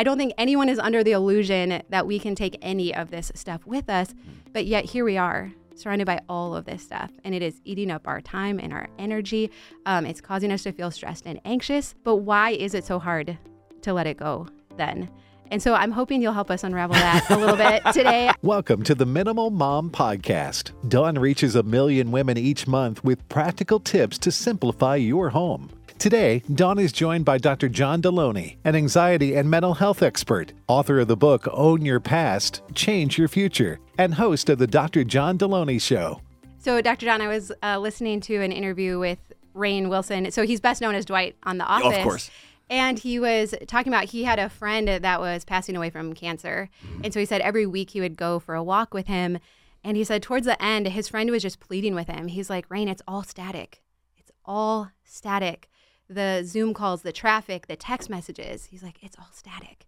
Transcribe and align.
I 0.00 0.02
don't 0.02 0.16
think 0.16 0.32
anyone 0.38 0.70
is 0.70 0.78
under 0.78 1.04
the 1.04 1.12
illusion 1.12 1.82
that 1.90 2.06
we 2.06 2.18
can 2.18 2.34
take 2.34 2.56
any 2.62 2.94
of 2.94 3.10
this 3.10 3.30
stuff 3.34 3.66
with 3.66 3.90
us, 3.90 4.14
but 4.50 4.64
yet 4.64 4.86
here 4.86 5.04
we 5.04 5.18
are. 5.18 5.52
Surrounded 5.74 6.06
by 6.06 6.22
all 6.26 6.56
of 6.56 6.64
this 6.64 6.82
stuff, 6.82 7.10
and 7.22 7.34
it 7.34 7.42
is 7.42 7.60
eating 7.66 7.90
up 7.90 8.08
our 8.08 8.22
time 8.22 8.58
and 8.58 8.72
our 8.72 8.88
energy. 8.98 9.50
Um, 9.84 10.06
it's 10.06 10.22
causing 10.22 10.52
us 10.52 10.62
to 10.62 10.72
feel 10.72 10.90
stressed 10.90 11.26
and 11.26 11.38
anxious. 11.44 11.94
But 12.02 12.16
why 12.16 12.52
is 12.52 12.72
it 12.72 12.86
so 12.86 12.98
hard 12.98 13.36
to 13.82 13.92
let 13.92 14.06
it 14.06 14.16
go 14.16 14.48
then? 14.78 15.10
And 15.50 15.62
so 15.62 15.74
I'm 15.74 15.90
hoping 15.90 16.22
you'll 16.22 16.32
help 16.32 16.50
us 16.50 16.64
unravel 16.64 16.94
that 16.94 17.28
a 17.28 17.36
little 17.36 17.56
bit 17.56 17.82
today. 17.92 18.32
Welcome 18.40 18.82
to 18.84 18.94
the 18.94 19.04
Minimal 19.04 19.50
Mom 19.50 19.90
Podcast. 19.90 20.70
Dawn 20.88 21.18
reaches 21.18 21.54
a 21.54 21.62
million 21.62 22.10
women 22.10 22.38
each 22.38 22.66
month 22.66 23.04
with 23.04 23.28
practical 23.28 23.80
tips 23.80 24.16
to 24.20 24.32
simplify 24.32 24.96
your 24.96 25.28
home. 25.28 25.68
Today, 26.00 26.42
Dawn 26.54 26.78
is 26.78 26.92
joined 26.92 27.26
by 27.26 27.36
Dr. 27.36 27.68
John 27.68 28.00
Delony, 28.00 28.56
an 28.64 28.74
anxiety 28.74 29.34
and 29.34 29.50
mental 29.50 29.74
health 29.74 30.02
expert, 30.02 30.54
author 30.66 30.98
of 30.98 31.08
the 31.08 31.16
book 31.16 31.46
Own 31.52 31.84
Your 31.84 32.00
Past, 32.00 32.62
Change 32.74 33.18
Your 33.18 33.28
Future, 33.28 33.78
and 33.98 34.14
host 34.14 34.48
of 34.48 34.56
the 34.56 34.66
Dr. 34.66 35.04
John 35.04 35.36
Delony 35.36 35.78
Show. 35.78 36.22
So, 36.56 36.80
Dr. 36.80 37.04
John, 37.04 37.20
I 37.20 37.28
was 37.28 37.52
uh, 37.62 37.78
listening 37.78 38.22
to 38.22 38.36
an 38.36 38.50
interview 38.50 38.98
with 38.98 39.18
Rainn 39.54 39.90
Wilson. 39.90 40.30
So, 40.30 40.46
he's 40.46 40.58
best 40.58 40.80
known 40.80 40.94
as 40.94 41.04
Dwight 41.04 41.36
on 41.42 41.58
The 41.58 41.66
Office. 41.66 41.98
Of 41.98 42.02
course. 42.02 42.30
And 42.70 42.98
he 42.98 43.20
was 43.20 43.54
talking 43.66 43.92
about 43.92 44.04
he 44.04 44.24
had 44.24 44.38
a 44.38 44.48
friend 44.48 44.88
that 44.88 45.20
was 45.20 45.44
passing 45.44 45.76
away 45.76 45.90
from 45.90 46.14
cancer. 46.14 46.70
Mm-hmm. 46.82 47.00
And 47.04 47.12
so 47.12 47.20
he 47.20 47.26
said 47.26 47.42
every 47.42 47.66
week 47.66 47.90
he 47.90 48.00
would 48.00 48.16
go 48.16 48.38
for 48.38 48.54
a 48.54 48.62
walk 48.62 48.94
with 48.94 49.06
him. 49.06 49.38
And 49.84 49.98
he 49.98 50.04
said 50.04 50.22
towards 50.22 50.46
the 50.46 50.62
end, 50.62 50.88
his 50.88 51.08
friend 51.08 51.30
was 51.30 51.42
just 51.42 51.60
pleading 51.60 51.94
with 51.94 52.06
him. 52.06 52.28
He's 52.28 52.48
like, 52.48 52.66
Rainn, 52.70 52.88
it's 52.88 53.02
all 53.06 53.22
static. 53.22 53.82
It's 54.16 54.30
all 54.46 54.92
static. 55.04 55.68
The 56.10 56.42
Zoom 56.44 56.74
calls, 56.74 57.02
the 57.02 57.12
traffic, 57.12 57.68
the 57.68 57.76
text 57.76 58.10
messages. 58.10 58.66
He's 58.66 58.82
like, 58.82 59.02
it's 59.02 59.16
all 59.18 59.30
static. 59.32 59.86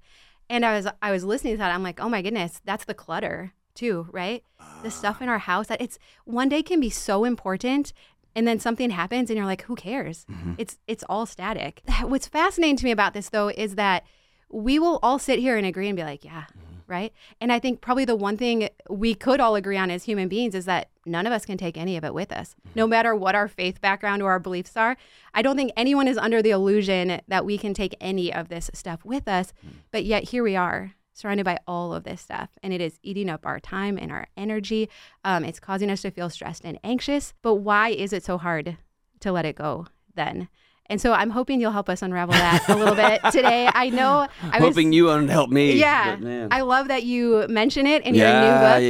And 0.48 0.64
I 0.64 0.76
was 0.76 0.86
I 1.02 1.10
was 1.10 1.24
listening 1.24 1.54
to 1.54 1.58
that. 1.58 1.74
I'm 1.74 1.82
like, 1.82 2.00
oh 2.00 2.08
my 2.08 2.22
goodness, 2.22 2.60
that's 2.64 2.84
the 2.84 2.94
clutter 2.94 3.52
too, 3.74 4.06
right? 4.10 4.44
The 4.82 4.90
stuff 4.90 5.20
in 5.20 5.28
ah. 5.28 5.32
our 5.32 5.38
house 5.38 5.66
that 5.66 5.80
it's 5.80 5.98
one 6.24 6.48
day 6.48 6.62
can 6.62 6.80
be 6.80 6.90
so 6.90 7.24
important 7.24 7.92
and 8.34 8.46
then 8.46 8.58
something 8.58 8.90
happens 8.90 9.30
and 9.30 9.36
you're 9.36 9.46
like 9.46 9.62
who 9.62 9.74
cares 9.74 10.24
mm-hmm. 10.30 10.54
it's 10.58 10.78
it's 10.86 11.04
all 11.08 11.26
static 11.26 11.82
what's 12.02 12.26
fascinating 12.26 12.76
to 12.76 12.84
me 12.84 12.90
about 12.90 13.14
this 13.14 13.28
though 13.28 13.48
is 13.48 13.74
that 13.74 14.04
we 14.50 14.78
will 14.78 14.98
all 15.02 15.18
sit 15.18 15.38
here 15.38 15.56
and 15.56 15.66
agree 15.66 15.88
and 15.88 15.96
be 15.96 16.02
like 16.02 16.24
yeah 16.24 16.44
right? 16.92 17.12
And 17.40 17.50
i 17.50 17.58
think 17.58 17.80
probably 17.80 18.04
the 18.04 18.14
one 18.14 18.36
thing 18.36 18.68
we 18.88 19.14
could 19.14 19.40
all 19.40 19.56
agree 19.56 19.78
on 19.78 19.90
as 19.90 20.04
human 20.04 20.28
beings 20.28 20.54
is 20.54 20.66
that 20.66 20.90
none 21.04 21.26
of 21.26 21.32
us 21.32 21.44
can 21.44 21.58
take 21.58 21.76
any 21.76 21.96
of 21.96 22.04
it 22.04 22.14
with 22.14 22.30
us. 22.30 22.54
No 22.74 22.86
matter 22.86 23.16
what 23.16 23.34
our 23.34 23.48
faith 23.48 23.80
background 23.80 24.22
or 24.22 24.30
our 24.30 24.38
beliefs 24.38 24.76
are 24.76 24.96
i 25.34 25.42
don't 25.42 25.56
think 25.56 25.72
anyone 25.76 26.06
is 26.06 26.18
under 26.18 26.42
the 26.42 26.50
illusion 26.50 27.20
that 27.26 27.44
we 27.44 27.56
can 27.58 27.72
take 27.74 27.96
any 28.00 28.32
of 28.32 28.48
this 28.48 28.70
stuff 28.74 29.04
with 29.04 29.26
us. 29.26 29.52
But 29.90 30.04
yet 30.04 30.24
here 30.24 30.44
we 30.44 30.54
are 30.54 30.92
surrounded 31.14 31.44
by 31.44 31.58
all 31.66 31.94
of 31.94 32.04
this 32.04 32.20
stuff 32.20 32.50
and 32.62 32.72
it 32.72 32.80
is 32.80 32.98
eating 33.02 33.30
up 33.30 33.46
our 33.46 33.60
time 33.60 33.98
and 33.98 34.12
our 34.12 34.26
energy. 34.36 34.88
Um, 35.24 35.44
it's 35.44 35.60
causing 35.60 35.90
us 35.90 36.02
to 36.02 36.10
feel 36.10 36.30
stressed 36.30 36.64
and 36.64 36.78
anxious. 36.84 37.34
But 37.42 37.54
why 37.54 37.88
is 37.88 38.12
it 38.12 38.24
so 38.24 38.38
hard 38.38 38.76
to 39.20 39.32
let 39.32 39.46
it 39.46 39.56
go 39.56 39.86
then 40.14 40.48
and 40.92 41.00
so 41.00 41.12
i'm 41.12 41.30
hoping 41.30 41.60
you'll 41.60 41.72
help 41.72 41.88
us 41.88 42.02
unravel 42.02 42.34
that 42.34 42.62
a 42.68 42.76
little 42.76 42.94
bit 42.94 43.20
today 43.32 43.68
i 43.74 43.88
know 43.88 44.28
i 44.42 44.58
was 44.60 44.68
Hoping 44.68 44.92
you 44.92 45.06
help 45.08 45.50
me. 45.50 45.72
yeah 45.72 46.48
i 46.52 46.60
love 46.60 46.88
that 46.88 47.02
you 47.02 47.46
mention 47.48 47.86
it 47.86 48.04
in 48.04 48.14
Yeah, 48.14 48.22
your 48.30 48.40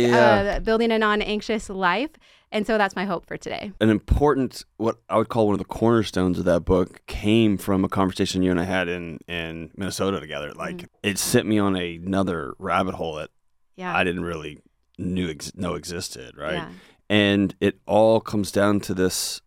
new 0.01 0.11
book 0.11 0.13
yeah. 0.15 0.55
uh, 0.57 0.61
building 0.61 0.91
a 0.93 0.99
non-anxious 0.99 1.71
life 1.71 2.11
and 2.51 2.67
so 2.67 2.77
that's 2.77 2.95
my 2.95 3.07
hope 3.07 3.25
for 3.27 3.39
today 3.39 3.73
An 3.81 3.89
important, 3.89 4.65
what 4.77 4.97
I 5.09 5.17
would 5.17 5.31
call 5.31 5.47
one 5.47 5.55
of 5.55 5.59
the 5.59 5.65
cornerstones 5.65 6.39
of 6.39 6.45
that 6.45 6.67
book, 6.67 7.01
came 7.07 7.57
from 7.57 7.83
a 7.83 7.89
conversation 7.89 8.43
you 8.43 8.51
and 8.51 8.61
I 8.61 8.65
had 8.65 8.89
in 8.89 9.21
in 9.27 9.71
Minnesota 9.75 10.21
together. 10.21 10.53
Like 10.53 10.77
Mm-hmm. 10.77 11.09
it 11.11 11.17
sent 11.19 11.47
me 11.49 11.59
on 11.59 11.77
another 11.77 12.53
rabbit 12.59 12.95
hole 12.97 13.15
that 13.15 13.31
yeah 13.77 13.97
I 13.97 14.05
didn't 14.05 14.25
really 14.25 14.59
knew 14.99 15.31
ex- 15.31 15.55
know 15.55 15.77
existed. 15.77 16.37
Right. 16.37 16.55
yeah 16.57 16.69
and 17.09 17.55
it 17.61 17.79
all 17.87 18.21
comes 18.21 18.53
down 18.53 18.81
to 18.81 18.93
this 18.93 19.41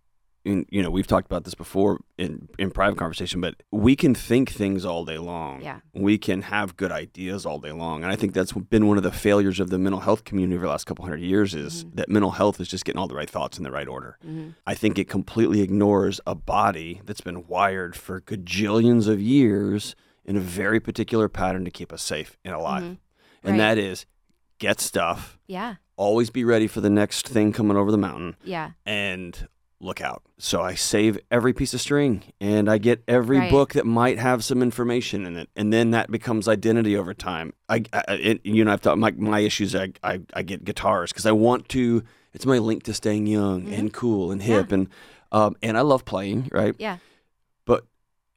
in, 0.46 0.66
you 0.70 0.82
know 0.84 0.90
we've 0.92 1.08
talked 1.08 1.26
about 1.26 1.44
this 1.44 1.56
before 1.56 2.00
in 2.18 2.48
in 2.60 2.70
private 2.72 2.98
conversation 2.98 3.42
but 3.42 3.56
we 3.72 3.96
can 3.96 4.14
think 4.14 4.52
things 4.52 4.86
all 4.86 5.04
day 5.04 5.18
long 5.18 5.62
Yeah. 5.62 5.80
we 5.94 6.18
can 6.18 6.44
have 6.44 6.78
good 6.78 6.92
ideas 6.92 7.46
all 7.46 7.60
day 7.60 7.72
long 7.72 8.04
and 8.04 8.12
i 8.12 8.16
think 8.16 8.34
that's 8.34 8.52
been 8.54 8.88
one 8.88 8.98
of 8.98 9.04
the 9.04 9.12
failures 9.12 9.60
of 9.60 9.70
the 9.72 9.80
mental 9.80 10.02
health 10.02 10.24
community 10.24 10.56
over 10.56 10.66
the 10.66 10.72
last 10.72 10.86
couple 10.86 11.04
hundred 11.04 11.22
years 11.22 11.54
is 11.56 11.84
Mm-hmm. 11.84 11.96
that 11.96 12.10
mental 12.10 12.32
health 12.32 12.62
is 12.62 12.68
just 12.68 12.86
getting 12.86 13.00
all 13.00 13.08
the 13.08 13.16
right 13.16 13.30
thoughts 13.30 13.58
in 13.58 13.64
the 13.64 13.72
right 13.72 13.88
order 13.88 14.18
Mhm. 14.26 14.54
i 14.68 14.76
think 14.76 15.00
it 15.00 15.10
completely 15.10 15.62
ignores 15.62 16.22
a 16.28 16.36
body 16.36 17.02
that's 17.06 17.22
been 17.22 17.48
wired 17.48 17.96
for 17.96 18.22
gajillions 18.22 19.08
of 19.08 19.20
years 19.20 19.96
in 20.24 20.38
a 20.38 20.40
very 20.40 20.80
particular 20.80 21.28
pattern 21.28 21.66
to 21.66 21.72
keep 21.72 21.92
us 21.92 22.02
safe 22.02 22.38
and 22.46 22.54
alive 22.54 22.84
Mhm. 22.84 22.98
and 23.44 23.52
Right. 23.54 23.58
that 23.58 23.78
is 23.80 24.06
get 24.60 24.80
stuff 24.80 25.38
yeah 25.48 25.76
always 25.98 26.30
be 26.30 26.44
ready 26.44 26.68
for 26.68 26.82
the 26.82 26.90
next 26.90 27.28
thing 27.28 27.52
coming 27.52 27.76
over 27.78 27.90
the 27.92 27.98
mountain 27.98 28.36
yeah 28.44 28.72
and 28.86 29.48
look 29.80 30.02
out. 30.02 30.24
So 30.38 30.62
I 30.62 30.74
save 30.74 31.20
every 31.30 31.54
piece 31.54 31.74
of 31.74 31.82
string 31.82 32.24
and 32.40 32.70
I 32.70 32.78
get 32.78 33.04
every 33.08 33.40
Right. 33.40 33.52
book 33.52 33.74
that 33.74 33.86
might 33.86 34.18
have 34.20 34.44
some 34.44 34.62
information 34.62 35.26
in 35.26 35.36
it. 35.38 35.50
And 35.56 35.72
then 35.72 35.92
that 35.92 36.10
becomes 36.10 36.48
identity 36.48 36.98
over 36.98 37.14
time. 37.14 37.54
I, 37.70 37.84
I 37.94 38.04
it, 38.14 38.46
you 38.46 38.64
know, 38.66 38.72
I've 38.74 38.82
thought 38.82 38.98
my, 38.98 39.12
my 39.12 39.40
issues, 39.40 39.76
I, 39.76 39.92
I, 40.04 40.22
I 40.34 40.44
get 40.44 40.64
guitars 40.64 41.12
because 41.12 41.26
I 41.26 41.32
want 41.34 41.70
to, 41.70 42.04
it's 42.34 42.46
my 42.46 42.58
link 42.58 42.84
to 42.84 42.94
staying 42.94 43.28
young 43.28 43.68
and 43.70 43.94
cool 43.94 44.32
and 44.32 44.42
hip. 44.42 44.72
And, 44.72 44.90
um, 45.32 45.56
and 45.62 45.78
I 45.78 45.82
love 45.82 46.06
playing, 46.06 46.50
right? 46.52 46.76
yeah 46.78 46.98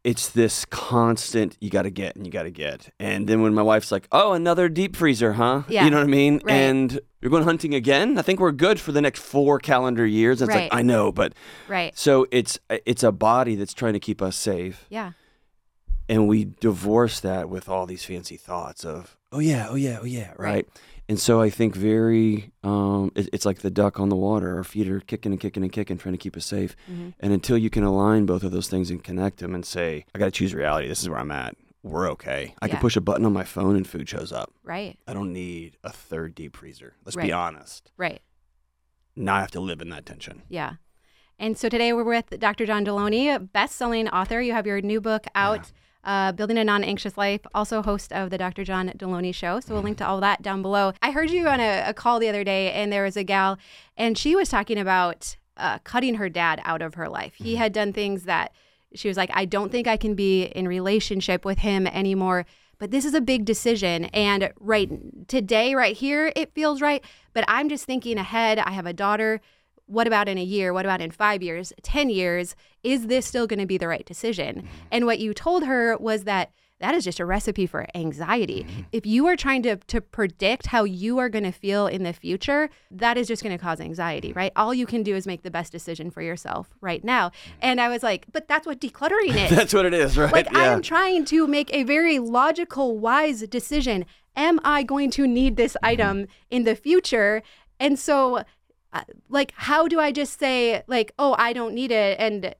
it's 0.08 0.30
this 0.30 0.64
constant, 0.64 1.56
you 1.60 1.68
got 1.68 1.82
to 1.82 1.90
get 1.90 2.16
and 2.16 2.24
you 2.26 2.32
got 2.32 2.44
to 2.44 2.50
get. 2.50 2.88
And 2.98 3.26
then 3.28 3.42
when 3.42 3.52
my 3.52 3.60
wife's 3.62 3.92
like, 3.92 4.08
oh, 4.10 4.32
another 4.32 4.68
deep 4.70 4.96
freezer, 4.96 5.34
huh? 5.34 5.64
Yeah. 5.68 5.84
You 5.84 5.90
know 5.90 5.98
what 5.98 6.04
I 6.04 6.10
mean? 6.10 6.40
Right. 6.44 6.54
And 6.54 6.98
you're 7.20 7.30
going 7.30 7.44
hunting 7.44 7.74
again? 7.74 8.16
I 8.16 8.22
think 8.22 8.40
we're 8.40 8.52
good 8.52 8.80
for 8.80 8.92
the 8.92 9.02
next 9.02 9.20
four 9.20 9.58
calendar 9.58 10.06
years. 10.06 10.40
And 10.40 10.48
it's 10.48 10.56
Right. 10.56 10.70
like, 10.72 10.78
I 10.78 10.82
know, 10.82 11.12
but 11.12 11.34
right 11.68 11.96
so 11.98 12.26
it's 12.30 12.58
it's 12.86 13.02
a 13.02 13.12
body 13.12 13.54
that's 13.54 13.74
trying 13.74 13.92
to 13.92 14.00
keep 14.00 14.22
us 14.22 14.34
safe, 14.36 14.86
yeah 14.88 15.12
and 16.08 16.26
we 16.26 16.46
divorce 16.60 17.20
that 17.20 17.50
with 17.50 17.68
all 17.68 17.84
these 17.84 18.02
fancy 18.04 18.36
thoughts 18.38 18.84
of 18.84 19.16
oh 19.30 19.40
yeah, 19.40 19.66
oh 19.68 19.74
yeah, 19.74 19.98
oh 20.00 20.04
yeah, 20.06 20.28
right. 20.38 20.38
Right. 20.38 20.68
And 21.08 21.18
so 21.18 21.40
I 21.40 21.48
think 21.48 21.74
very 21.74 22.52
um, 22.62 23.12
it, 23.14 23.28
it's 23.32 23.46
like 23.46 23.60
the 23.60 23.70
duck 23.70 23.98
on 23.98 24.08
the 24.10 24.16
water. 24.16 24.56
Our 24.56 24.64
feet 24.64 24.88
are 24.88 25.00
kicking 25.00 25.32
and 25.32 25.40
kicking 25.40 25.62
and 25.62 25.72
kicking, 25.72 25.96
trying 25.96 26.12
to 26.14 26.18
keep 26.18 26.36
us 26.36 26.44
safe. 26.44 26.76
Mhm. 26.90 27.14
And 27.20 27.32
until 27.32 27.56
you 27.56 27.70
can 27.70 27.82
align 27.82 28.26
both 28.26 28.42
of 28.44 28.50
those 28.52 28.68
things 28.68 28.90
and 28.90 29.02
connect 29.02 29.38
them 29.38 29.54
and 29.54 29.64
say, 29.64 30.04
I 30.14 30.18
got 30.18 30.26
to 30.26 30.30
choose 30.30 30.54
reality. 30.54 30.86
This 30.88 31.00
is 31.02 31.08
where 31.08 31.18
I'm 31.18 31.30
at. 31.30 31.56
We're 31.82 32.10
okay. 32.10 32.54
I 32.60 32.66
Yeah. 32.66 32.72
can 32.72 32.80
push 32.80 32.96
a 32.96 33.00
button 33.00 33.24
on 33.24 33.32
my 33.32 33.44
phone 33.44 33.74
and 33.76 33.86
food 33.86 34.08
shows 34.08 34.32
up. 34.32 34.52
right 34.64 34.98
I 35.06 35.14
don't 35.14 35.32
need 35.32 35.78
a 35.82 35.90
third 35.90 36.34
deep 36.34 36.56
freezer. 36.56 36.94
Let's 37.04 37.16
Right. 37.16 37.26
be 37.28 37.32
honest. 37.32 37.90
right 37.96 38.20
Now 39.16 39.36
I 39.36 39.40
have 39.40 39.50
to 39.52 39.60
live 39.60 39.80
in 39.80 39.88
that 39.90 40.04
tension. 40.04 40.42
Yeah. 40.48 40.74
And 41.38 41.56
so 41.56 41.68
today 41.68 41.92
we're 41.92 42.04
with 42.04 42.38
Dr. 42.38 42.66
John 42.66 42.84
Delony, 42.84 43.50
best-selling 43.52 44.08
author. 44.08 44.40
You 44.42 44.52
have 44.52 44.66
your 44.66 44.80
new 44.82 45.00
book 45.00 45.24
out, 45.36 45.72
uh, 46.04 46.32
Building 46.32 46.58
a 46.58 46.64
Non-Anxious 46.64 47.16
Life, 47.16 47.40
also 47.54 47.82
host 47.82 48.12
of 48.12 48.30
the 48.30 48.38
Dr. 48.38 48.64
John 48.64 48.88
Delony 48.96 49.34
Show. 49.34 49.60
So 49.60 49.74
we'll 49.74 49.82
link 49.82 49.98
to 49.98 50.06
all 50.06 50.20
that 50.20 50.42
down 50.42 50.62
below. 50.62 50.92
I 51.02 51.10
heard 51.10 51.30
you 51.30 51.48
on 51.48 51.60
a, 51.60 51.84
a 51.86 51.94
call 51.94 52.18
the 52.18 52.28
other 52.28 52.44
day, 52.44 52.72
and 52.72 52.92
there 52.92 53.04
was 53.04 53.16
a 53.16 53.24
gal, 53.24 53.58
and 53.96 54.16
she 54.16 54.34
was 54.34 54.48
talking 54.48 54.78
about 54.78 55.36
uh, 55.56 55.78
cutting 55.80 56.14
her 56.14 56.28
dad 56.28 56.60
out 56.64 56.82
of 56.82 56.94
her 56.94 57.08
life. 57.08 57.34
He 57.34 57.56
had 57.56 57.72
done 57.72 57.92
things 57.92 58.24
that 58.24 58.52
she 58.94 59.08
was 59.08 59.16
like, 59.16 59.30
I 59.34 59.44
don't 59.44 59.70
think 59.70 59.86
I 59.86 59.96
can 59.96 60.14
be 60.14 60.44
in 60.44 60.66
relationship 60.66 61.44
with 61.44 61.58
him 61.58 61.86
anymore. 61.86 62.46
But 62.78 62.90
this 62.92 63.04
is 63.04 63.12
a 63.12 63.20
big 63.20 63.44
decision. 63.44 64.04
And 64.06 64.52
right 64.60 64.88
today, 65.26 65.74
right 65.74 65.96
here, 65.96 66.32
it 66.36 66.54
feels 66.54 66.80
right. 66.80 67.04
But 67.34 67.44
I'm 67.48 67.68
just 67.68 67.84
thinking 67.84 68.18
ahead. 68.18 68.58
I 68.58 68.70
have 68.70 68.86
a 68.86 68.92
daughter 68.92 69.40
what 69.88 70.06
about 70.06 70.28
in 70.28 70.38
a 70.38 70.42
year? 70.42 70.72
What 70.72 70.84
about 70.84 71.00
in 71.00 71.10
five 71.10 71.42
years, 71.42 71.72
10 71.82 72.10
years? 72.10 72.54
Is 72.82 73.08
this 73.08 73.26
still 73.26 73.46
going 73.46 73.58
to 73.58 73.66
be 73.66 73.78
the 73.78 73.88
right 73.88 74.06
decision? 74.06 74.68
And 74.92 75.04
what 75.06 75.18
you 75.18 75.34
told 75.34 75.64
her 75.64 75.96
was 75.98 76.24
that 76.24 76.50
that 76.80 76.94
is 76.94 77.02
just 77.02 77.18
a 77.18 77.24
recipe 77.24 77.66
for 77.66 77.86
anxiety. 77.96 78.64
If 78.92 79.04
you 79.04 79.26
are 79.26 79.34
trying 79.34 79.64
to, 79.64 79.76
to 79.88 80.00
predict 80.00 80.66
how 80.66 80.84
you 80.84 81.18
are 81.18 81.28
going 81.28 81.42
to 81.42 81.50
feel 81.50 81.88
in 81.88 82.04
the 82.04 82.12
future, 82.12 82.70
that 82.92 83.18
is 83.18 83.26
just 83.26 83.42
going 83.42 83.56
to 83.56 83.60
cause 83.60 83.80
anxiety, 83.80 84.32
right? 84.32 84.52
All 84.54 84.72
you 84.72 84.86
can 84.86 85.02
do 85.02 85.16
is 85.16 85.26
make 85.26 85.42
the 85.42 85.50
best 85.50 85.72
decision 85.72 86.08
for 86.08 86.22
yourself 86.22 86.68
right 86.80 87.02
now. 87.02 87.32
And 87.60 87.80
I 87.80 87.88
was 87.88 88.04
like, 88.04 88.26
but 88.32 88.46
that's 88.46 88.64
what 88.64 88.80
decluttering 88.80 89.34
is. 89.44 89.50
That's 89.50 89.74
what 89.74 89.86
it 89.86 89.94
is, 89.94 90.16
right? 90.16 90.32
Like 90.32 90.54
I 90.54 90.66
am 90.66 90.80
trying 90.80 91.24
to 91.26 91.48
make 91.48 91.74
a 91.74 91.82
very 91.82 92.20
logical, 92.20 92.96
wise 92.96 93.40
decision. 93.48 94.04
Am 94.36 94.60
I 94.62 94.84
going 94.84 95.10
to 95.12 95.26
need 95.26 95.56
this 95.56 95.72
Mm-hmm. 95.72 95.86
item 95.86 96.26
in 96.48 96.62
the 96.62 96.76
future? 96.76 97.42
And 97.80 97.98
so, 97.98 98.44
like, 99.28 99.52
how 99.56 99.86
do 99.86 100.00
I 100.00 100.10
just 100.12 100.38
say, 100.38 100.82
like, 100.86 101.12
oh, 101.18 101.34
I 101.38 101.52
don't 101.52 101.74
need 101.74 101.90
it, 101.90 102.18
and 102.18 102.54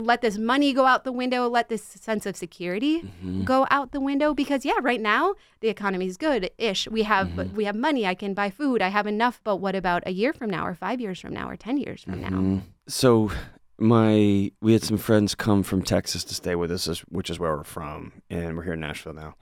let 0.00 0.20
this 0.22 0.38
money 0.38 0.72
go 0.72 0.86
out 0.86 1.04
the 1.04 1.12
window, 1.12 1.48
let 1.48 1.68
this 1.68 1.82
sense 1.82 2.24
of 2.26 2.36
security 2.36 3.02
Mm-hmm. 3.02 3.44
go 3.44 3.66
out 3.70 3.92
the 3.92 4.00
window? 4.00 4.32
Because 4.34 4.64
yeah, 4.64 4.78
right 4.80 5.00
now 5.00 5.34
the 5.60 5.68
economy 5.68 6.06
is 6.06 6.16
good-ish. 6.16 6.88
We 6.88 7.02
have 7.02 7.28
Mm-hmm. 7.28 7.56
we 7.56 7.64
have 7.64 7.74
money. 7.76 8.06
I 8.06 8.14
can 8.14 8.32
buy 8.34 8.48
food. 8.50 8.80
I 8.80 8.88
have 8.88 9.06
enough. 9.06 9.40
But 9.44 9.56
what 9.56 9.74
about 9.74 10.02
a 10.06 10.12
year 10.12 10.32
from 10.32 10.50
now, 10.50 10.66
or 10.66 10.74
five 10.74 11.00
years 11.00 11.18
from 11.20 11.32
now, 11.32 11.48
or 11.48 11.56
ten 11.56 11.76
years 11.78 12.04
from 12.04 12.20
now? 12.20 12.28
Mm, 12.30 12.62
So 12.88 13.30
my 13.78 14.50
we 14.60 14.72
had 14.74 14.84
some 14.84 14.98
friends 14.98 15.34
come 15.34 15.62
from 15.62 15.82
Texas 15.82 16.22
to 16.24 16.34
stay 16.34 16.54
with 16.54 16.70
us, 16.70 16.86
which 17.10 17.28
is 17.30 17.38
where 17.40 17.56
we're 17.56 17.64
from, 17.64 18.12
and 18.30 18.56
we're 18.56 18.62
here 18.64 18.74
in 18.74 18.80
Nashville 18.80 19.14
now. 19.14 19.34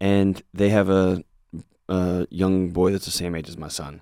and 0.00 0.42
they 0.52 0.70
have 0.70 0.88
a, 0.88 1.22
a 1.88 2.26
young 2.30 2.70
boy 2.70 2.90
that's 2.92 3.04
the 3.04 3.10
same 3.10 3.34
age 3.34 3.48
as 3.48 3.56
my 3.58 3.68
son. 3.68 4.00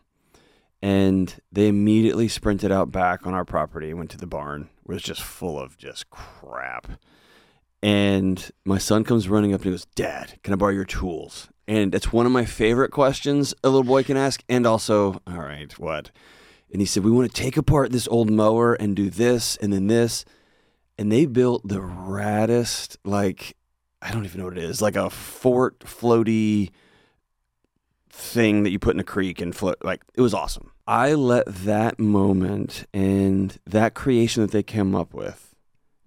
And 0.82 1.34
they 1.52 1.68
immediately 1.68 2.26
sprinted 2.26 2.72
out 2.72 2.90
back 2.90 3.24
on 3.26 3.34
our 3.34 3.44
property 3.44 3.90
and 3.90 3.98
went 3.98 4.10
to 4.10 4.18
the 4.18 4.26
barn, 4.26 4.68
where 4.82 4.96
it's 4.96 5.06
just 5.06 5.22
full 5.22 5.58
of 5.58 5.78
just 5.78 6.10
crap. 6.10 6.88
And 7.82 8.50
my 8.64 8.78
son 8.78 9.04
comes 9.04 9.28
running 9.28 9.54
up 9.54 9.60
and 9.60 9.66
he 9.66 9.70
goes, 9.70 9.86
Dad, 9.94 10.38
can 10.42 10.52
I 10.52 10.56
borrow 10.56 10.72
your 10.72 10.84
tools? 10.84 11.48
And 11.68 11.94
it's 11.94 12.12
one 12.12 12.26
of 12.26 12.32
my 12.32 12.44
favorite 12.44 12.90
questions 12.90 13.54
a 13.62 13.68
little 13.68 13.84
boy 13.84 14.02
can 14.02 14.16
ask. 14.16 14.42
And 14.48 14.66
also, 14.66 15.20
all 15.26 15.38
right, 15.38 15.76
what? 15.78 16.10
And 16.70 16.80
he 16.80 16.86
said, 16.86 17.04
We 17.04 17.10
want 17.10 17.32
to 17.32 17.40
take 17.42 17.56
apart 17.56 17.92
this 17.92 18.08
old 18.08 18.30
mower 18.30 18.74
and 18.74 18.96
do 18.96 19.10
this 19.10 19.56
and 19.56 19.72
then 19.72 19.86
this. 19.86 20.24
And 20.98 21.10
they 21.10 21.26
built 21.26 21.66
the 21.66 21.80
raddest, 21.80 22.96
like, 23.04 23.56
I 24.00 24.10
don't 24.10 24.24
even 24.24 24.40
know 24.40 24.46
what 24.46 24.58
it 24.58 24.64
is, 24.64 24.82
like 24.82 24.96
a 24.96 25.10
fort 25.10 25.80
floaty 25.80 26.70
thing 28.12 28.62
that 28.62 28.70
you 28.70 28.78
put 28.78 28.94
in 28.94 29.00
a 29.00 29.04
creek 29.04 29.40
and 29.40 29.56
float. 29.56 29.76
Like, 29.82 30.02
it 30.14 30.20
was 30.20 30.34
awesome. 30.34 30.70
I 30.86 31.14
let 31.14 31.46
that 31.46 31.98
moment 31.98 32.86
and 32.92 33.58
that 33.66 33.94
creation 33.94 34.42
that 34.42 34.50
they 34.52 34.62
came 34.62 34.94
up 34.94 35.14
with 35.14 35.54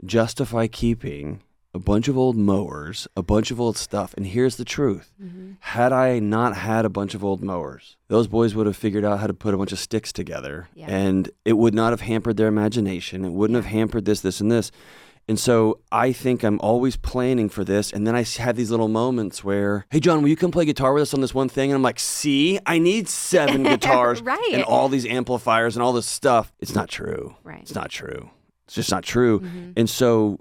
justify 0.04 0.68
keeping 0.68 1.42
a 1.74 1.80
bunch 1.80 2.08
of 2.08 2.18
old 2.18 2.38
mowers, 2.38 3.06
a 3.18 3.24
bunch 3.24 3.52
of 3.52 3.60
old 3.60 3.76
stuff. 3.76 4.14
And 4.16 4.28
here's 4.28 4.56
the 4.56 4.64
truth 4.64 5.12
Mm-hmm. 5.22 5.54
had 5.60 5.92
I 5.92 6.20
not 6.20 6.56
had 6.56 6.86
a 6.86 6.90
bunch 6.90 7.16
of 7.16 7.24
old 7.24 7.44
mowers, 7.44 7.98
those 8.08 8.28
boys 8.28 8.56
would 8.56 8.66
have 8.66 8.78
figured 8.78 9.04
out 9.04 9.20
how 9.20 9.28
to 9.28 9.34
put 9.34 9.54
a 9.54 9.58
bunch 9.58 9.72
of 9.74 9.80
sticks 9.80 10.14
together. 10.14 10.70
Yeah. 10.76 10.86
And 10.88 11.30
it 11.44 11.54
would 11.54 11.74
not 11.74 11.92
have 11.92 12.02
hampered 12.02 12.38
their 12.38 12.48
imagination. 12.48 13.26
It 13.26 13.32
wouldn't 13.32 13.56
have 13.56 13.66
hampered 13.66 14.06
this, 14.06 14.22
this, 14.22 14.40
and 14.40 14.50
this. 14.52 14.72
And 15.28 15.40
so 15.40 15.80
I 15.92 16.12
think 16.12 16.44
I'm 16.44 16.60
always 16.62 16.98
planning 16.98 17.50
for 17.50 17.64
this. 17.64 17.92
And 17.92 18.06
then 18.06 18.16
I 18.16 18.24
have 18.38 18.56
these 18.56 18.70
little 18.70 18.88
moments 18.88 19.44
where, 19.44 19.86
hey, 19.90 20.00
John, 20.00 20.22
will 20.22 20.30
you 20.30 20.36
come 20.36 20.52
play 20.52 20.66
guitar 20.66 20.94
with 20.94 21.02
us 21.02 21.14
on 21.16 21.22
this 21.22 21.34
one 21.34 21.50
thing? 21.50 21.72
And 21.72 21.76
I'm 21.76 21.82
like, 21.82 22.00
see, 22.00 22.60
I 22.68 22.78
need 22.78 23.10
seven 23.10 23.64
guitars 23.72 24.22
Right. 24.22 24.50
and 24.54 24.64
all 24.64 24.88
these 24.88 25.06
amplifiers 25.06 25.76
and 25.76 25.82
all 25.82 25.94
this 25.94 26.06
stuff. 26.06 26.54
It's 26.60 26.76
not 26.76 26.90
true. 26.90 27.36
Right. 27.44 27.62
It's 27.62 27.74
not 27.74 27.90
true. 27.90 28.30
It's 28.66 28.76
just 28.76 28.92
not 28.92 29.04
true. 29.04 29.40
Mhm. 29.40 29.74
And 29.78 29.90
so, 29.90 30.40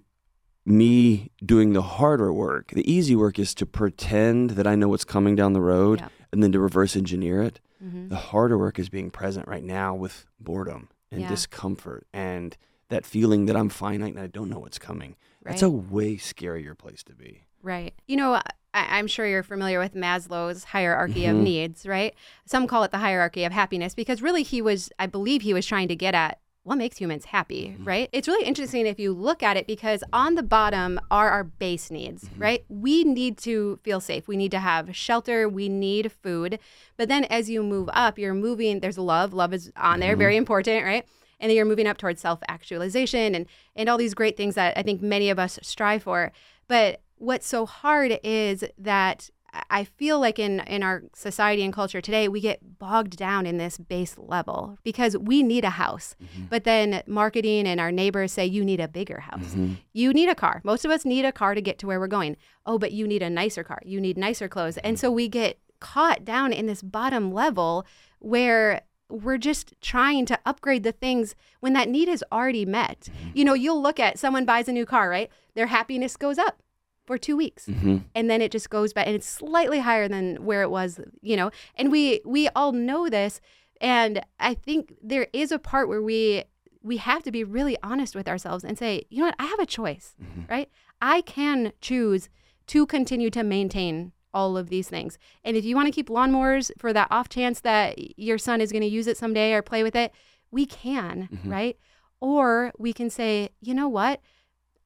me 0.67 1.31
doing 1.45 1.73
the 1.75 1.83
harder 1.83 2.33
work, 2.33 2.71
the 2.73 2.91
easy 2.91 3.15
work 3.15 3.39
is 3.39 3.55
to 3.55 3.67
pretend 3.67 4.51
that 4.51 4.67
I 4.67 4.75
know 4.75 4.89
what's 4.89 5.05
coming 5.05 5.37
down 5.37 5.53
the 5.53 5.61
road 5.61 6.03
and 6.33 6.43
then 6.43 6.53
to 6.53 6.61
reverse 6.61 6.97
engineer 6.97 7.43
it. 7.43 7.61
Mhm. 7.85 8.09
The 8.09 8.17
harder 8.17 8.57
work 8.57 8.79
is 8.79 8.89
being 8.89 9.11
present 9.11 9.47
right 9.47 9.63
now 9.65 9.95
with 9.95 10.25
boredom 10.41 10.89
and 11.11 11.21
Yeah. 11.23 11.29
discomfort 11.29 12.07
and 12.15 12.57
that 12.89 13.05
feeling 13.07 13.47
that 13.47 13.57
I'm 13.57 13.69
finite 13.69 14.15
and 14.15 14.21
I 14.21 14.27
don't 14.27 14.49
know 14.49 14.59
what's 14.59 14.79
coming. 14.79 15.17
That's 15.43 15.63
a 15.63 15.71
way 15.71 16.17
scarier 16.17 16.77
place 16.77 17.03
to 17.05 17.15
be. 17.15 17.45
Right. 17.63 17.95
You 18.07 18.17
know, 18.17 18.35
I, 18.35 18.43
I'm 18.73 19.07
sure 19.07 19.27
you're 19.27 19.43
familiar 19.43 19.79
with 19.79 19.95
Maslow's 19.95 20.65
hierarchy 20.65 21.27
of 21.27 21.37
Mhm. 21.37 21.43
needs, 21.43 21.87
right? 21.87 22.15
Some 22.47 22.67
call 22.67 22.83
it 22.85 22.91
the 22.91 22.99
hierarchy 22.99 23.45
of 23.45 23.53
happiness 23.53 23.95
because 23.95 24.23
really 24.23 24.43
he 24.43 24.61
was, 24.63 24.91
I 24.99 25.07
believe 25.07 25.43
he 25.43 25.55
was 25.55 25.67
trying 25.67 25.89
to 25.89 25.97
get 25.97 26.15
at 26.15 26.41
what 26.65 26.77
makes 26.77 26.97
humans 26.97 27.27
happy, 27.27 27.69
mm-hmm. 27.69 27.85
right? 27.85 28.09
It's 28.11 28.27
really 28.27 28.47
interesting 28.47 28.87
if 28.87 28.99
you 28.99 29.13
look 29.13 29.43
at 29.43 29.59
it 29.59 29.67
because 29.67 30.03
on 30.15 30.35
the 30.35 30.43
bottom 30.43 30.99
are 31.11 31.29
our 31.29 31.45
base 31.45 31.91
needs, 31.91 32.25
mm-hmm. 32.25 32.43
right? 32.43 32.65
We 32.71 33.05
need 33.05 33.37
to 33.39 33.79
feel 33.83 34.01
safe. 34.01 34.27
We 34.27 34.39
need 34.39 34.51
to 34.53 34.59
have 34.61 34.97
shelter. 34.97 35.47
We 35.47 35.69
need 35.69 36.11
food. 36.11 36.59
But 36.97 37.09
then 37.09 37.25
as 37.25 37.51
you 37.51 37.63
move 37.63 37.91
up, 37.93 38.19
you're 38.19 38.35
moving, 38.35 38.81
there's 38.81 38.97
love. 38.97 39.35
Love 39.35 39.53
is 39.53 39.71
on 39.77 40.01
there, 40.01 40.13
mm-hmm. 40.13 40.19
very 40.21 40.37
important, 40.39 40.85
right? 40.85 41.07
And 41.41 41.51
then 41.51 41.57
you're 41.57 41.65
moving 41.65 41.87
up 41.87 41.99
towards 41.99 42.21
self-actualization 42.21 43.35
and 43.35 43.47
and 43.77 43.89
all 43.89 43.99
these 43.99 44.15
great 44.15 44.37
things 44.37 44.55
that 44.55 44.77
I 44.77 44.83
think 44.83 45.03
many 45.03 45.31
of 45.31 45.39
us 45.39 45.59
strive 45.63 46.03
for. 46.05 46.33
But 46.69 47.03
what's 47.17 47.47
so 47.47 47.67
hard 47.67 48.19
is 48.23 48.65
that 48.79 49.31
I 49.71 49.85
feel 49.85 50.19
like 50.19 50.39
in 50.39 50.61
in 50.61 50.83
our 50.83 51.03
society 51.15 51.63
and 51.63 51.73
culture 51.73 52.01
today, 52.01 52.29
we 52.29 52.41
get 52.41 52.79
bogged 52.79 53.17
down 53.17 53.47
in 53.47 53.59
this 53.59 53.79
base 53.79 54.17
level 54.19 54.79
because 54.83 55.17
we 55.17 55.43
need 55.43 55.65
a 55.65 55.71
house. 55.71 56.17
Mm-hmm. 56.23 56.45
But 56.51 56.65
then 56.65 57.03
marketing 57.07 57.67
and 57.67 57.81
our 57.81 57.93
neighbors 57.93 58.33
say 58.33 58.47
you 58.47 58.65
need 58.65 58.81
a 58.81 58.89
bigger 58.89 59.21
house. 59.21 59.41
Mm-hmm. 59.41 59.75
You 59.93 60.13
need 60.13 60.29
a 60.29 60.35
car. 60.35 60.61
Most 60.65 60.85
of 60.85 60.91
us 60.91 61.05
need 61.05 61.25
a 61.25 61.33
car 61.33 61.55
to 61.55 61.61
get 61.61 61.79
to 61.81 61.87
where 61.87 62.01
we're 62.01 62.07
going. 62.07 62.37
Oh, 62.67 62.79
but 62.79 62.93
you 62.93 63.07
need 63.07 63.23
a 63.23 63.31
nicer 63.31 63.63
car. 63.63 63.81
You 63.85 64.01
need 64.01 64.19
nicer 64.19 64.49
clothes. 64.49 64.77
And 64.79 64.97
mm-hmm. 64.97 65.01
so 65.01 65.11
we 65.11 65.29
get 65.29 65.59
caught 65.81 66.25
down 66.25 66.53
in 66.53 66.67
this 66.67 66.83
bottom 66.83 67.33
level 67.33 67.87
where 68.19 68.83
we're 69.15 69.39
just 69.39 69.75
trying 69.81 70.27
to 70.27 70.39
upgrade 70.45 70.83
the 70.83 70.93
things 70.93 71.35
when 71.61 71.73
that 71.75 71.89
need 71.89 72.09
is 72.09 72.25
already 72.33 72.67
met. 72.67 73.09
You 73.35 73.45
know, 73.45 73.55
you'll 73.55 73.83
look 73.83 74.01
at 74.01 74.19
someone 74.19 74.45
buys 74.45 74.69
a 74.69 74.73
new 74.73 74.87
car, 74.87 75.09
right? 75.09 75.31
Their 75.55 75.69
happiness 75.69 76.17
goes 76.17 76.39
up 76.39 76.63
for 77.07 77.19
2 77.19 77.37
weeks. 77.37 77.67
Mm-hmm. 77.67 77.99
And 78.15 78.31
then 78.31 78.41
it 78.41 78.51
just 78.51 78.71
goes 78.71 78.93
back 78.93 79.07
and 79.07 79.15
it's 79.15 79.29
slightly 79.29 79.81
higher 79.81 80.09
than 80.09 80.45
where 80.45 80.63
it 80.63 80.71
was, 80.71 81.01
you 81.23 81.37
know. 81.37 81.51
And 81.77 81.93
we 81.93 82.21
we 82.25 82.49
all 82.51 82.73
know 82.73 83.09
this 83.09 83.41
and 83.81 84.21
I 84.39 84.55
think 84.55 84.95
there 85.03 85.29
is 85.33 85.53
a 85.53 85.59
part 85.59 85.89
where 85.89 86.03
we 86.03 86.45
we 86.83 86.99
have 86.99 87.23
to 87.23 87.33
be 87.33 87.45
really 87.45 87.79
honest 87.83 88.15
with 88.15 88.29
ourselves 88.29 88.63
and 88.63 88.79
say, 88.79 89.07
you 89.09 89.21
know 89.21 89.27
what, 89.27 89.37
I 89.39 89.47
have 89.47 89.59
a 89.59 89.67
choice, 89.67 90.15
right? 90.51 90.69
I 91.01 91.23
can 91.23 91.73
choose 91.81 92.29
to 92.67 92.87
continue 92.87 93.31
to 93.31 93.43
maintain 93.43 94.13
all 94.35 94.59
of 94.59 94.69
these 94.69 94.89
things. 94.89 95.17
And 95.45 95.57
if 95.57 95.65
you 95.65 95.75
want 95.75 95.87
to 95.87 95.93
keep 95.93 96.09
lawnmowers 96.09 96.71
for 96.79 96.93
that 96.93 97.09
off 97.11 97.29
chance 97.29 97.61
that 97.61 98.19
your 98.19 98.37
son 98.37 98.61
is 98.61 98.73
going 98.73 98.83
to 98.83 98.89
use 98.89 99.07
it 99.07 99.17
someday 99.17 99.55
or 99.55 99.63
play 99.63 99.83
with 99.83 99.97
it, 99.97 100.13
we 100.51 100.67
can, 100.67 101.29
mm-hmm. 101.33 101.51
right? 101.51 101.79
Or 102.21 102.73
we 102.79 102.93
can 102.93 103.09
say, 103.09 103.51
you 103.61 103.75
know 103.75 103.89
what? 103.89 104.21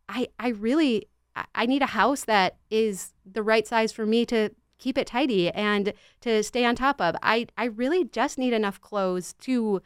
I 0.08 0.28
I 0.38 0.48
really 0.48 1.08
I- 1.34 1.46
I 1.54 1.66
need 1.66 1.82
a 1.82 1.86
house 1.86 2.24
that 2.24 2.58
is 2.70 3.12
the 3.24 3.42
right 3.42 3.66
size 3.66 3.92
for 3.92 4.06
me 4.06 4.24
to 4.26 4.50
keep 4.78 4.96
it 4.96 5.08
tidy 5.08 5.50
and 5.50 5.92
to 6.20 6.42
stay 6.42 6.64
on 6.64 6.76
top 6.76 7.00
of. 7.00 7.16
I 7.22 7.46
I 7.56 7.64
really 7.64 8.04
just 8.04 8.38
need 8.38 8.52
enough 8.52 8.80
clothes 8.80 9.34
to 9.40 9.82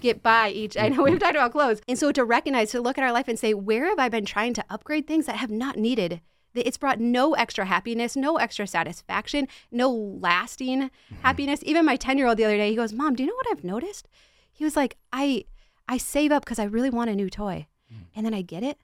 get 0.00 0.22
by 0.22 0.50
each. 0.50 0.76
I 0.76 0.88
know 0.88 1.02
we've 1.02 1.18
talked 1.18 1.34
about 1.34 1.52
clothes. 1.52 1.80
And 1.88 1.98
so 1.98 2.12
to 2.12 2.24
recognize, 2.24 2.70
to 2.70 2.80
look 2.80 2.96
at 2.98 3.04
our 3.04 3.12
life 3.12 3.28
and 3.28 3.38
say, 3.38 3.54
where 3.54 3.86
have 3.86 3.98
I 3.98 4.08
been 4.08 4.24
trying 4.24 4.54
to 4.54 4.64
upgrade 4.70 5.06
things 5.06 5.26
that 5.26 5.36
have 5.36 5.50
not 5.50 5.76
needed? 5.76 6.20
It's 6.54 6.76
brought 6.76 7.00
no 7.00 7.34
extra 7.34 7.64
happiness, 7.64 8.16
no 8.16 8.36
extra 8.36 8.66
satisfaction, 8.66 9.48
no 9.70 9.90
lasting 9.90 10.82
mm-hmm. 10.82 11.14
happiness. 11.22 11.60
Even 11.64 11.84
my 11.84 11.96
10 11.96 12.18
year 12.18 12.26
old 12.26 12.36
the 12.36 12.44
other 12.44 12.56
day, 12.56 12.70
he 12.70 12.76
goes, 12.76 12.92
Mom, 12.92 13.14
do 13.14 13.22
you 13.22 13.28
know 13.28 13.36
what 13.36 13.50
I've 13.50 13.64
noticed? 13.64 14.08
He 14.52 14.64
was 14.64 14.76
like, 14.76 14.96
I 15.12 15.44
I 15.88 15.98
save 15.98 16.32
up 16.32 16.44
because 16.44 16.58
I 16.58 16.64
really 16.64 16.90
want 16.90 17.10
a 17.10 17.16
new 17.16 17.28
toy. 17.28 17.66
Mm. 17.92 18.06
And 18.16 18.26
then 18.26 18.34
I 18.34 18.42
get 18.42 18.62
it. 18.62 18.78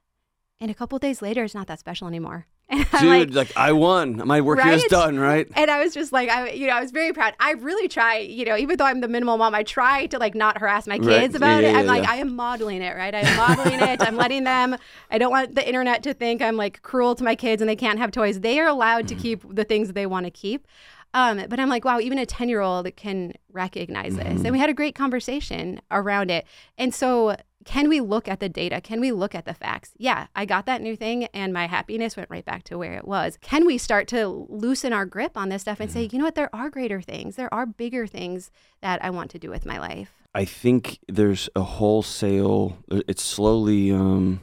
And 0.60 0.70
a 0.70 0.74
couple 0.74 0.98
days 0.98 1.22
later, 1.22 1.44
it's 1.44 1.54
not 1.54 1.66
that 1.68 1.80
special 1.80 2.06
anymore. 2.06 2.46
And 2.70 2.86
Dude, 3.00 3.34
like, 3.34 3.48
like, 3.48 3.56
I 3.56 3.72
won. 3.72 4.22
My 4.26 4.40
work 4.40 4.60
here 4.60 4.72
is 4.72 4.84
done, 4.84 5.18
right? 5.18 5.48
and 5.56 5.70
I 5.70 5.82
was 5.82 5.92
just 5.92 6.12
like, 6.12 6.28
I, 6.28 6.50
you 6.50 6.66
know, 6.68 6.74
I 6.74 6.80
was 6.80 6.92
very 6.92 7.12
proud. 7.12 7.34
I 7.40 7.52
really 7.52 7.88
try, 7.88 8.18
you 8.18 8.44
know, 8.44 8.56
even 8.56 8.76
though 8.76 8.84
I'm 8.84 9.00
the 9.00 9.08
minimal 9.08 9.38
mom, 9.38 9.54
I 9.54 9.62
try 9.64 10.06
to 10.06 10.18
like 10.18 10.34
not 10.36 10.58
harass 10.58 10.86
my 10.86 10.96
Right. 10.98 11.22
kids 11.22 11.34
about 11.34 11.62
Yeah, 11.62 11.70
it. 11.70 11.72
yeah, 11.72 11.78
I'm 11.80 11.86
like. 11.86 12.08
I 12.08 12.16
am 12.16 12.36
modeling 12.36 12.82
it, 12.82 12.96
right? 12.96 13.14
I 13.14 13.20
am 13.22 13.36
modeling 13.36 13.80
it. 13.80 14.00
I'm 14.02 14.16
letting 14.16 14.44
them. 14.44 14.76
I 15.10 15.18
don't 15.18 15.30
want 15.30 15.54
the 15.56 15.66
internet 15.66 16.02
to 16.04 16.14
think 16.14 16.42
I'm 16.42 16.56
like 16.56 16.82
cruel 16.82 17.14
to 17.16 17.24
my 17.24 17.34
kids 17.34 17.60
and 17.60 17.68
they 17.68 17.76
can't 17.76 17.98
have 17.98 18.12
toys. 18.12 18.40
They 18.40 18.60
are 18.60 18.68
allowed 18.68 19.06
Mm-hmm. 19.06 19.16
to 19.16 19.22
keep 19.22 19.54
the 19.56 19.64
things 19.64 19.92
they 19.92 20.06
want 20.06 20.26
to 20.26 20.30
keep. 20.30 20.66
Um, 21.12 21.44
but 21.48 21.58
I'm 21.58 21.68
like, 21.68 21.84
wow, 21.84 21.98
even 21.98 22.18
a 22.18 22.26
10 22.26 22.48
year 22.48 22.60
old 22.60 22.94
can 22.96 23.32
recognize 23.52 24.14
Mm-hmm. 24.14 24.34
this. 24.36 24.42
And 24.44 24.52
we 24.52 24.58
had 24.60 24.70
a 24.70 24.74
great 24.74 24.94
conversation 24.94 25.80
around 25.90 26.30
it. 26.30 26.46
And 26.78 26.94
so, 26.94 27.36
can 27.70 27.88
we 27.88 28.00
look 28.00 28.26
at 28.26 28.40
the 28.40 28.48
data? 28.48 28.80
Can 28.80 29.00
we 29.00 29.12
look 29.12 29.32
at 29.32 29.44
the 29.44 29.54
facts? 29.54 29.92
Yeah, 29.96 30.26
I 30.34 30.44
got 30.44 30.66
that 30.66 30.82
new 30.82 30.96
thing 30.96 31.26
and 31.26 31.52
my 31.52 31.68
happiness 31.68 32.16
went 32.16 32.28
right 32.28 32.44
back 32.44 32.64
to 32.64 32.76
where 32.76 32.94
it 32.94 33.06
was. 33.06 33.38
Can 33.40 33.64
we 33.64 33.78
start 33.78 34.08
to 34.08 34.26
loosen 34.48 34.92
our 34.92 35.06
grip 35.06 35.36
on 35.36 35.50
this 35.50 35.62
stuff 35.62 35.78
and 35.78 35.88
say, 35.88 36.08
you 36.10 36.18
know 36.18 36.24
what, 36.24 36.34
there 36.34 36.52
are 36.52 36.68
greater 36.68 37.00
things, 37.00 37.36
there 37.36 37.52
are 37.54 37.66
bigger 37.66 38.08
things 38.08 38.50
that 38.80 39.04
I 39.04 39.10
want 39.10 39.30
to 39.30 39.38
do 39.38 39.50
with 39.50 39.64
my 39.64 39.78
life? 39.78 40.10
I 40.34 40.44
think 40.44 40.98
there's 41.06 41.48
a 41.54 41.62
wholesale. 41.62 42.76
It's 42.90 43.22
slowly. 43.22 43.92
um 43.92 44.40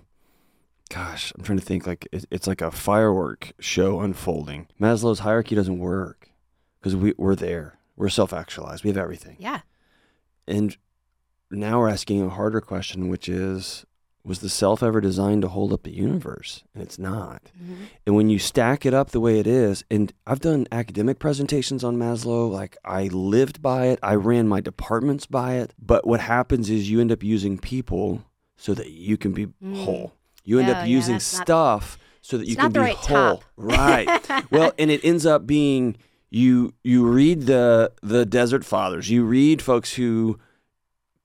Gosh, 0.90 1.34
I'm 1.36 1.44
trying 1.44 1.60
to 1.60 1.66
think. 1.66 1.86
Like 1.86 2.08
it's 2.12 2.48
like 2.48 2.62
a 2.62 2.72
firework 2.72 3.52
show 3.60 4.00
unfolding. 4.00 4.68
Maslow's 4.80 5.20
hierarchy 5.20 5.54
doesn't 5.54 5.80
work 5.80 6.30
because 6.80 6.96
we 6.96 7.14
we're 7.18 7.36
there. 7.36 7.78
We're 7.98 8.08
self-actualized. 8.08 8.86
We 8.86 8.90
have 8.92 8.98
everything. 8.98 9.36
Yeah. 9.38 9.62
And 10.48 10.78
now 11.52 11.80
we're 11.80 11.90
asking 11.90 12.22
a 12.22 12.30
harder 12.30 12.62
question, 12.62 13.08
which 13.08 13.30
is 13.30 13.86
was 14.24 14.40
the 14.40 14.50
self 14.50 14.84
ever 14.84 15.00
designed 15.00 15.42
to 15.42 15.48
hold 15.48 15.72
up 15.72 15.84
the 15.84 15.96
universe? 15.96 16.64
And 16.74 16.84
it's 16.84 17.00
not. 17.00 17.44
Mm-hmm. 17.58 17.84
And 18.06 18.16
when 18.16 18.30
you 18.30 18.40
stack 18.40 18.86
it 18.86 18.94
up 18.94 19.12
the 19.12 19.22
way 19.22 19.40
it 19.40 19.48
is, 19.48 19.86
and 19.90 20.12
I've 20.28 20.42
done 20.42 20.68
academic 20.72 21.18
presentations 21.18 21.84
on 21.84 21.98
Maslow, 21.98 22.52
like 22.52 22.76
I 22.84 23.04
lived 23.08 23.62
by 23.62 23.88
it, 23.88 24.00
I 24.04 24.16
ran 24.16 24.48
my 24.48 24.60
departments 24.60 25.26
by 25.26 25.56
it. 25.56 25.74
But 25.80 26.06
what 26.06 26.20
happens 26.20 26.70
is 26.70 26.90
you 26.90 27.00
end 27.00 27.12
up 27.12 27.24
using 27.24 27.58
people 27.58 28.26
so 28.58 28.74
that 28.74 28.92
you 28.92 29.16
can 29.18 29.32
be 29.32 29.48
mm. 29.48 29.78
whole. 29.84 30.14
You 30.44 30.60
end 30.60 30.70
Oh, 30.70 30.74
up 30.74 30.78
yeah, 30.80 30.86
using 30.86 31.16
not- 31.16 31.22
stuff 31.22 31.98
so 32.22 32.38
that 32.38 32.48
you 32.48 32.58
can 32.58 32.66
not 32.66 32.74
be 32.74 32.80
right 32.82 32.96
whole. 32.96 33.38
top. 33.38 33.44
Right. 33.56 34.30
well, 34.52 34.74
and 34.78 34.92
it 34.92 35.00
ends 35.06 35.26
up 35.26 35.48
being 35.48 35.96
you 36.30 36.74
you 36.84 37.08
read 37.08 37.44
the 37.44 37.94
the 38.04 38.26
Desert 38.26 38.66
Fathers. 38.66 39.10
You 39.10 39.24
read 39.24 39.62
folks 39.62 39.94
who 39.94 40.38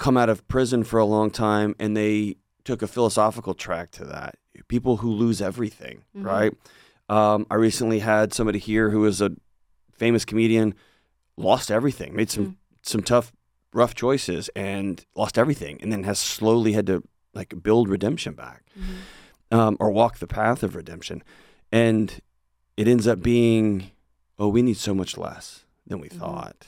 come 0.03 0.17
out 0.17 0.29
of 0.29 0.47
prison 0.49 0.83
for 0.83 0.99
a 0.99 1.05
long 1.05 1.31
time 1.31 1.77
and 1.79 1.97
they 1.97 2.35
took 2.65 2.83
a 2.83 2.89
philosophical 2.89 3.55
track 3.55 3.93
to 3.93 4.05
that. 4.05 4.35
People 4.67 4.97
who 4.97 5.09
lose 5.11 5.41
everything, 5.41 6.03
Mhm. 6.17 6.25
right? 6.25 6.53
Um, 7.09 7.47
I 7.51 7.55
recently 7.55 8.01
had 8.01 8.33
somebody 8.33 8.59
here 8.59 8.91
who 8.91 9.01
was 9.01 9.21
a 9.21 9.31
famous 9.93 10.25
comedian, 10.25 10.75
lost 11.37 11.71
everything, 11.71 12.17
made 12.17 12.31
some 12.31 12.47
Mm. 12.47 12.57
some 12.85 13.03
tough, 13.03 13.33
rough 13.73 13.95
choices, 13.95 14.51
and 14.57 15.05
lost 15.15 15.39
everything, 15.39 15.79
and 15.81 15.93
then 15.93 16.03
has 16.03 16.19
slowly 16.19 16.73
had 16.73 16.87
to 16.89 17.05
like 17.33 17.63
build 17.63 17.89
redemption 17.89 18.35
back, 18.35 18.65
Mhm. 18.77 19.57
um, 19.57 19.77
or 19.79 19.93
walk 19.93 20.19
the 20.19 20.27
path 20.27 20.65
of 20.65 20.75
redemption, 20.75 21.23
and 21.71 22.21
it 22.77 22.89
ends 22.89 23.07
up 23.07 23.23
being, 23.23 23.93
oh, 24.37 24.49
we 24.49 24.63
need 24.63 24.77
so 24.79 24.95
much 24.95 25.17
less 25.17 25.65
than 25.87 26.01
we 26.01 26.09
Mhm. 26.09 26.19
thought, 26.19 26.67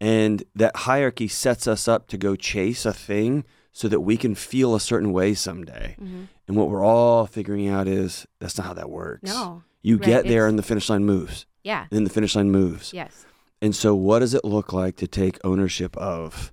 and 0.00 0.42
that 0.54 0.76
hierarchy 0.76 1.28
sets 1.28 1.66
us 1.66 1.88
up 1.88 2.06
to 2.08 2.18
go 2.18 2.36
chase 2.36 2.84
a 2.84 2.92
thing 2.92 3.44
so 3.72 3.88
that 3.88 4.00
we 4.00 4.16
can 4.16 4.34
feel 4.34 4.74
a 4.74 4.80
certain 4.80 5.12
way 5.12 5.34
someday. 5.34 5.96
Mhm. 6.00 6.28
And 6.48 6.56
what 6.56 6.68
we're 6.70 6.84
all 6.84 7.26
figuring 7.26 7.68
out 7.68 7.86
is 7.88 8.26
that's 8.38 8.56
not 8.58 8.66
how 8.66 8.74
that 8.74 8.90
works. 8.90 9.28
No. 9.30 9.62
You 9.82 9.96
Right, 9.96 10.06
get 10.06 10.22
there 10.24 10.44
it's- 10.46 10.50
and 10.50 10.58
the 10.58 10.62
finish 10.62 10.88
line 10.88 11.04
moves. 11.04 11.46
Yeah. 11.62 11.82
And 11.82 11.90
then 11.90 12.04
the 12.04 12.10
finish 12.10 12.34
line 12.36 12.50
moves. 12.50 12.92
Yes. 12.92 13.26
And 13.62 13.74
so 13.74 13.94
what 13.94 14.20
does 14.20 14.34
it 14.34 14.44
look 14.44 14.72
like 14.72 14.96
to 14.96 15.06
take 15.06 15.38
ownership 15.44 15.96
of 15.96 16.52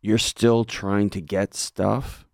you're 0.00 0.18
still 0.18 0.64
trying 0.64 1.10
to 1.10 1.20
get 1.20 1.54
stuff 1.54 2.26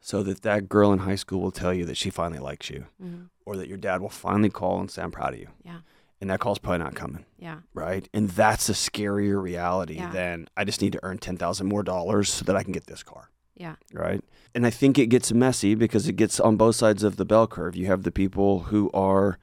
so 0.00 0.22
that 0.22 0.42
that 0.42 0.68
girl 0.68 0.92
in 0.92 1.00
high 1.00 1.14
school 1.16 1.40
will 1.40 1.50
tell 1.50 1.72
you 1.74 1.84
that 1.86 1.96
she 1.96 2.10
finally 2.10 2.38
likes 2.40 2.70
you 2.70 2.86
hmm 3.00 3.24
or 3.44 3.56
that 3.56 3.66
your 3.68 3.78
dad 3.78 4.02
will 4.02 4.10
finally 4.10 4.50
call 4.50 4.78
and 4.78 4.90
say 4.90 5.00
I'm 5.02 5.10
proud 5.10 5.32
of 5.32 5.40
you. 5.40 5.48
Yeah. 5.64 5.78
And 6.20 6.30
that 6.30 6.40
call's 6.40 6.58
probably 6.58 6.78
not 6.78 6.94
coming, 6.96 7.24
Yeah. 7.38 7.58
right? 7.74 8.08
And 8.12 8.28
that's 8.30 8.68
a 8.68 8.72
scarier 8.72 9.40
reality 9.40 9.94
Yeah. 9.96 10.10
than 10.10 10.48
I 10.56 10.64
just 10.64 10.82
need 10.82 10.92
to 10.92 11.00
earn 11.04 11.18
10,000 11.18 11.66
more 11.68 11.82
dollars 11.84 12.32
so 12.32 12.44
that 12.44 12.56
I 12.56 12.62
can 12.64 12.72
get 12.72 12.86
this 12.86 13.02
car 13.04 13.30
Yeah. 13.56 13.76
right? 13.92 14.22
And 14.54 14.66
I 14.66 14.70
think 14.70 14.98
it 14.98 15.06
gets 15.06 15.32
messy 15.32 15.74
because 15.76 16.08
it 16.08 16.14
gets 16.16 16.40
on 16.40 16.56
both 16.56 16.74
sides 16.74 17.04
of 17.04 17.16
the 17.16 17.24
bell 17.24 17.46
curve. 17.46 17.76
You 17.76 17.86
have 17.86 18.02
the 18.02 18.10
people 18.10 18.60
who 18.64 18.90
are 18.92 19.38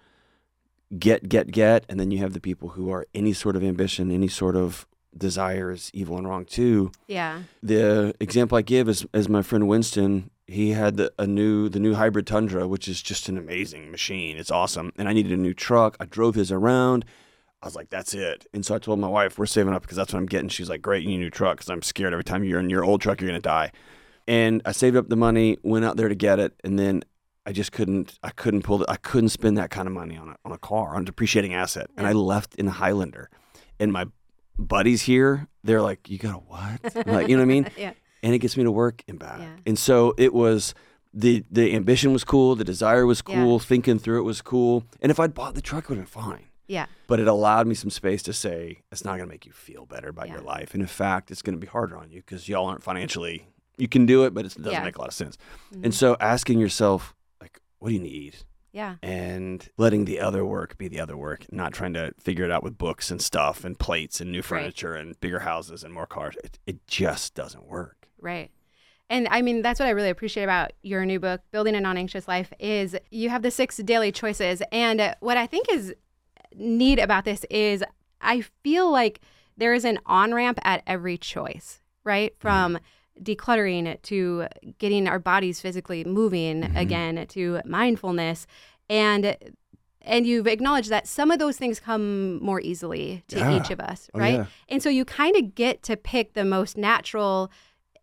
get, 1.00 1.29
get, 1.29 1.51
get, 1.51 1.86
and 1.89 2.00
then 2.00 2.12
you 2.12 2.17
have 2.20 2.34
the 2.34 2.39
people 2.41 2.70
who 2.70 2.89
are 2.91 3.05
any 3.13 3.34
sort 3.34 3.55
of 3.55 3.63
ambition, 3.63 4.12
any 4.12 4.27
sort 4.27 4.55
of 4.55 4.86
desire 5.17 5.72
is 5.72 5.89
evil 5.94 6.17
and 6.17 6.27
wrong 6.27 6.44
too. 6.46 6.91
Yeah. 7.08 7.44
The 7.63 8.13
example 8.20 8.58
I 8.58 8.62
give 8.63 8.89
is, 8.89 9.05
is 9.13 9.29
my 9.29 9.41
friend 9.41 9.67
Winston. 9.67 10.29
He 10.47 10.71
had 10.71 10.97
the, 10.97 11.11
a 11.17 11.25
new 11.25 11.69
the 11.69 11.79
new 11.79 11.95
hybrid 11.95 12.27
Tundra, 12.27 12.67
which 12.67 12.87
is 12.87 13.01
just 13.01 13.29
an 13.29 13.37
amazing 13.37 13.89
machine. 13.89 14.37
It's 14.37 14.51
awesome, 14.51 14.91
and 14.97 15.09
I 15.09 15.13
needed 15.13 15.31
a 15.31 15.37
new 15.37 15.53
truck. 15.53 15.97
I 15.99 16.05
drove 16.05 16.35
his 16.35 16.51
around. 16.51 17.03
I 17.63 17.67
was 17.67 17.75
like, 17.75 17.89
"That's 17.89 18.13
it." 18.13 18.45
And 18.53 18.63
so 18.63 18.75
I 18.75 18.79
told 18.79 18.99
my 18.99 19.07
wife, 19.07 19.39
"We're 19.39 19.47
saving 19.47 19.73
up 19.73 19.81
because 19.81 19.97
that's 19.97 20.13
what 20.13 20.19
I'm 20.19 20.27
getting." 20.27 20.49
She's 20.49 20.69
like, 20.69 20.83
"Great, 20.83 21.01
you 21.01 21.09
need 21.09 21.15
a 21.15 21.19
new 21.19 21.29
truck 21.31 21.57
because 21.57 21.69
I'm 21.69 21.81
scared 21.81 22.13
every 22.13 22.23
time 22.23 22.43
you're 22.43 22.59
in 22.59 22.69
your 22.69 22.83
old 22.85 23.01
truck, 23.01 23.21
you're 23.21 23.29
gonna 23.29 23.39
die." 23.39 23.71
And 24.27 24.61
I 24.65 24.71
saved 24.71 24.95
up 24.95 25.09
the 25.09 25.15
money, 25.15 25.57
went 25.63 25.83
out 25.85 25.97
there 25.97 26.09
to 26.09 26.15
get 26.15 26.39
it, 26.39 26.53
and 26.63 26.77
then 26.77 27.03
I 27.47 27.51
just 27.51 27.71
couldn't. 27.71 28.19
I 28.21 28.29
couldn't 28.29 28.61
pull. 28.61 28.79
The, 28.79 28.89
I 28.89 28.97
couldn't 28.97 29.29
spend 29.29 29.57
that 29.57 29.71
kind 29.71 29.87
of 29.87 29.93
money 29.93 30.15
on 30.15 30.29
a 30.29 30.35
on 30.45 30.51
a 30.51 30.57
car 30.59 30.95
on 30.95 31.01
a 31.01 31.05
depreciating 31.05 31.55
asset, 31.55 31.89
and 31.97 32.05
I 32.05 32.11
left 32.11 32.53
in 32.55 32.67
a 32.67 32.71
Highlander. 32.71 33.31
And 33.79 33.91
my 33.91 34.05
buddies 34.59 35.01
here, 35.03 35.47
they're 35.63 35.81
like, 35.81 36.07
"You 36.07 36.19
got 36.19 36.35
a 36.35 36.37
what?" 36.37 37.07
I'm 37.07 37.13
like, 37.13 37.29
you 37.29 37.35
know 37.35 37.41
what 37.41 37.45
I 37.49 37.53
mean? 37.61 37.69
Yeah. 37.77 37.93
And 38.25 38.34
it 38.34 38.39
gets 38.39 38.58
me 38.58 38.63
to 38.63 38.72
work 38.72 39.03
and 39.08 39.20
back. 39.20 39.39
Yeah. 39.39 39.55
And 39.67 39.77
so 39.79 40.13
it 40.17 40.34
was 40.34 40.74
the 41.13 41.44
the 41.51 41.74
ambition 41.75 42.12
was 42.12 42.24
cool, 42.24 42.55
the 42.55 42.63
desire 42.65 43.05
was 43.05 43.22
Yeah. 43.27 43.36
cool, 43.36 43.60
thinking 43.60 44.00
through 44.00 44.20
it 44.20 44.24
was 44.24 44.41
cool. 44.41 44.84
And 45.01 45.12
if 45.12 45.20
I'd 45.20 45.34
bought 45.34 45.55
the 45.55 45.62
truck, 45.62 45.84
it 45.86 45.89
would 45.89 45.98
have 46.00 46.12
been 46.13 46.22
fine. 46.24 46.46
Yeah. 46.67 46.88
But 47.08 47.20
it 47.20 47.27
allowed 47.27 47.67
me 47.67 47.75
some 47.75 47.91
space 47.91 48.24
to 48.24 48.34
say 48.34 48.79
it's 48.91 49.05
not 49.05 49.17
going 49.17 49.29
to 49.29 49.34
make 49.34 49.46
you 49.46 49.51
feel 49.53 49.86
better 49.86 50.10
about 50.10 50.29
your 50.29 50.41
life, 50.41 50.74
and 50.74 50.82
in 50.82 50.88
fact, 50.88 51.29
it's 51.32 51.44
going 51.44 51.53
to 51.55 51.60
be 51.60 51.67
harder 51.67 51.96
on 51.96 52.10
you 52.10 52.22
because 52.22 52.50
y'all 52.50 52.65
aren't 52.65 52.82
financially. 52.84 53.48
You 53.77 53.88
can 53.88 54.05
do 54.08 54.24
it, 54.25 54.34
but 54.34 54.46
it 54.46 54.55
doesn't 54.58 54.72
Yeah. 54.72 54.84
make 54.84 54.98
a 54.98 55.01
lot 55.01 55.10
of 55.10 55.13
sense. 55.13 55.38
Mhm. 55.74 55.86
And 55.86 55.94
so 55.94 56.17
asking 56.20 56.60
yourself, 56.60 57.13
like, 57.39 57.62
what 57.79 57.89
do 57.89 57.96
you 57.96 58.01
need? 58.01 58.38
Yeah. 58.74 58.96
and 59.01 59.70
letting 59.77 60.03
the 60.03 60.20
other 60.20 60.46
work 60.46 60.77
be 60.77 60.89
the 60.89 61.00
other 61.00 61.15
work, 61.15 61.46
not 61.50 61.72
trying 61.72 61.94
to 61.94 62.13
figure 62.20 62.44
it 62.44 62.51
out 62.51 62.62
with 62.62 62.77
books 62.77 63.10
and 63.10 63.22
stuff 63.22 63.63
and 63.63 63.79
plates 63.79 64.20
and 64.20 64.29
new 64.34 64.41
furniture 64.41 64.96
and 64.96 65.17
bigger 65.22 65.39
houses 65.39 65.82
and 65.82 65.94
more 65.94 66.05
cars. 66.05 66.36
It, 66.44 66.60
it 66.65 66.86
just 66.86 67.36
doesn't 67.36 67.65
work. 67.67 68.04
Right. 68.19 68.51
And 69.10 69.27
I 69.29 69.41
mean, 69.43 69.62
that's 69.62 69.79
what 69.79 69.86
I 69.88 69.91
really 69.91 70.10
appreciate 70.10 70.43
about 70.43 70.74
your 70.81 71.05
new 71.05 71.19
book, 71.19 71.41
Building 71.51 71.75
a 71.75 71.81
Non-Anxious 71.81 72.27
Life, 72.27 72.51
is 72.60 72.95
you 73.12 73.29
have 73.29 73.43
the 73.43 73.51
six 73.51 73.77
daily 73.77 74.12
choices. 74.12 74.63
And 74.72 75.15
what 75.19 75.38
I 75.38 75.45
think 75.45 75.67
is 75.72 75.93
neat 76.55 76.98
about 77.00 77.24
this 77.25 77.45
is 77.51 77.84
I 78.22 78.41
feel 78.63 78.89
like 78.91 79.22
there 79.57 79.74
is 79.74 79.86
an 79.86 80.00
on-ramp 80.07 80.60
at 80.63 80.81
every 80.88 81.17
choice, 81.17 81.81
right? 82.03 82.34
From 82.39 82.79
decluttering 83.22 84.01
to 84.03 84.48
getting 84.79 85.07
our 85.07 85.19
bodies 85.19 85.62
physically 85.62 86.03
moving 86.03 86.63
Mhm. 86.63 86.75
again 86.75 87.27
to 87.27 87.62
mindfulness 87.65 88.45
and 88.89 89.38
and 90.07 90.27
you've 90.27 90.45
acknowledged 90.45 90.91
that 90.91 91.07
some 91.07 91.31
of 91.31 91.39
those 91.39 91.57
things 91.57 91.79
come 91.79 92.39
more 92.43 92.62
easily 92.62 93.24
to 93.27 93.39
Yeah. 93.39 93.57
each 93.60 93.72
of 93.72 93.79
us, 93.79 94.07
Oh, 94.13 94.19
right? 94.19 94.34
yeah. 94.36 94.45
And 94.69 94.84
so 94.84 94.88
you 94.88 95.03
kind 95.03 95.36
of 95.36 95.55
get 95.55 95.81
to 95.84 95.98
pick 95.98 96.34
the 96.34 96.45
most 96.45 96.77
natural 96.77 97.50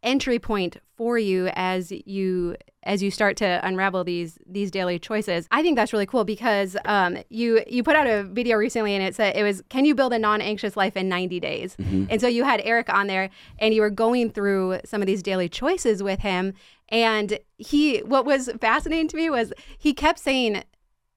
entry 0.02 0.38
point 0.38 0.78
for 0.96 1.18
you 1.18 1.48
as 1.54 1.92
you 1.92 2.56
as 2.84 3.02
you 3.02 3.10
start 3.10 3.36
to 3.36 3.60
unravel 3.62 4.04
these 4.04 4.38
these 4.46 4.70
daily 4.70 4.98
choices. 4.98 5.46
I 5.50 5.62
think 5.62 5.76
that's 5.76 5.92
really 5.92 6.06
cool 6.06 6.24
because 6.24 6.76
um, 6.84 7.18
you 7.28 7.62
you 7.66 7.82
put 7.82 7.96
out 7.96 8.06
a 8.06 8.24
video 8.24 8.56
recently 8.56 8.94
and 8.94 9.04
it 9.04 9.14
said 9.14 9.36
it 9.36 9.42
was 9.42 9.62
can 9.68 9.84
you 9.84 9.94
build 9.94 10.12
a 10.12 10.18
non-anxious 10.18 10.76
life 10.76 10.96
in 10.96 11.08
90 11.08 11.40
days? 11.40 11.76
Mm-hmm. 11.76 12.06
And 12.10 12.20
so 12.20 12.26
you 12.26 12.44
had 12.44 12.60
Eric 12.64 12.92
on 12.92 13.06
there 13.06 13.30
and 13.58 13.74
you 13.74 13.80
were 13.80 13.90
going 13.90 14.30
through 14.30 14.80
some 14.84 15.00
of 15.00 15.06
these 15.06 15.22
daily 15.22 15.48
choices 15.48 16.02
with 16.02 16.20
him 16.20 16.54
and 16.88 17.38
he 17.58 17.98
what 18.00 18.24
was 18.24 18.50
fascinating 18.60 19.08
to 19.08 19.16
me 19.16 19.30
was 19.30 19.52
he 19.78 19.94
kept 19.94 20.18
saying 20.18 20.62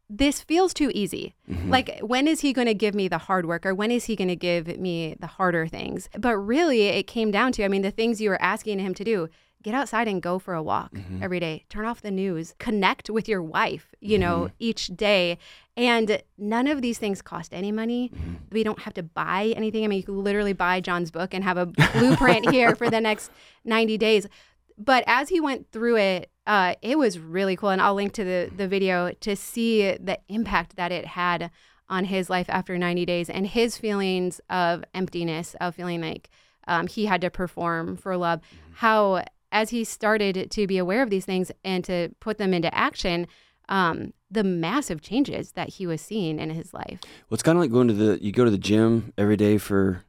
this 0.09 0.41
feels 0.41 0.73
too 0.73 0.91
easy. 0.93 1.33
Mm-hmm. 1.49 1.69
Like, 1.71 1.99
when 2.01 2.27
is 2.27 2.41
he 2.41 2.53
going 2.53 2.67
to 2.67 2.73
give 2.75 2.93
me 2.93 3.07
the 3.07 3.17
hard 3.17 3.45
work 3.45 3.65
or 3.65 3.73
when 3.73 3.89
is 3.91 4.05
he 4.05 4.15
going 4.15 4.27
to 4.27 4.35
give 4.35 4.67
me 4.79 5.15
the 5.19 5.27
harder 5.27 5.65
things? 5.67 6.09
But 6.17 6.37
really, 6.37 6.83
it 6.83 7.03
came 7.07 7.31
down 7.31 7.51
to 7.53 7.63
I 7.65 7.67
mean, 7.67 7.81
the 7.81 7.91
things 7.91 8.21
you 8.21 8.29
were 8.29 8.41
asking 8.41 8.79
him 8.79 8.93
to 8.95 9.03
do 9.03 9.29
get 9.63 9.73
outside 9.73 10.07
and 10.07 10.21
go 10.21 10.37
for 10.37 10.53
a 10.53 10.61
walk 10.61 10.93
Mm-hmm. 10.93 11.23
every 11.23 11.39
day, 11.39 11.65
turn 11.69 11.85
off 11.87 12.01
the 12.03 12.11
news, 12.11 12.53
connect 12.59 13.09
with 13.09 13.27
your 13.27 13.41
wife, 13.41 13.95
you 13.99 14.19
know, 14.19 14.41
Mm-hmm. 14.41 14.53
each 14.59 14.87
day. 14.95 15.39
And 15.75 16.21
none 16.37 16.67
of 16.67 16.83
these 16.83 16.99
things 16.99 17.23
cost 17.23 17.51
any 17.51 17.71
money. 17.71 18.11
Mm-hmm. 18.13 18.33
We 18.51 18.63
don't 18.63 18.79
have 18.83 18.93
to 18.93 19.03
buy 19.03 19.53
anything. 19.57 19.83
I 19.83 19.87
mean, 19.87 19.97
you 19.97 20.03
can 20.03 20.23
literally 20.23 20.53
buy 20.53 20.81
John's 20.81 21.09
book 21.09 21.33
and 21.33 21.43
have 21.43 21.57
a 21.57 21.65
blueprint 21.65 22.49
here 22.51 22.75
for 22.75 22.91
the 22.91 23.01
next 23.01 23.31
90 23.65 23.97
days. 23.97 24.27
But 24.77 25.03
as 25.07 25.29
he 25.29 25.39
went 25.39 25.71
through 25.71 25.97
it, 25.97 26.31
uh, 26.47 26.75
it 26.81 26.97
was 26.97 27.17
really 27.19 27.55
cool. 27.55 27.69
And 27.69 27.81
I'll 27.81 27.95
link 27.95 28.13
to 28.13 28.23
the, 28.23 28.51
the 28.55 28.67
video 28.67 29.11
to 29.21 29.35
see 29.35 29.95
the 29.97 30.19
impact 30.27 30.75
that 30.75 30.91
it 30.91 31.05
had 31.05 31.51
on 31.87 32.05
his 32.05 32.29
life 32.29 32.47
after 32.49 32.77
90 32.77 33.05
days 33.05 33.29
and 33.29 33.47
his 33.47 33.77
feelings 33.77 34.41
of 34.49 34.83
emptiness, 34.93 35.55
of 35.61 35.75
feeling 35.75 36.01
like 36.01 36.29
um, 36.67 36.87
he 36.87 37.05
had 37.05 37.21
to 37.21 37.29
perform 37.29 37.95
for 37.95 38.17
love. 38.17 38.41
How, 38.75 39.23
as 39.51 39.69
he 39.69 39.83
started 39.83 40.49
to 40.51 40.67
be 40.67 40.77
aware 40.77 41.03
of 41.03 41.09
these 41.09 41.25
things 41.25 41.51
and 41.63 41.83
to 41.85 42.09
put 42.19 42.37
them 42.37 42.53
into 42.53 42.73
action, 42.73 43.27
um, 43.69 44.13
the 44.29 44.43
massive 44.43 45.01
changes 45.01 45.53
that 45.53 45.69
he 45.69 45.87
was 45.87 46.01
seeing 46.01 46.39
in 46.39 46.49
his 46.49 46.73
life. 46.73 46.99
Well, 47.01 47.35
it's 47.35 47.43
kind 47.43 47.57
of 47.57 47.61
like 47.61 47.71
going 47.71 47.87
to 47.87 47.93
the, 47.93 48.19
you 48.21 48.31
go 48.31 48.45
to 48.45 48.51
the 48.51 48.57
gym 48.57 49.13
every 49.17 49.37
day 49.37 49.57
for 49.57 50.03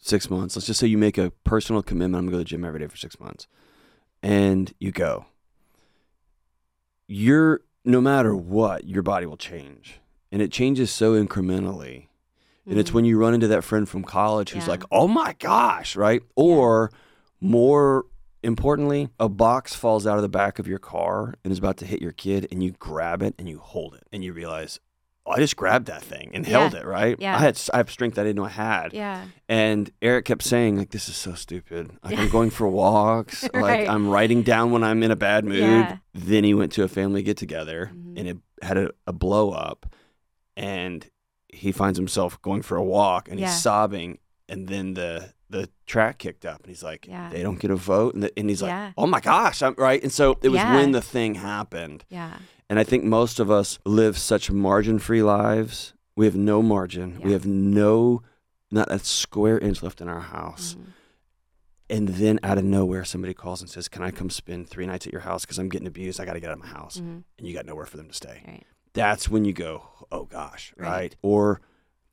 six 0.00 0.30
months. 0.30 0.56
Let's 0.56 0.66
just 0.66 0.80
say 0.80 0.86
you 0.86 0.98
make 0.98 1.18
a 1.18 1.30
personal 1.44 1.82
commitment. 1.82 2.16
I'm 2.16 2.26
going 2.26 2.30
to 2.30 2.36
go 2.36 2.38
to 2.38 2.44
the 2.44 2.48
gym 2.48 2.64
every 2.64 2.80
day 2.80 2.86
for 2.86 2.96
six 2.96 3.20
months. 3.20 3.46
And 4.22 4.72
you 4.78 4.92
go. 4.92 5.26
You're, 7.06 7.62
no 7.84 8.00
matter 8.00 8.36
what, 8.36 8.86
your 8.86 9.02
body 9.02 9.26
will 9.26 9.36
change. 9.36 10.00
And 10.30 10.40
it 10.40 10.52
changes 10.52 10.90
so 10.90 11.12
incrementally. 11.12 12.06
And 12.66 12.78
it's 12.78 12.92
when 12.92 13.04
mm. 13.04 13.08
you 13.08 13.18
run 13.18 13.34
into 13.34 13.48
that 13.48 13.64
friend 13.64 13.88
from 13.88 14.04
college 14.04 14.50
who's 14.50 14.64
Yeah. 14.64 14.70
like, 14.70 14.84
oh 14.92 15.08
my 15.08 15.34
gosh, 15.38 15.96
right? 15.96 16.22
Or 16.36 16.92
more 17.40 18.06
importantly, 18.42 19.08
a 19.18 19.28
box 19.28 19.74
falls 19.74 20.06
out 20.06 20.16
of 20.16 20.22
the 20.22 20.28
back 20.28 20.58
of 20.58 20.68
your 20.68 20.78
car 20.78 21.34
and 21.42 21.50
is 21.52 21.58
about 21.58 21.78
to 21.78 21.86
hit 21.86 22.00
your 22.00 22.12
kid, 22.12 22.46
and 22.52 22.62
you 22.62 22.72
grab 22.72 23.22
it 23.22 23.34
and 23.38 23.48
you 23.48 23.58
hold 23.58 23.94
it, 23.94 24.06
and 24.12 24.22
you 24.22 24.32
realize, 24.32 24.78
I 25.30 25.38
just 25.38 25.56
grabbed 25.56 25.86
that 25.86 26.02
thing 26.02 26.30
and 26.34 26.44
held 26.46 26.74
it, 26.74 26.84
right? 26.84 27.16
Yeah. 27.18 27.36
I 27.36 27.40
had 27.40 27.60
I 27.72 27.78
have 27.78 27.90
strength 27.90 28.18
I 28.18 28.22
didn't 28.24 28.36
know 28.36 28.44
I 28.44 28.48
had. 28.50 28.92
Yeah. 28.92 29.24
And 29.48 29.90
Eric 30.02 30.24
kept 30.26 30.42
saying, 30.42 30.76
like, 30.76 30.90
this 30.90 31.08
is 31.08 31.16
so 31.16 31.34
stupid. 31.34 31.90
Like, 32.04 32.18
I'm 32.18 32.28
going 32.38 32.50
for 32.50 32.68
walks. 32.68 33.48
Right. 33.54 33.80
Like, 33.80 33.88
I'm 33.88 34.08
writing 34.08 34.42
down 34.42 34.70
when 34.70 34.82
I'm 34.84 35.02
in 35.02 35.10
a 35.10 35.16
bad 35.16 35.44
mood. 35.44 35.58
Yeah. 35.58 35.96
Then 36.14 36.44
he 36.44 36.54
went 36.54 36.72
to 36.72 36.82
a 36.84 36.88
family 36.88 37.22
get 37.22 37.36
together 37.36 37.90
Mhm. 37.94 38.18
and 38.18 38.28
it 38.28 38.38
had 38.62 38.76
a, 38.78 38.90
a 39.06 39.12
blow 39.12 39.50
up. 39.52 39.86
And 40.56 41.08
he 41.48 41.72
finds 41.72 41.98
himself 41.98 42.40
going 42.42 42.62
for 42.62 42.76
a 42.76 42.84
walk 42.84 43.28
and 43.28 43.38
Yeah. 43.40 43.46
he's 43.48 43.60
sobbing. 43.62 44.18
And 44.48 44.68
then 44.68 44.94
the 44.94 45.32
the 45.48 45.68
track 45.84 46.18
kicked 46.18 46.46
up 46.46 46.60
and 46.60 46.68
he's 46.68 46.82
like, 46.84 47.08
Yeah. 47.08 47.28
they 47.28 47.42
don't 47.42 47.58
get 47.58 47.72
a 47.72 47.76
vote. 47.76 48.14
And, 48.14 48.22
the, 48.22 48.32
and 48.38 48.48
he's 48.48 48.62
like, 48.62 48.68
Yeah. 48.70 48.92
oh 48.96 49.06
my 49.08 49.18
gosh. 49.18 49.62
I'm 49.62 49.74
right. 49.76 50.00
And 50.00 50.12
so 50.12 50.38
it 50.42 50.48
was 50.48 50.60
Yeah. 50.60 50.76
when 50.76 50.92
the 50.92 51.00
thing 51.02 51.34
happened. 51.34 52.04
Yeah. 52.08 52.36
And 52.70 52.78
I 52.78 52.84
think 52.84 53.02
most 53.04 53.40
of 53.40 53.50
us 53.50 53.78
live 53.84 54.16
such 54.16 54.50
margin 54.50 54.98
free 55.00 55.22
lives. 55.24 55.92
We 56.14 56.24
have 56.26 56.36
no 56.36 56.62
margin. 56.62 57.20
We 57.20 57.32
have 57.32 57.44
no, 57.44 58.22
not 58.70 58.90
a 58.92 59.00
square 59.00 59.58
inch 59.58 59.82
left 59.82 60.00
in 60.00 60.08
our 60.08 60.20
house. 60.20 60.76
Mhm. 60.78 60.84
And 61.90 62.08
then 62.10 62.38
out 62.44 62.56
of 62.58 62.64
nowhere, 62.64 63.04
somebody 63.04 63.34
calls 63.34 63.60
and 63.60 63.68
says, 63.68 63.88
Can 63.88 64.02
I 64.04 64.12
come 64.12 64.30
spend 64.30 64.68
three 64.68 64.86
nights 64.86 65.04
at 65.06 65.12
your 65.12 65.22
house? 65.22 65.44
Because 65.44 65.58
I'm 65.58 65.68
getting 65.68 65.88
abused. 65.88 66.20
I 66.20 66.24
got 66.24 66.34
to 66.34 66.40
get 66.40 66.50
out 66.50 66.58
of 66.58 66.60
my 66.60 66.68
house. 66.68 66.98
Mhm. 66.98 67.24
And 67.38 67.46
you 67.48 67.52
got 67.52 67.66
nowhere 67.66 67.86
for 67.86 67.96
them 67.96 68.06
to 68.06 68.14
stay. 68.14 68.40
Right. 68.46 68.64
That's 68.92 69.28
when 69.28 69.44
you 69.44 69.52
go, 69.52 69.82
Oh 70.12 70.24
gosh, 70.24 70.72
Right. 70.76 70.88
right? 70.88 71.16
Or 71.22 71.60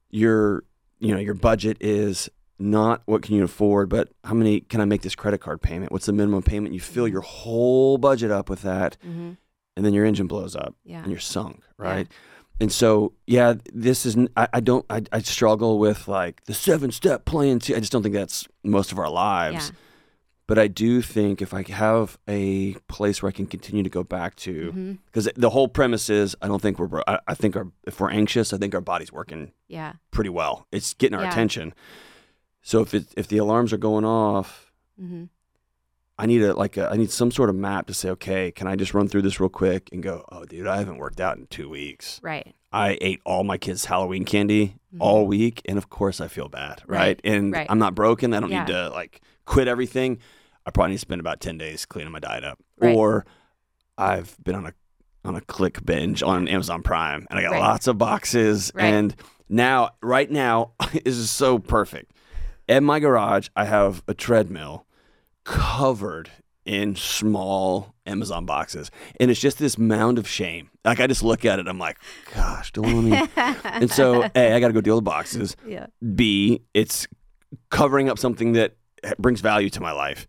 your 0.09 0.63
you 0.99 1.13
know 1.13 1.19
your 1.19 1.33
budget 1.35 1.77
is 1.79 2.29
not 2.57 3.03
what 3.05 3.21
can 3.21 3.35
you 3.35 3.43
afford, 3.43 3.89
but 3.89 4.09
how 4.23 4.33
many 4.33 4.61
can 4.61 4.81
I 4.81 4.85
make 4.85 5.03
this 5.03 5.13
credit 5.15 5.39
card 5.39 5.61
payment? 5.61 5.91
What's 5.91 6.07
the 6.07 6.13
minimum 6.13 6.41
payment? 6.41 6.73
You 6.73 6.79
fill 6.79 7.07
your 7.07 7.21
whole 7.21 7.99
budget 7.99 8.31
up 8.31 8.49
with 8.49 8.63
that, 8.63 8.97
hmm 9.03 9.33
and 9.77 9.85
then 9.85 9.93
your 9.93 10.03
engine 10.03 10.27
blows 10.27 10.53
up 10.57 10.75
Yeah. 10.83 11.01
and 11.03 11.09
you're 11.11 11.21
sunk, 11.21 11.63
right? 11.77 12.07
And 12.59 12.71
so, 12.71 13.13
yeah, 13.27 13.53
this 13.71 14.03
is—I 14.05 14.59
don't 14.61 14.83
I, 14.89 15.03
I 15.11 15.19
struggle 15.21 15.77
with 15.79 16.07
like 16.07 16.43
the 16.45 16.53
seven 16.55 16.91
step 16.91 17.23
plan. 17.23 17.59
too. 17.59 17.75
I 17.75 17.79
just 17.79 17.91
don't 17.91 18.01
think 18.03 18.15
that's 18.15 18.47
most 18.63 18.91
of 18.91 18.97
our 18.99 19.09
lives. 19.09 19.69
Yeah. 19.69 19.75
But 20.47 20.57
I 20.57 20.67
do 20.67 21.01
think 21.01 21.41
if 21.41 21.53
I 21.53 21.63
have 21.69 22.17
a 22.27 22.73
place 22.87 23.21
where 23.21 23.27
I 23.27 23.33
can 23.33 23.45
continue 23.47 23.83
to 23.83 23.89
go 23.89 24.01
back 24.03 24.35
to, 24.37 24.97
because 25.05 25.29
the 25.35 25.49
whole 25.51 25.67
premise 25.67 26.09
is 26.09 26.35
I 26.41 26.47
don't 26.47 26.61
think 26.61 26.79
we're, 26.79 27.01
I, 27.05 27.19
I 27.27 27.33
think 27.35 27.55
our 27.57 27.67
if 27.85 27.99
we're 27.99 28.09
anxious, 28.11 28.53
I 28.53 28.57
think 28.57 28.73
our 28.73 28.81
body's 28.81 29.11
working 29.11 29.51
Yeah. 29.67 29.93
pretty 30.09 30.29
well. 30.31 30.65
It's 30.71 30.93
getting 30.95 31.17
our 31.17 31.25
Yeah. 31.25 31.31
attention. 31.31 31.73
So 32.63 32.81
if 32.81 32.93
it, 32.93 33.05
if 33.17 33.27
the 33.27 33.37
alarms 33.37 33.71
are 33.73 33.77
going 33.77 34.05
off, 34.05 34.71
hmm 34.97 35.25
I 36.19 36.25
need 36.25 36.41
a 36.41 36.53
like 36.53 36.77
a, 36.77 36.89
I 36.89 36.95
need 36.97 37.11
some 37.11 37.29
sort 37.31 37.49
of 37.49 37.55
map 37.55 37.87
to 37.87 37.93
say, 37.93 38.09
okay, 38.11 38.51
can 38.51 38.67
I 38.67 38.75
just 38.75 38.93
run 38.93 39.07
through 39.07 39.21
this 39.21 39.39
real 39.39 39.49
quick 39.49 39.89
and 39.91 40.01
go, 40.01 40.25
oh, 40.31 40.45
dude, 40.45 40.65
I 40.67 40.77
haven't 40.77 40.97
worked 40.97 41.19
out 41.21 41.37
in 41.37 41.45
two 41.47 41.69
weeks. 41.69 42.19
Right. 42.23 42.55
I 42.73 42.97
ate 43.01 43.21
all 43.25 43.43
my 43.43 43.57
kids' 43.57 43.85
Halloween 43.85 44.25
candy 44.25 44.75
Mhm. 44.93 44.97
all 44.99 45.27
week, 45.27 45.61
and 45.65 45.77
of 45.77 45.89
course 45.89 46.19
I 46.19 46.27
feel 46.27 46.49
bad, 46.49 46.81
right? 46.87 46.99
Right, 46.99 47.21
And 47.23 47.53
right. 47.53 47.67
I'm 47.69 47.77
not 47.79 47.93
broken. 47.95 48.33
I 48.33 48.39
don't 48.39 48.49
Yeah. 48.51 48.63
need 48.65 48.71
to 48.73 48.89
like 48.89 49.21
quit 49.45 49.67
everything. 49.67 50.17
I 50.65 50.71
probably 50.71 50.91
need 50.91 50.95
to 50.97 51.01
spend 51.01 51.21
about 51.21 51.39
ten 51.39 51.57
days 51.57 51.85
cleaning 51.85 52.11
my 52.11 52.19
diet 52.19 52.43
up, 52.43 52.59
Right. 52.79 52.95
or 52.95 53.25
I've 53.97 54.35
been 54.43 54.55
on 54.55 54.65
a 54.65 54.73
on 55.25 55.35
a 55.35 55.41
click 55.41 55.85
binge 55.85 56.23
on 56.23 56.47
Amazon 56.47 56.81
Prime, 56.81 57.27
and 57.29 57.37
I 57.37 57.41
got 57.41 57.51
lots 57.59 57.85
of 57.87 57.97
boxes, 57.97 58.71
and 58.77 59.13
now 59.49 59.89
right 60.01 60.31
now 60.31 60.71
this 60.93 61.17
is 61.17 61.29
so 61.29 61.59
perfect. 61.59 62.13
At 62.69 62.81
my 62.81 62.99
garage, 62.99 63.49
I 63.55 63.65
have 63.65 64.03
a 64.07 64.13
treadmill 64.13 64.85
covered 65.47 66.29
in 66.65 66.93
small 66.95 67.95
Amazon 68.05 68.45
boxes. 68.45 68.91
And 69.21 69.31
it's 69.31 69.39
just 69.39 69.57
this 69.57 69.77
mound 69.77 70.19
of 70.19 70.27
shame. 70.27 70.69
Like 70.83 70.99
I 70.99 71.07
just 71.07 71.23
look 71.23 71.45
at 71.45 71.59
it, 71.59 71.67
I'm 71.67 71.79
like, 71.79 71.97
gosh, 72.35 72.73
Delony. 72.73 73.27
and 73.63 73.89
so 73.89 74.23
A, 74.35 74.53
I 74.53 74.59
gotta 74.59 74.73
go 74.73 74.81
deal 74.81 74.95
with 74.95 75.05
boxes. 75.05 75.55
yeah. 75.65 75.87
B, 76.15 76.61
it's 76.73 77.07
covering 77.69 78.09
up 78.09 78.19
something 78.19 78.51
that 78.53 78.75
brings 79.17 79.39
value 79.39 79.69
to 79.71 79.79
my 79.81 79.93
life. 79.93 80.27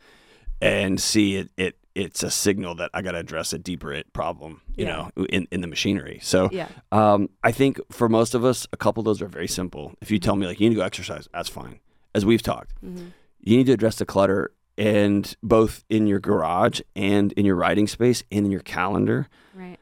And 0.62 1.00
C, 1.00 1.37
it, 1.37 1.50
it 1.56 1.76
it's 1.96 2.22
a 2.22 2.30
signal 2.30 2.76
that 2.76 2.90
I 2.94 3.02
gotta 3.02 3.18
address 3.18 3.52
a 3.52 3.58
deeper 3.58 3.92
it 3.92 4.12
problem, 4.12 4.60
you 4.76 4.84
Yeah. 4.87 5.10
know, 5.16 5.25
in, 5.30 5.48
in 5.50 5.60
the 5.62 5.66
machinery. 5.66 6.20
So 6.22 6.48
Yeah. 6.52 6.68
um, 6.92 7.30
I 7.42 7.50
think 7.50 7.80
for 7.90 8.08
most 8.08 8.34
of 8.37 8.44
us, 8.44 8.68
a 8.72 8.76
couple 8.76 9.00
of 9.00 9.04
those 9.06 9.20
are 9.20 9.26
very 9.26 9.48
simple. 9.48 9.94
If 10.00 10.12
you 10.12 10.20
tell 10.20 10.37
me 10.37 10.46
like 10.46 10.60
you 10.60 10.68
need 10.68 10.76
to 10.76 10.80
go 10.80 10.87
exercise, 10.87 11.28
that's 11.34 11.48
fine. 11.48 11.80
As 12.14 12.25
we've 12.25 12.42
talked, 12.42 12.72
hmm 12.80 13.08
you 13.40 13.56
need 13.56 13.66
to 13.66 13.72
address 13.72 13.96
the 13.96 14.04
clutter 14.04 14.50
and 14.78 15.37
both 15.42 15.85
in 15.90 16.06
your 16.06 16.20
garage 16.20 16.80
and 16.97 17.32
in 17.32 17.44
your 17.44 17.56
writing 17.56 17.87
space 17.88 18.23
and 18.30 18.47
in 18.47 18.52
your 18.52 18.61
calendar. 18.62 19.28
Right. 19.54 19.78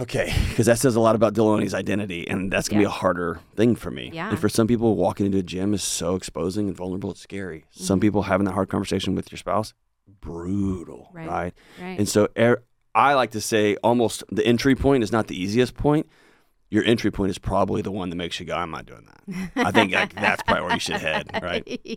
Okay, 0.00 0.32
because 0.48 0.64
that 0.66 0.78
says 0.78 0.96
a 0.96 1.00
lot 1.00 1.14
about 1.14 1.34
Delony's 1.34 1.74
identity, 1.74 2.26
and 2.26 2.50
that's 2.50 2.66
gonna 2.66 2.80
Yeah. 2.80 2.88
be 2.88 2.90
a 2.90 2.98
harder 2.98 3.40
thing 3.56 3.74
for 3.76 3.90
me. 3.90 4.10
Yeah. 4.14 4.30
And 4.30 4.38
for 4.38 4.48
some 4.48 4.66
people, 4.66 4.96
walking 4.96 5.26
into 5.26 5.36
a 5.38 5.42
gym 5.42 5.74
is 5.74 5.82
so 5.82 6.14
exposing 6.14 6.66
and 6.68 6.74
vulnerable; 6.76 7.10
it's 7.10 7.20
scary. 7.20 7.66
Some 7.70 7.98
Mhm. 7.98 8.02
people 8.02 8.22
having 8.22 8.46
that 8.46 8.52
hard 8.54 8.70
conversation 8.70 9.14
with 9.14 9.30
your 9.30 9.36
spouse, 9.36 9.74
brutal, 10.22 11.10
Right. 11.12 11.28
right? 11.28 11.54
Right. 11.78 11.98
And 11.98 12.08
so, 12.08 12.28
er, 12.38 12.62
I 12.94 13.12
like 13.12 13.32
to 13.32 13.40
say, 13.42 13.76
almost 13.82 14.24
the 14.30 14.46
entry 14.46 14.74
point 14.74 15.02
is 15.02 15.12
not 15.12 15.26
the 15.26 15.38
easiest 15.38 15.74
point. 15.74 16.06
Your 16.70 16.84
entry 16.84 17.10
point 17.10 17.28
is 17.28 17.36
probably 17.38 17.82
the 17.82 17.90
one 17.92 18.08
that 18.08 18.16
makes 18.16 18.40
you 18.40 18.46
go, 18.46 18.54
"I'm 18.56 18.70
not 18.70 18.86
doing 18.86 19.06
that." 19.06 19.50
I 19.56 19.70
think 19.72 19.92
like, 19.92 20.14
that's 20.14 20.42
probably 20.42 20.62
where 20.64 20.72
you 20.72 20.80
should 20.80 20.96
head, 20.96 21.28
right? 21.42 21.64
yeah. 21.84 21.96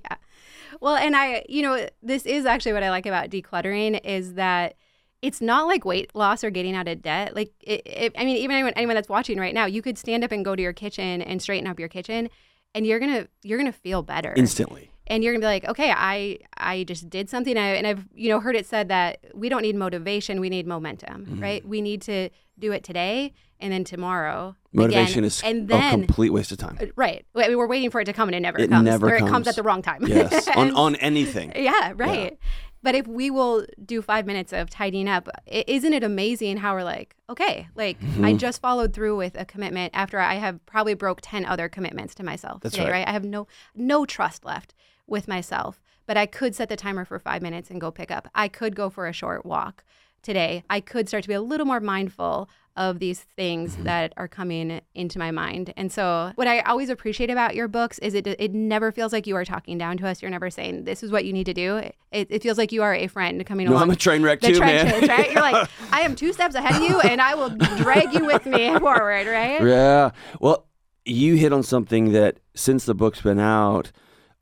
Well, 0.81 0.95
and 0.95 1.15
I, 1.15 1.45
you 1.49 1.61
know, 1.61 1.87
this 2.01 2.25
is 2.25 2.45
actually 2.45 2.73
what 2.73 2.83
I 2.83 2.89
like 2.89 3.05
about 3.05 3.29
decluttering 3.29 3.99
is 4.03 4.33
that 4.35 4.75
it's 5.21 5.41
not 5.41 5.67
like 5.67 5.85
weight 5.85 6.11
loss 6.13 6.43
or 6.43 6.49
getting 6.51 6.75
out 6.75 6.87
of 6.87 7.01
debt. 7.01 7.35
Like, 7.35 7.51
it, 7.61 7.81
it, 7.85 8.13
I 8.17 8.25
mean, 8.25 8.37
even 8.37 8.55
anyone, 8.55 8.73
anyone 8.75 8.95
that's 8.95 9.09
watching 9.09 9.39
right 9.39 9.53
now, 9.53 9.65
you 9.65 9.81
could 9.81 9.97
stand 9.97 10.23
up 10.23 10.31
and 10.31 10.45
go 10.45 10.55
to 10.55 10.61
your 10.61 10.73
kitchen 10.73 11.21
and 11.21 11.41
straighten 11.41 11.67
up 11.67 11.79
your 11.79 11.89
kitchen, 11.89 12.29
and 12.75 12.85
you're 12.85 12.99
gonna 12.99 13.27
you're 13.41 13.57
gonna 13.57 13.71
feel 13.71 14.03
better 14.03 14.33
Instantly. 14.35 14.91
and 15.07 15.23
you're 15.23 15.33
gonna 15.33 15.41
be 15.41 15.45
like, 15.47 15.65
okay, 15.65 15.91
I 15.95 16.39
I 16.57 16.83
just 16.83 17.09
did 17.09 17.29
something, 17.29 17.57
I, 17.57 17.69
and 17.75 17.87
I've 17.87 18.05
you 18.13 18.29
know 18.29 18.39
heard 18.41 18.55
it 18.55 18.65
said 18.65 18.89
that 18.89 19.19
we 19.33 19.47
don't 19.49 19.61
need 19.61 19.75
motivation, 19.77 20.39
we 20.41 20.49
need 20.49 20.67
momentum, 20.67 21.25
Mm-hmm. 21.25 21.41
right? 21.41 21.65
We 21.67 21.81
need 21.81 22.01
to 22.03 22.29
do 22.59 22.71
it 22.73 22.83
today 22.83 23.33
and 23.59 23.71
then 23.73 23.83
tomorrow. 23.83 24.55
Motivation 24.73 25.19
again, 25.19 25.23
is 25.25 25.41
and 25.43 25.63
a 25.63 25.67
then 25.67 25.91
complete 26.05 26.31
waste 26.31 26.51
of 26.51 26.57
time. 26.57 26.77
uh, 26.81 26.87
right. 26.95 27.25
I 27.35 27.47
mean, 27.47 27.57
we're 27.57 27.67
waiting 27.67 27.89
for 27.91 28.01
it 28.01 28.05
to 28.05 28.13
come 28.13 28.27
and 28.29 28.35
it 28.35 28.41
never 28.41 28.59
It 28.59 28.69
comes, 28.69 28.83
never 28.85 29.07
or 29.09 29.15
it 29.15 29.19
comes 29.19 29.31
comes. 29.31 29.47
at 29.47 29.55
the 29.55 29.63
wrong 29.63 29.81
time. 29.81 30.05
Yes, 30.05 30.47
on 30.49 30.67
And- 30.67 30.75
on 30.85 30.95
anything. 30.97 31.53
yeah, 31.55 31.93
right. 31.95 32.37
But 32.83 32.93
if 32.93 33.07
we 33.07 33.31
will 33.31 33.65
do 33.83 34.01
five 34.03 34.27
minutes 34.27 34.53
of 34.53 34.69
tidying 34.69 35.07
up, 35.07 35.27
i- 35.51 35.63
isn't 35.65 35.91
it 35.93 36.03
amazing 36.03 36.57
how 36.57 36.75
we're 36.75 36.83
like, 36.83 37.15
okay, 37.29 37.67
like 37.73 37.97
I 38.01 38.05
Mm-hmm. 38.05 38.37
just 38.37 38.61
followed 38.61 38.93
through 38.93 39.15
with 39.17 39.35
a 39.39 39.45
commitment 39.45 39.91
after 39.95 40.19
I 40.19 40.35
have 40.35 40.63
probably 40.67 40.93
broke 40.93 41.19
ten 41.23 41.45
other 41.45 41.67
commitments 41.69 42.13
to 42.15 42.23
myself. 42.23 42.61
That's 42.61 42.75
today, 42.75 42.91
right. 42.91 43.07
I 43.07 43.11
have 43.11 43.23
no 43.25 43.47
no 43.73 44.05
trust 44.05 44.45
left 44.45 44.75
with 45.07 45.27
myself. 45.27 45.81
But 46.07 46.17
I 46.17 46.27
could 46.27 46.53
set 46.53 46.69
the 46.69 46.75
timer 46.75 47.05
for 47.05 47.17
five 47.17 47.41
minutes 47.41 47.71
and 47.71 47.81
go 47.81 47.89
pick 47.89 48.11
up. 48.11 48.27
I 48.35 48.47
could 48.49 48.75
go 48.75 48.91
for 48.91 49.07
a 49.07 49.13
short 49.13 49.43
walk 49.45 49.83
today. 50.21 50.63
I 50.69 50.79
could 50.79 51.07
start 51.07 51.23
to 51.23 51.27
be 51.27 51.33
a 51.33 51.41
little 51.41 51.65
more 51.65 51.79
mindful 51.79 52.47
of 52.77 52.99
these 52.99 53.21
things 53.21 53.73
Mm-hmm. 53.75 53.83
that 53.83 54.13
are 54.17 54.27
coming 54.27 54.81
into 54.93 55.17
my 55.17 55.31
mind. 55.31 55.73
And 55.77 55.91
so, 55.91 56.31
what 56.35 56.47
I 56.47 56.59
always 56.61 56.89
appreciate 56.89 57.29
about 57.29 57.55
your 57.55 57.67
books 57.67 57.99
is 57.99 58.13
it 58.13 58.27
it 58.27 58.53
never 58.53 58.91
feels 58.91 59.13
like 59.13 59.25
you 59.27 59.35
are 59.35 59.45
talking 59.45 59.77
down 59.77 59.97
to 59.97 60.07
us. 60.07 60.21
You're 60.21 60.31
never 60.31 60.49
saying 60.49 60.83
this 60.83 61.01
is 61.03 61.11
what 61.11 61.23
you 61.25 61.31
need 61.33 61.45
to 61.45 61.53
do. 61.53 61.77
It, 61.77 61.95
it 62.29 62.43
feels 62.43 62.57
like 62.57 62.71
you 62.71 62.83
are 62.83 62.93
a 62.93 63.07
friend 63.07 63.45
coming 63.45 63.65
No, 63.67 63.73
along 63.73 63.83
I'm 63.83 63.89
a 63.91 63.95
train 63.95 64.23
wreck 64.23 64.41
the 64.41 64.53
too, 64.53 64.59
man. 64.59 64.87
trenches, 64.87 65.09
right? 65.09 65.31
You're 65.31 65.41
like, 65.41 65.69
I 65.91 66.01
am 66.01 66.15
two 66.15 66.33
steps 66.33 66.55
ahead 66.55 66.75
of 66.81 66.89
you, 66.89 66.99
and 67.01 67.21
I 67.21 67.35
will 67.35 67.49
drag 67.49 68.13
you 68.13 68.25
with 68.25 68.45
me 68.45 68.77
forward, 68.79 69.27
right? 69.27 69.63
Yeah. 69.63 70.11
Well, 70.39 70.67
you 71.05 71.35
hit 71.35 71.53
on 71.53 71.63
something 71.63 72.11
that 72.11 72.39
since 72.55 72.85
the 72.85 72.93
book's 72.95 73.21
been 73.21 73.39
out, 73.39 73.91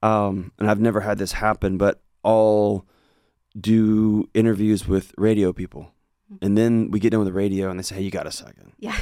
um, 0.01 0.51
and 0.59 0.69
I've 0.69 0.79
never 0.81 1.01
had 1.01 1.17
this 1.17 1.33
happen, 1.33 1.77
but 1.77 2.01
I'll 2.25 2.85
do 3.59 4.27
interviews 4.33 4.87
with 4.87 5.13
radio 5.17 5.53
people. 5.53 5.92
And 6.41 6.57
then 6.57 6.91
we 6.91 6.99
get 6.99 7.11
done 7.11 7.19
with 7.19 7.27
the 7.27 7.33
radio 7.33 7.69
and 7.69 7.77
they 7.79 7.83
say, 7.83 7.95
hey, 7.95 8.01
you 8.01 8.11
got 8.11 8.27
a 8.27 8.31
second. 8.31 8.73
Yeah. 8.79 8.97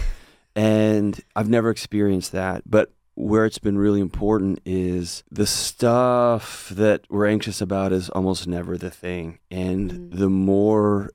And 0.56 1.20
I've 1.36 1.50
never 1.50 1.70
experienced 1.70 2.32
that. 2.34 2.64
But 2.70 2.92
where 3.16 3.46
it's 3.46 3.60
been 3.60 3.78
really 3.78 4.00
important 4.02 4.60
is 4.66 5.24
the 5.32 5.46
stuff 5.46 6.70
that 6.70 7.06
we're 7.10 7.28
anxious 7.28 7.62
about 7.62 7.92
is 7.92 8.10
almost 8.10 8.48
never 8.48 8.78
the 8.78 8.90
thing. 8.92 9.40
And 9.50 9.92
Mm. 9.92 10.18
the 10.18 10.30
more 10.30 11.12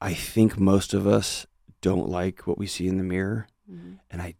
I 0.00 0.14
think 0.14 0.58
most 0.58 0.94
of 0.94 1.06
us 1.06 1.46
don't 1.80 2.08
like 2.08 2.46
what 2.46 2.58
we 2.58 2.66
see 2.66 2.86
in 2.88 2.96
the 2.96 3.02
mirror. 3.04 3.46
Mhm. 3.70 3.98
And 4.10 4.22
I 4.22 4.34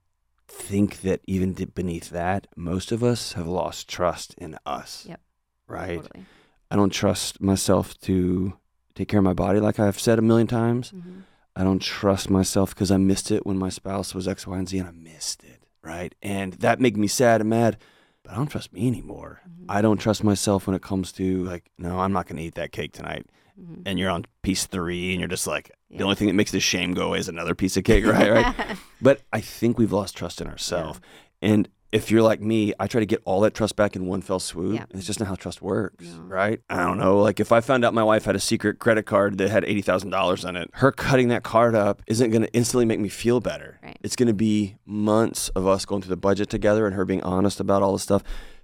think 0.49 1.03
that 1.03 1.21
even 1.27 1.53
beneath 1.53 2.11
that, 2.11 2.47
most 2.57 2.93
of 2.93 3.03
us 3.05 3.33
have 3.35 3.47
lost 3.47 3.89
trust 3.89 4.35
in 4.35 4.59
us. 4.67 5.07
Yep. 5.09 5.21
Right? 5.67 6.03
Totally. 6.03 6.27
I 6.71 6.77
don't 6.77 6.93
trust 6.93 7.41
myself 7.41 7.99
to 8.03 8.55
take 8.95 9.09
care 9.09 9.19
of 9.19 9.25
my 9.25 9.33
body, 9.35 9.61
like 9.61 9.79
I've 9.79 9.99
said 10.01 10.19
a 10.19 10.23
million 10.23 10.47
times. 10.47 10.93
Mhm. 10.93 11.23
I 11.57 11.65
don't 11.65 11.81
trust 11.83 12.31
myself 12.31 12.75
because 12.75 12.91
I 12.91 12.97
missed 12.97 13.31
it 13.31 13.45
when 13.45 13.59
my 13.59 13.69
spouse 13.71 14.15
was 14.15 14.27
X, 14.29 14.47
Y, 14.47 14.57
and 14.57 14.69
Z, 14.69 14.79
and 14.79 14.89
I 14.89 14.93
missed 14.93 15.43
it. 15.45 15.63
Right? 15.83 16.15
And 16.23 16.55
that 16.55 16.81
made 16.81 16.97
me 16.97 17.07
sad 17.07 17.41
and 17.41 17.51
mad. 17.51 17.79
But 18.23 18.33
I 18.33 18.37
don't 18.37 18.49
trust 18.51 18.73
me 18.73 18.87
anymore. 18.87 19.41
Mhm. 19.49 19.65
I 19.69 19.81
don't 19.83 19.99
trust 19.99 20.23
myself 20.23 20.67
when 20.67 20.77
it 20.77 20.83
comes 20.83 21.11
to 21.13 21.43
like, 21.45 21.65
no, 21.79 22.01
I'm 22.01 22.13
not 22.13 22.27
going 22.27 22.37
to 22.37 22.43
eat 22.43 22.55
that 22.57 22.71
cake 22.73 22.93
tonight. 22.93 23.27
Mhm. 23.61 23.83
And 23.87 23.99
you're 23.99 24.11
on 24.11 24.27
piece 24.43 24.67
three, 24.67 25.11
and 25.13 25.21
you're 25.21 25.29
just 25.29 25.47
like, 25.47 25.71
the 25.91 26.03
only 26.05 26.15
thing 26.17 26.29
that 26.29 26.35
makes 26.35 26.51
the 26.53 26.61
shame 26.61 26.93
go 26.95 27.09
away 27.09 27.19
is 27.19 27.29
another 27.29 27.55
piece 27.55 27.77
of 27.77 27.85
cake, 27.85 28.05
right? 28.07 28.31
Right. 28.31 28.55
But 29.03 29.23
I 29.33 29.41
think 29.41 29.79
we've 29.79 29.93
lost 29.93 30.17
trust 30.17 30.41
in 30.41 30.47
ourselves. 30.47 31.01
And 31.43 31.69
if 31.93 32.11
you're 32.11 32.23
like 32.23 32.41
me, 32.41 32.73
I 32.79 32.87
try 32.87 33.01
to 33.01 33.07
get 33.07 33.21
all 33.25 33.41
that 33.41 33.53
trust 33.55 33.75
back 33.75 33.97
in 33.97 34.07
one 34.07 34.23
fell 34.23 34.39
swoop. 34.39 34.75
Yeah. 34.77 34.85
And 34.91 34.99
it's 34.99 35.07
just 35.07 35.19
not 35.19 35.29
how 35.29 35.35
trust 35.35 35.61
works, 35.61 36.05
No. 36.05 36.21
right? 36.23 36.61
I 36.71 36.77
don't 36.85 36.99
know. 36.99 37.19
Like 37.21 37.41
if 37.41 37.51
I 37.51 37.61
found 37.61 37.85
out 37.85 37.95
my 37.95 38.05
wife 38.05 38.25
had 38.27 38.37
a 38.37 38.41
secret 38.41 38.79
credit 38.79 39.07
card 39.07 39.39
that 39.39 39.51
had 39.51 39.65
$80,000 39.65 40.45
on 40.47 40.55
it, 40.57 40.71
her 40.75 40.93
cutting 40.93 41.29
that 41.29 41.43
card 41.43 41.75
up 41.75 42.01
isn't 42.07 42.31
going 42.31 42.43
to 42.43 42.53
instantly 42.53 42.85
make 42.85 43.01
me 43.01 43.09
feel 43.09 43.41
better. 43.41 43.81
Right. 43.83 43.99
It's 44.03 44.15
going 44.15 44.29
to 44.29 44.35
be 44.35 44.77
months 44.87 45.49
of 45.51 45.67
us 45.67 45.85
going 45.85 46.03
through 46.03 46.11
the 46.11 46.17
budget 46.17 46.49
together 46.49 46.87
and 46.87 46.95
her 46.95 47.05
being 47.05 47.23
honest 47.25 47.59
about 47.59 47.83
all 47.83 47.93
this 47.95 48.03
stuff. 48.03 48.23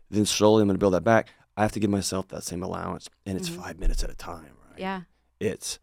Then 0.09 0.25
slowly 0.25 0.63
I'm 0.63 0.69
going 0.69 0.77
to 0.77 0.79
build 0.79 0.95
that 0.95 1.03
back. 1.05 1.31
I 1.57 1.63
have 1.63 1.73
to 1.73 1.81
give 1.81 1.91
myself 1.91 2.29
that 2.29 2.45
same 2.45 2.63
allowance. 2.63 3.09
And 3.25 3.37
it's 3.37 3.51
Mhm. 3.51 3.57
five 3.61 3.79
minutes 3.81 4.05
at 4.05 4.11
a 4.11 4.15
time, 4.15 4.53
right? 4.71 4.79
Yeah. 4.79 5.01
It's, 5.41 5.81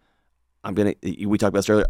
I'm 0.63 0.75
going 0.75 0.95
to, 1.01 1.25
we 1.25 1.37
talked 1.37 1.49
about 1.49 1.59
this 1.59 1.69
earlier. 1.69 1.87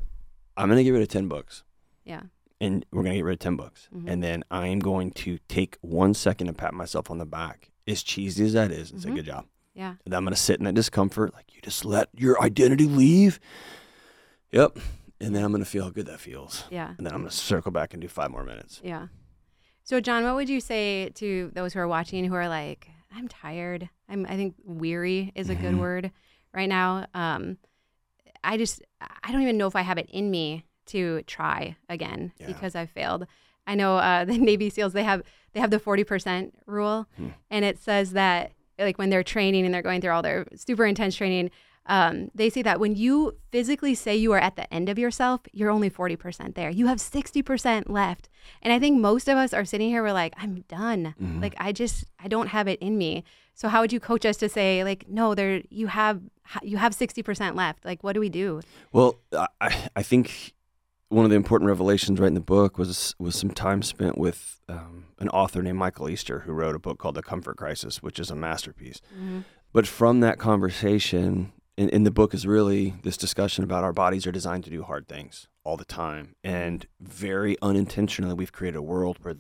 I'm 0.58 0.68
going 0.68 0.78
to 0.78 0.84
give 0.84 0.94
rid 0.94 1.04
of 1.04 1.10
10 1.10 1.28
books 1.28 1.64
Yeah. 2.06 2.22
And 2.64 2.86
we're 2.92 3.04
gonna 3.04 3.16
get 3.16 3.26
rid 3.26 3.34
of 3.34 3.40
ten 3.40 3.56
books, 3.56 3.90
Mhm. 3.94 4.04
and 4.08 4.24
then 4.24 4.44
I'm 4.50 4.80
going 4.80 5.12
to 5.12 5.38
take 5.48 5.78
one 5.82 6.14
second 6.14 6.48
and 6.48 6.58
pat 6.58 6.74
myself 6.74 7.12
on 7.12 7.18
the 7.18 7.26
back, 7.26 7.72
as 7.88 8.02
cheesy 8.04 8.46
as 8.46 8.54
that 8.54 8.72
is, 8.72 8.92
and 8.92 9.02
say 9.02 9.10
Mhm. 9.10 9.16
good 9.16 9.26
job. 9.26 9.46
Yeah. 9.76 9.96
And 10.06 10.14
I'm 10.14 10.24
gonna 10.24 10.36
sit 10.36 10.60
in 10.60 10.66
that 10.66 10.74
discomfort, 10.76 11.34
like 11.34 11.54
you 11.56 11.62
just 11.62 11.84
let 11.86 12.10
your 12.16 12.42
identity 12.42 12.86
leave. 12.86 13.40
Yep. 14.52 14.78
and 15.20 15.34
then 15.34 15.42
I'm 15.44 15.52
going 15.52 15.64
to 15.64 15.70
feel 15.70 15.86
how 15.86 15.90
good 15.90 16.08
that 16.08 16.20
feels. 16.20 16.66
Yeah. 16.70 16.94
And 16.98 17.08
then 17.08 17.14
I'm 17.14 17.22
going 17.22 17.30
to 17.30 17.36
circle 17.36 17.72
back 17.72 17.94
and 17.94 18.02
do 18.02 18.10
five 18.10 18.30
more 18.30 18.44
minutes. 18.44 18.82
Yeah. 18.84 19.08
So, 19.84 20.02
John, 20.02 20.26
what 20.26 20.36
would 20.36 20.50
you 20.50 20.60
say 20.60 21.12
to 21.16 21.50
those 21.56 21.72
who 21.74 21.80
are 21.80 21.88
watching 21.88 22.26
who 22.26 22.36
are 22.36 22.50
like, 22.50 22.90
I'm 23.10 23.30
tired? 23.30 23.90
I'm, 24.10 24.26
I 24.26 24.36
think 24.36 24.56
weary 24.66 25.32
is 25.34 25.50
a 25.50 25.56
good 25.56 25.76
Mhm. 25.76 25.80
word 25.80 26.12
right 26.54 26.68
now. 26.68 27.06
Um, 27.14 27.58
I 28.44 28.58
just, 28.58 28.82
I 29.00 29.32
don't 29.32 29.42
even 29.44 29.58
know 29.58 29.68
if 29.68 29.78
I 29.78 29.82
have 29.82 29.98
it 29.98 30.10
in 30.10 30.30
me 30.30 30.66
to 30.88 31.22
try 31.24 31.76
again 31.90 32.32
Yeah. 32.40 32.48
because 32.48 32.76
I've 32.76 32.90
failed. 32.92 33.26
I 33.68 33.76
know 33.76 33.98
uh, 33.98 34.26
the 34.32 34.38
Navy 34.38 34.70
SEALs 34.70 34.94
they 34.94 35.04
have 35.04 35.22
they 35.54 35.60
have 35.60 35.72
the 35.72 35.80
forty 35.80 36.04
percent 36.04 36.54
rule, 36.66 37.08
Hmm. 37.18 37.30
and 37.50 37.64
it 37.66 37.78
says 37.80 38.12
that 38.14 38.52
like 38.80 38.98
when 38.98 39.10
they're 39.10 39.24
training 39.24 39.66
and 39.66 39.74
they're 39.74 39.82
going 39.84 40.02
through 40.02 40.12
all 40.12 40.22
their 40.24 40.46
super 40.56 40.86
intense 40.86 41.16
training, 41.16 41.52
um, 41.86 42.30
they 42.34 42.50
say 42.50 42.62
that 42.64 42.80
when 42.80 42.96
you 42.96 43.38
physically 43.52 43.94
say 43.94 44.16
you 44.16 44.32
are 44.32 44.40
at 44.40 44.56
the 44.56 44.72
end 44.74 44.90
of 44.90 44.98
yourself, 44.98 45.42
you're 45.52 45.70
only 45.70 45.90
forty 45.90 46.16
percent 46.16 46.56
there. 46.56 46.70
You 46.70 46.88
have 46.88 47.00
sixty 47.00 47.42
percent 47.42 47.90
left, 47.90 48.30
and 48.62 48.74
I 48.74 48.80
think 48.80 49.00
most 49.00 49.28
of 49.30 49.38
us 49.38 49.54
are 49.54 49.64
sitting 49.66 49.90
here. 49.90 50.02
We're 50.02 50.12
like, 50.14 50.34
I'm 50.38 50.62
done. 50.68 51.14
Mhm. 51.22 51.42
Like 51.42 51.56
I 51.60 51.72
just 51.72 52.06
I 52.20 52.28
don't 52.28 52.48
have 52.48 52.68
it 52.68 52.80
in 52.80 52.98
me. 52.98 53.24
So 53.54 53.68
how 53.70 53.82
would 53.82 53.94
you 53.94 54.00
coach 54.00 54.26
us 54.26 54.38
to 54.38 54.50
say 54.50 54.84
like, 54.84 55.06
no, 55.08 55.36
there 55.36 55.62
you 55.70 55.88
have 55.88 56.20
you 56.64 56.78
have 56.78 56.96
sixty 56.96 57.22
percent 57.22 57.56
left. 57.56 57.86
Like, 57.86 58.04
what 58.04 58.14
do 58.14 58.20
we 58.20 58.30
do? 58.30 58.62
Well, 58.92 59.20
I, 59.62 59.90
I 59.96 60.02
think 60.04 60.54
one 61.14 61.26
of 61.26 61.30
the 61.30 61.38
important 61.38 61.68
revelations 61.68 62.20
right 62.20 62.28
in 62.28 62.34
the 62.34 62.42
book 62.42 62.78
was 62.78 63.16
was 63.20 63.36
some 63.36 63.52
time 63.52 63.82
spent 63.82 64.18
with 64.18 64.60
um, 64.68 65.06
an 65.20 65.30
author 65.30 65.62
named 65.62 65.78
Michael 65.78 66.10
Easter 66.10 66.40
who 66.40 66.52
wrote 66.52 66.76
a 66.76 66.80
book 66.80 66.98
called 66.98 67.16
The 67.16 67.24
Comfort 67.24 67.58
Crisis, 67.58 68.02
which 68.02 68.20
is 68.20 68.32
a 68.32 68.36
masterpiece. 68.36 69.00
But 69.72 69.88
from 69.88 70.20
that 70.20 70.40
conversation, 70.40 71.52
in, 71.78 71.90
in 71.90 72.04
the 72.04 72.12
book 72.12 72.34
is 72.34 72.46
really 72.46 72.96
this 73.04 73.18
discussion 73.18 73.64
about 73.64 73.84
our 73.84 73.94
bodies 73.94 74.28
are 74.28 74.32
designed 74.32 74.64
to 74.66 74.70
do 74.70 74.84
hard 74.84 75.08
things 75.08 75.48
all 75.64 75.78
the 75.78 75.86
time, 75.86 76.36
and 76.44 76.88
very 77.00 77.56
unintentionally, 77.62 78.34
we've 78.34 78.52
created 78.52 78.78
a 78.78 78.82
world 78.82 79.18
where 79.22 79.36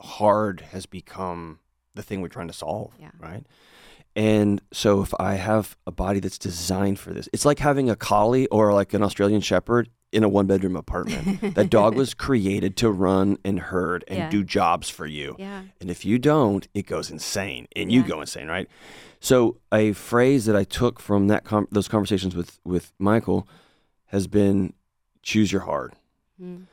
hard 0.00 0.60
has 0.72 0.86
become 0.86 1.58
the 1.94 2.02
thing 2.02 2.20
we're 2.20 2.28
trying 2.28 2.48
to 2.48 2.54
solve. 2.54 2.92
Yeah. 2.98 3.10
Right. 3.18 3.44
And 4.18 4.60
so 4.72 5.00
if 5.00 5.14
I 5.20 5.34
have 5.34 5.76
a 5.86 5.92
body 5.92 6.18
that's 6.18 6.38
designed 6.38 6.98
for 6.98 7.12
this, 7.14 7.28
it's 7.32 7.44
like 7.44 7.60
having 7.60 7.88
a 7.88 7.94
collie 7.94 8.48
or 8.48 8.74
like 8.74 8.92
an 8.92 9.02
Australian 9.02 9.40
shepherd 9.40 9.88
in 10.10 10.24
a 10.24 10.28
one 10.28 10.46
bedroom 10.46 10.74
apartment. 10.74 11.54
that 11.54 11.70
dog 11.70 11.94
was 11.94 12.14
created 12.26 12.76
to 12.78 12.90
run 12.90 13.38
and 13.44 13.60
herd 13.60 14.02
and 14.08 14.18
Yeah. 14.18 14.28
do 14.30 14.42
jobs 14.42 14.88
for 14.90 15.06
you. 15.06 15.36
Yeah. 15.38 15.62
And 15.80 15.88
if 15.88 16.04
you 16.04 16.18
don't, 16.18 16.66
it 16.74 16.86
goes 16.86 17.10
insane 17.12 17.68
and 17.76 17.92
you 17.92 18.00
Yeah. 18.00 18.08
go 18.08 18.20
insane, 18.22 18.48
right? 18.48 18.68
So 19.20 19.58
a 19.72 19.92
phrase 19.92 20.46
that 20.46 20.56
I 20.56 20.64
took 20.64 20.98
from 20.98 21.28
that 21.28 21.44
com- 21.44 21.68
those 21.70 21.86
conversations 21.88 22.34
with 22.34 22.58
with 22.64 22.92
Michael 22.98 23.46
has 24.06 24.26
been 24.26 24.72
choose 25.22 25.52
your 25.52 25.62
hard. 25.62 25.92
Mm. 26.42 26.64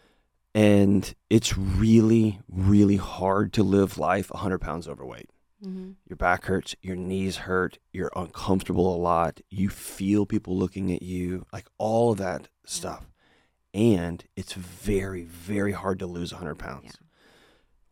And 0.55 1.13
it's 1.29 1.57
really 1.57 2.39
really 2.49 2.97
hard 2.97 3.53
to 3.53 3.63
live 3.63 3.97
life 3.99 4.31
100 4.31 4.59
pounds 4.59 4.87
overweight. 4.87 5.29
Hmm 5.63 5.91
Your 6.07 6.17
back 6.17 6.45
hurts, 6.45 6.75
your 6.81 6.95
knees 6.95 7.37
hurt, 7.37 7.79
you're 7.93 8.11
uncomfortable 8.15 8.95
a 8.95 8.97
lot, 8.97 9.39
you 9.49 9.69
feel 9.69 10.25
people 10.25 10.57
looking 10.57 10.91
at 10.91 11.01
you, 11.01 11.45
like 11.53 11.67
all 11.77 12.11
of 12.11 12.17
that 12.19 12.47
stuff. 12.65 13.09
And 13.73 14.23
it's 14.35 14.53
very, 14.53 15.23
very 15.23 15.73
hard 15.73 15.99
to 15.99 16.05
lose 16.05 16.31
100 16.31 16.55
pounds. 16.55 16.85
Yeah. 16.85 16.91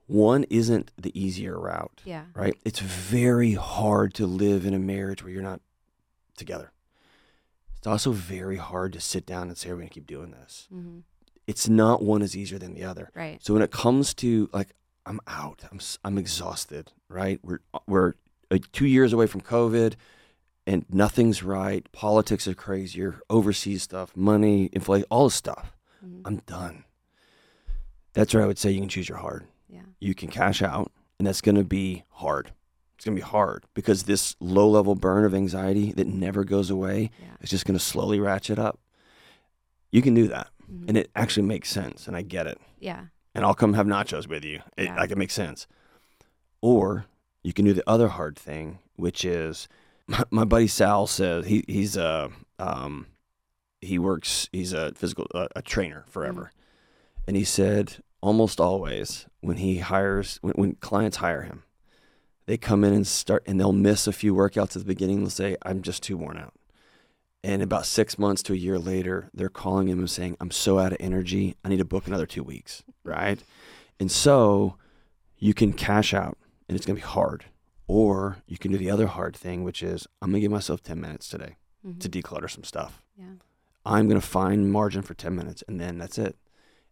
One 0.07 0.43
isn't 0.49 0.91
the 0.97 1.17
easier 1.19 1.59
route, 1.59 2.01
Yeah. 2.05 2.25
right? 2.35 2.55
It's 2.65 2.79
very 2.79 3.53
hard 3.53 4.13
to 4.15 4.25
live 4.27 4.65
in 4.65 4.73
a 4.73 4.79
marriage 4.79 5.23
where 5.23 5.31
you're 5.31 5.41
not 5.41 5.61
together. 6.37 6.71
It's 7.77 7.87
also 7.87 8.11
very 8.11 8.57
hard 8.57 8.93
to 8.93 9.01
sit 9.01 9.25
down 9.25 9.47
and 9.49 9.57
say, 9.57 9.69
we're 9.69 9.75
going 9.75 9.87
to 9.89 9.93
keep 9.93 10.07
doing 10.07 10.31
this. 10.31 10.67
hmm 10.69 10.99
It's 11.47 11.67
not 11.67 12.01
one 12.01 12.21
is 12.21 12.35
easier 12.35 12.59
than 12.59 12.73
the 12.73 12.83
other. 12.85 13.11
Right. 13.15 13.43
So 13.43 13.53
when 13.53 13.63
it 13.63 13.71
comes 13.71 14.13
to 14.15 14.49
like, 14.53 14.69
I'm 15.05 15.19
out. 15.27 15.63
I'm 15.71 15.79
I'm 16.03 16.17
exhausted. 16.17 16.91
Right. 17.09 17.39
We're 17.43 17.59
we're 17.87 18.13
uh, 18.51 18.59
two 18.71 18.87
years 18.87 19.13
away 19.13 19.27
from 19.27 19.41
COVID, 19.41 19.95
and 20.65 20.85
nothing's 20.89 21.43
right. 21.43 21.89
Politics 21.91 22.47
are 22.47 22.53
crazier. 22.53 23.19
Overseas 23.29 23.83
stuff, 23.83 24.15
money, 24.15 24.69
inflation, 24.71 25.07
all 25.09 25.25
this 25.25 25.35
stuff. 25.35 25.75
Mhm. 26.05 26.21
I'm 26.25 26.37
done. 26.45 26.85
That's 28.13 28.33
where 28.33 28.43
I 28.43 28.47
would 28.47 28.57
say 28.59 28.71
you 28.71 28.79
can 28.79 28.89
choose 28.89 29.09
your 29.09 29.17
hard. 29.17 29.45
Yeah. 29.67 29.81
You 29.99 30.13
can 30.13 30.29
cash 30.29 30.61
out, 30.61 30.91
and 31.17 31.27
that's 31.27 31.41
going 31.41 31.55
to 31.55 31.63
be 31.63 32.03
hard. 32.09 32.51
It's 32.95 33.05
going 33.05 33.17
to 33.17 33.21
be 33.23 33.27
hard 33.27 33.65
because 33.73 34.03
this 34.03 34.35
low 34.39 34.69
level 34.69 34.93
burn 34.95 35.25
of 35.25 35.33
anxiety 35.33 35.91
that 35.93 36.07
never 36.07 36.43
goes 36.43 36.69
away 36.69 37.09
Yeah. 37.19 37.35
is 37.41 37.49
just 37.49 37.65
going 37.65 37.77
to 37.77 37.83
slowly 37.83 38.19
ratchet 38.19 38.59
up. 38.59 38.79
You 39.91 40.01
can 40.01 40.13
do 40.13 40.27
that, 40.27 40.49
Mhm. 40.71 40.89
and 40.89 40.97
it 40.97 41.09
actually 41.15 41.47
makes 41.47 41.69
sense, 41.69 42.07
and 42.07 42.15
I 42.15 42.21
get 42.21 42.45
it 42.47 42.59
Yeah. 42.79 43.05
And 43.33 43.45
I'll 43.45 43.53
come 43.53 43.73
have 43.73 43.87
nachos 43.87 44.27
with 44.27 44.43
you. 44.43 44.61
It, 44.77 44.85
Yeah. 44.85 44.95
Like 44.95 45.11
it 45.11 45.17
makes 45.17 45.33
sense. 45.33 45.67
Or 46.61 47.05
you 47.43 47.53
can 47.53 47.65
do 47.65 47.73
the 47.73 47.87
other 47.87 48.09
hard 48.09 48.37
thing, 48.37 48.79
which 48.95 49.25
is 49.25 49.67
my, 50.07 50.23
my 50.31 50.45
buddy 50.45 50.67
Sal 50.67 51.07
says 51.07 51.45
he 51.45 51.63
he's 51.67 51.97
a 51.97 52.31
um 52.59 53.07
he 53.81 53.99
works 53.99 54.49
he's 54.51 54.73
a 54.73 54.93
physical 54.93 55.27
uh, 55.33 55.47
a 55.55 55.61
trainer 55.61 56.05
forever, 56.07 56.51
and 57.27 57.35
he 57.35 57.43
said 57.43 57.97
almost 58.21 58.59
always 58.61 59.25
when 59.41 59.57
he 59.57 59.79
hires 59.79 60.39
when, 60.41 60.53
when 60.53 60.75
clients 60.75 61.17
hire 61.17 61.41
him, 61.41 61.63
they 62.45 62.57
come 62.57 62.83
in 62.83 62.93
and 62.93 63.07
start 63.07 63.43
and 63.45 63.59
they'll 63.59 63.73
miss 63.73 64.07
a 64.07 64.13
few 64.13 64.33
workouts 64.33 64.75
at 64.75 64.81
the 64.81 64.85
beginning. 64.85 65.19
They'll 65.19 65.29
say 65.29 65.57
I'm 65.63 65.81
just 65.81 66.03
too 66.03 66.17
worn 66.17 66.37
out. 66.37 66.53
And 67.45 67.61
about 67.61 67.85
six 67.85 68.17
months 68.17 68.41
to 68.43 68.53
a 68.53 68.57
year 68.57 68.79
later, 68.79 69.29
they're 69.33 69.49
calling 69.49 69.89
him 69.89 69.99
and 69.99 70.09
saying, 70.09 70.37
I'm 70.39 70.51
so 70.51 70.79
out 70.79 70.93
of 70.93 70.97
energy. 71.01 71.57
I 71.63 71.67
need 71.67 71.79
to 71.79 71.85
book 71.85 72.07
another 72.07 72.25
two 72.25 72.43
weeks. 72.43 72.83
Right. 73.03 73.39
And 73.99 74.11
so 74.11 74.75
you 75.37 75.53
can 75.53 75.73
cash 75.73 76.13
out 76.13 76.37
and 76.67 76.75
it's 76.75 76.85
going 76.85 76.95
to 76.97 77.01
be 77.01 77.07
hard. 77.07 77.45
Or 77.87 78.37
you 78.47 78.57
can 78.57 78.71
do 78.71 78.77
the 78.77 78.89
other 78.89 79.07
hard 79.07 79.35
thing, 79.35 79.63
which 79.63 79.83
is 79.83 80.07
I'm 80.21 80.29
going 80.31 80.39
to 80.41 80.45
give 80.45 80.51
myself 80.51 80.81
10 80.81 80.99
minutes 81.01 81.27
today 81.27 81.57
Mhm. 81.85 81.99
to 81.99 82.09
declutter 82.09 82.49
some 82.49 82.63
stuff. 82.63 83.01
Yeah. 83.17 83.25
I'm 83.85 84.07
going 84.07 84.19
to 84.19 84.25
find 84.25 84.71
margin 84.71 85.01
for 85.01 85.13
10 85.13 85.35
minutes 85.35 85.63
and 85.67 85.79
then 85.79 85.97
that's 85.97 86.17
it. 86.17 86.37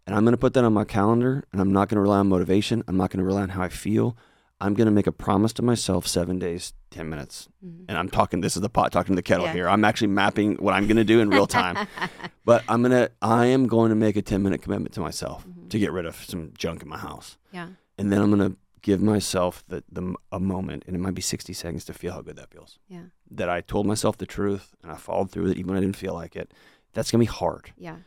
And 0.06 0.16
I'm 0.16 0.24
going 0.24 0.34
to 0.34 0.38
put 0.38 0.54
that 0.56 0.66
on 0.66 0.74
my 0.74 0.84
calendar 0.84 1.46
and 1.52 1.62
I'm 1.62 1.72
not 1.72 1.88
going 1.88 1.96
to 1.96 2.02
rely 2.02 2.18
on 2.20 2.28
motivation. 2.28 2.84
I'm 2.88 2.98
not 2.98 3.10
going 3.12 3.20
to 3.20 3.26
rely 3.26 3.44
on 3.44 3.50
how 3.50 3.62
I 3.62 3.70
feel. 3.70 4.18
I'm 4.62 4.74
going 4.76 4.86
to 4.86 4.92
make 4.92 5.08
a 5.08 5.12
promise 5.12 5.54
to 5.54 5.62
myself 5.64 6.06
seven 6.08 6.38
days, 6.40 6.74
10 6.92 7.10
minutes. 7.10 7.50
Mhm. 7.66 7.86
And 7.90 7.98
I'm 7.98 8.10
talking, 8.10 8.42
this 8.42 8.56
is 8.56 8.62
the 8.62 8.70
pot 8.70 8.92
talking 8.92 9.14
to 9.14 9.16
the 9.16 9.24
kettle 9.24 9.48
Yeah. 9.48 9.54
here. 9.54 9.68
I'm 9.70 9.84
actually 9.84 10.08
mapping 10.10 10.56
what 10.58 10.74
I'm 10.76 10.86
going 10.86 10.98
to 10.98 11.04
do 11.04 11.20
in 11.20 11.30
real 11.30 11.48
time. 11.48 11.88
but 12.46 12.64
I'm 12.70 12.82
going 12.84 12.92
to, 12.92 13.12
I 13.22 13.48
am 13.48 13.68
going 13.68 13.90
to 13.90 13.96
make 13.96 14.16
a 14.16 14.22
10 14.22 14.42
minute 14.44 14.62
commitment 14.62 14.94
to 14.94 15.00
myself 15.02 15.46
Mhm. 15.48 15.70
to 15.72 15.80
get 15.80 15.92
rid 15.92 16.06
of 16.06 16.16
some 16.16 16.54
junk 16.58 16.84
in 16.84 16.88
my 16.90 16.98
house. 17.00 17.38
Yeah. 17.52 17.70
And 17.98 18.12
then 18.12 18.22
I'm 18.22 18.32
going 18.32 18.52
to 18.52 18.58
give 18.84 19.02
myself 19.02 19.64
the, 19.68 19.84
the, 19.92 20.16
a 20.32 20.40
moment, 20.40 20.84
and 20.88 20.96
it 20.96 21.00
might 21.00 21.14
be 21.16 21.22
60 21.22 21.54
seconds 21.54 21.86
to 21.86 21.94
feel 21.94 22.14
how 22.14 22.22
good 22.22 22.36
that 22.36 22.50
feels. 22.52 22.78
Yeah. 22.88 23.06
That 23.32 23.50
I 23.50 23.62
told 23.62 23.86
myself 23.88 24.18
the 24.18 24.26
truth 24.26 24.76
and 24.84 24.92
I 24.92 24.96
followed 24.96 25.32
through 25.32 25.44
with 25.44 25.52
it 25.54 25.58
even 25.58 25.70
when 25.74 25.78
I 25.78 25.82
didn't 25.82 25.98
feel 25.98 26.14
like 26.14 26.36
it. 26.36 26.52
That's 26.94 27.10
going 27.12 27.24
to 27.26 27.32
be 27.32 27.36
hard. 27.36 27.74
Yeah. 27.78 27.98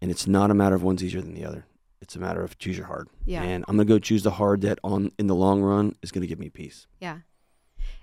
And 0.00 0.10
it's 0.10 0.26
not 0.26 0.50
a 0.50 0.54
matter 0.54 0.74
of 0.74 0.82
one's 0.82 1.04
easier 1.04 1.20
than 1.20 1.34
the 1.34 1.44
other. 1.44 1.66
It's 2.00 2.16
a 2.16 2.18
matter 2.18 2.42
of 2.42 2.58
choose 2.58 2.76
your 2.76 2.86
hard. 2.86 3.08
Yeah. 3.24 3.42
And 3.42 3.64
I'm 3.68 3.76
going 3.76 3.86
to 3.86 3.94
go 3.94 3.98
choose 3.98 4.22
the 4.22 4.30
hard 4.30 4.62
that 4.62 4.78
on 4.82 5.12
in 5.18 5.26
the 5.26 5.34
long 5.34 5.62
run 5.62 5.96
is 6.02 6.10
going 6.10 6.22
to 6.22 6.26
give 6.26 6.38
me 6.38 6.48
peace. 6.48 6.86
Yeah. 7.00 7.18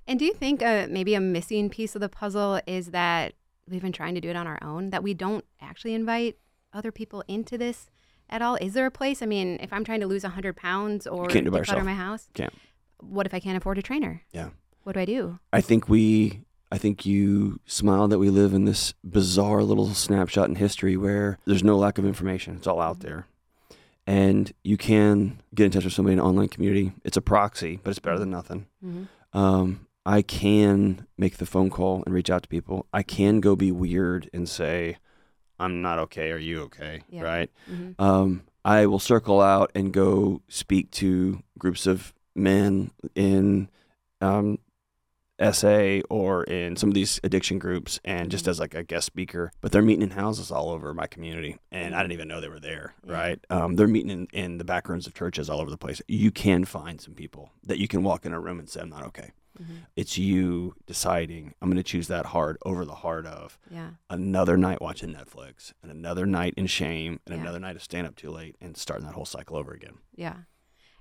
And 0.06 0.20
do 0.20 0.26
you 0.26 0.34
think 0.34 0.62
uh, 0.62 0.88
maybe 0.90 1.16
a 1.16 1.20
missing 1.20 1.70
piece 1.70 1.96
of 1.96 2.02
the 2.02 2.10
puzzle 2.10 2.62
is 2.66 2.88
that 2.88 3.34
we've 3.68 3.82
been 3.82 3.92
trying 3.92 4.16
to 4.16 4.22
do 4.22 4.30
it 4.30 4.36
on 4.36 4.48
our 4.48 4.60
own, 4.62 4.92
that 4.92 5.04
we 5.04 5.14
don't 5.14 5.44
actually 5.60 5.94
invite 5.94 6.38
other 6.74 6.92
people 6.92 7.24
into 7.28 7.58
this 7.58 7.90
at 8.30 8.42
all? 8.42 8.56
Is 8.56 8.74
there 8.74 8.86
a 8.86 8.92
place? 8.92 9.22
I 9.22 9.26
mean, 9.26 9.58
if 9.62 9.74
I'm 9.74 9.84
trying 9.84 10.00
to 10.02 10.08
lose 10.08 10.24
100 10.24 10.56
pounds 10.56 11.08
or 11.08 11.28
can't 11.28 11.46
do 11.46 11.50
it 11.50 11.52
by 11.52 11.62
declutter 11.62 11.84
my 11.84 11.94
house, 11.94 12.30
Can't. 12.34 12.54
what 13.00 13.26
if 13.26 13.34
I 13.34 13.40
can't 13.40 13.58
afford 13.58 13.78
a 13.78 13.82
trainer? 13.82 14.22
Yeah. 14.32 14.50
What 14.84 14.94
do 14.94 15.02
I 15.02 15.06
do? 15.06 15.40
I 15.52 15.60
think 15.60 15.90
we 15.90 16.46
I 16.72 16.78
think 16.78 17.06
you 17.06 17.60
smile 17.66 18.08
that 18.10 18.20
we 18.20 18.30
live 18.30 18.54
in 18.54 18.66
this 18.66 18.94
bizarre 19.04 19.64
little 19.64 19.94
snapshot 19.94 20.50
in 20.50 20.56
history 20.56 20.98
where 20.98 21.38
there's 21.46 21.64
no 21.64 21.78
lack 21.78 21.98
of 21.98 22.06
information. 22.06 22.56
It's 22.56 22.68
all 22.68 22.82
out 22.82 23.00
there. 23.00 23.28
And 24.08 24.52
you 24.64 24.78
can 24.78 25.42
get 25.54 25.66
in 25.66 25.72
touch 25.72 25.84
with 25.84 25.94
somebody 25.94 26.14
in 26.14 26.20
an 26.20 26.26
online 26.26 26.48
community. 26.48 26.94
It's 27.04 27.18
a 27.18 27.22
proxy, 27.22 27.80
but 27.84 27.90
it's 27.90 28.00
better 28.00 28.18
than 28.18 28.30
nothing. 28.30 28.66
Mm-hmm. 28.84 29.38
Um, 29.38 29.88
I 30.06 30.22
can 30.22 31.06
make 31.18 31.38
the 31.38 31.46
phone 31.46 31.70
call 31.70 32.04
and 32.06 32.16
reach 32.16 32.30
out 32.30 32.44
to 32.44 32.50
people. 32.50 32.88
I 32.94 33.04
can 33.04 33.42
go 33.42 33.58
be 33.58 33.72
weird 33.74 34.30
and 34.34 34.48
say, 34.48 34.98
I'm 35.60 35.82
not 35.82 36.00
okay. 36.00 36.32
Are 36.32 36.38
you 36.38 36.62
okay? 36.64 37.02
Yeah. 37.10 37.24
Right. 37.24 37.52
Mm-hmm. 37.70 38.02
Um, 38.02 38.44
I 38.64 38.86
will 38.86 39.00
circle 39.00 39.42
out 39.42 39.72
and 39.76 39.92
go 39.92 40.42
speak 40.48 40.92
to 40.92 41.44
groups 41.60 41.86
of 41.86 42.14
men 42.34 42.92
in 43.16 43.70
um, 44.22 44.60
SA 45.40 46.02
or 46.10 46.44
in 46.46 46.76
some 46.76 46.90
of 46.90 46.94
these 46.96 47.20
addiction 47.24 47.60
groups 47.60 48.00
and 48.04 48.30
just 48.32 48.46
Mhm. 48.46 48.50
as 48.50 48.60
like 48.60 48.74
a 48.74 48.84
guest 48.84 49.06
speaker. 49.06 49.52
But 49.62 49.72
they're 49.72 49.82
meeting 49.82 50.02
in 50.04 50.12
houses 50.12 50.52
all 50.52 50.70
over 50.70 50.94
my 50.94 51.08
community, 51.08 51.58
and 51.72 51.96
I 51.96 52.02
didn't 52.02 52.14
even 52.14 52.28
know 52.28 52.42
they 52.42 52.50
were 52.50 52.60
there. 52.60 52.94
Right? 53.06 53.40
Um, 53.50 53.76
they're 53.76 53.88
meeting 53.88 54.10
in, 54.12 54.28
in 54.34 54.58
the 54.58 54.64
back 54.66 54.90
rooms 54.90 55.08
of 55.08 55.14
churches 55.14 55.50
all 55.50 55.60
over 55.62 55.70
the 55.72 55.78
place. 55.78 56.02
You 56.08 56.32
can 56.32 56.66
find 56.66 57.00
some 57.02 57.14
people 57.14 57.52
that 57.64 57.78
you 57.80 57.88
can 57.88 58.04
walk 58.04 58.26
in 58.26 58.34
a 58.34 58.40
room 58.40 58.60
and 58.60 58.70
say, 58.70 58.82
"I'm 58.82 58.90
not 58.90 59.04
okay." 59.08 59.32
It's 59.96 60.20
you 60.20 60.76
deciding, 60.86 61.56
I'm 61.64 61.70
going 61.70 61.78
to 61.78 61.84
choose 61.84 62.08
that 62.10 62.28
hard 62.28 62.60
over 62.64 62.86
the 62.86 62.94
heart 62.94 63.26
of 63.26 63.58
Yeah. 63.72 63.90
another 64.08 64.56
night 64.56 64.82
watching 64.84 65.12
Netflix 65.12 65.74
and 65.82 65.92
another 65.92 66.28
night 66.28 66.54
in 66.58 66.68
shame 66.68 67.20
and 67.26 67.34
Yeah. 67.34 67.42
another 67.42 67.60
night 67.60 67.76
of 67.76 67.82
staying 67.82 68.06
up 68.06 68.16
too 68.16 68.30
late 68.30 68.56
and 68.62 68.78
starting 68.78 69.08
that 69.08 69.16
whole 69.16 69.26
cycle 69.26 69.58
over 69.58 69.72
again. 69.74 69.96
Yeah. 70.16 70.36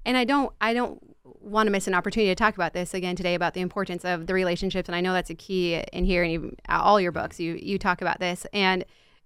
And 0.06 0.16
I 0.16 0.24
don't 0.24 0.52
I 0.60 0.72
don't 0.72 0.98
want 1.40 1.66
to 1.66 1.70
miss 1.70 1.86
an 1.86 1.94
opportunity 1.94 2.30
to 2.30 2.34
talk 2.34 2.54
about 2.54 2.72
this 2.72 2.94
again 2.94 3.14
today 3.16 3.34
about 3.34 3.52
the 3.54 3.60
importance 3.60 4.04
of 4.04 4.26
the 4.26 4.34
relationships 4.34 4.88
and 4.88 4.96
I 4.96 5.00
know 5.00 5.12
that's 5.12 5.30
a 5.30 5.34
key 5.34 5.74
in 5.92 6.04
here 6.04 6.22
and 6.22 6.32
you, 6.32 6.56
all 6.68 7.00
your 7.00 7.12
books 7.12 7.38
you 7.38 7.58
you 7.60 7.78
talk 7.78 8.00
about 8.00 8.18
this 8.20 8.46
and 8.52 8.84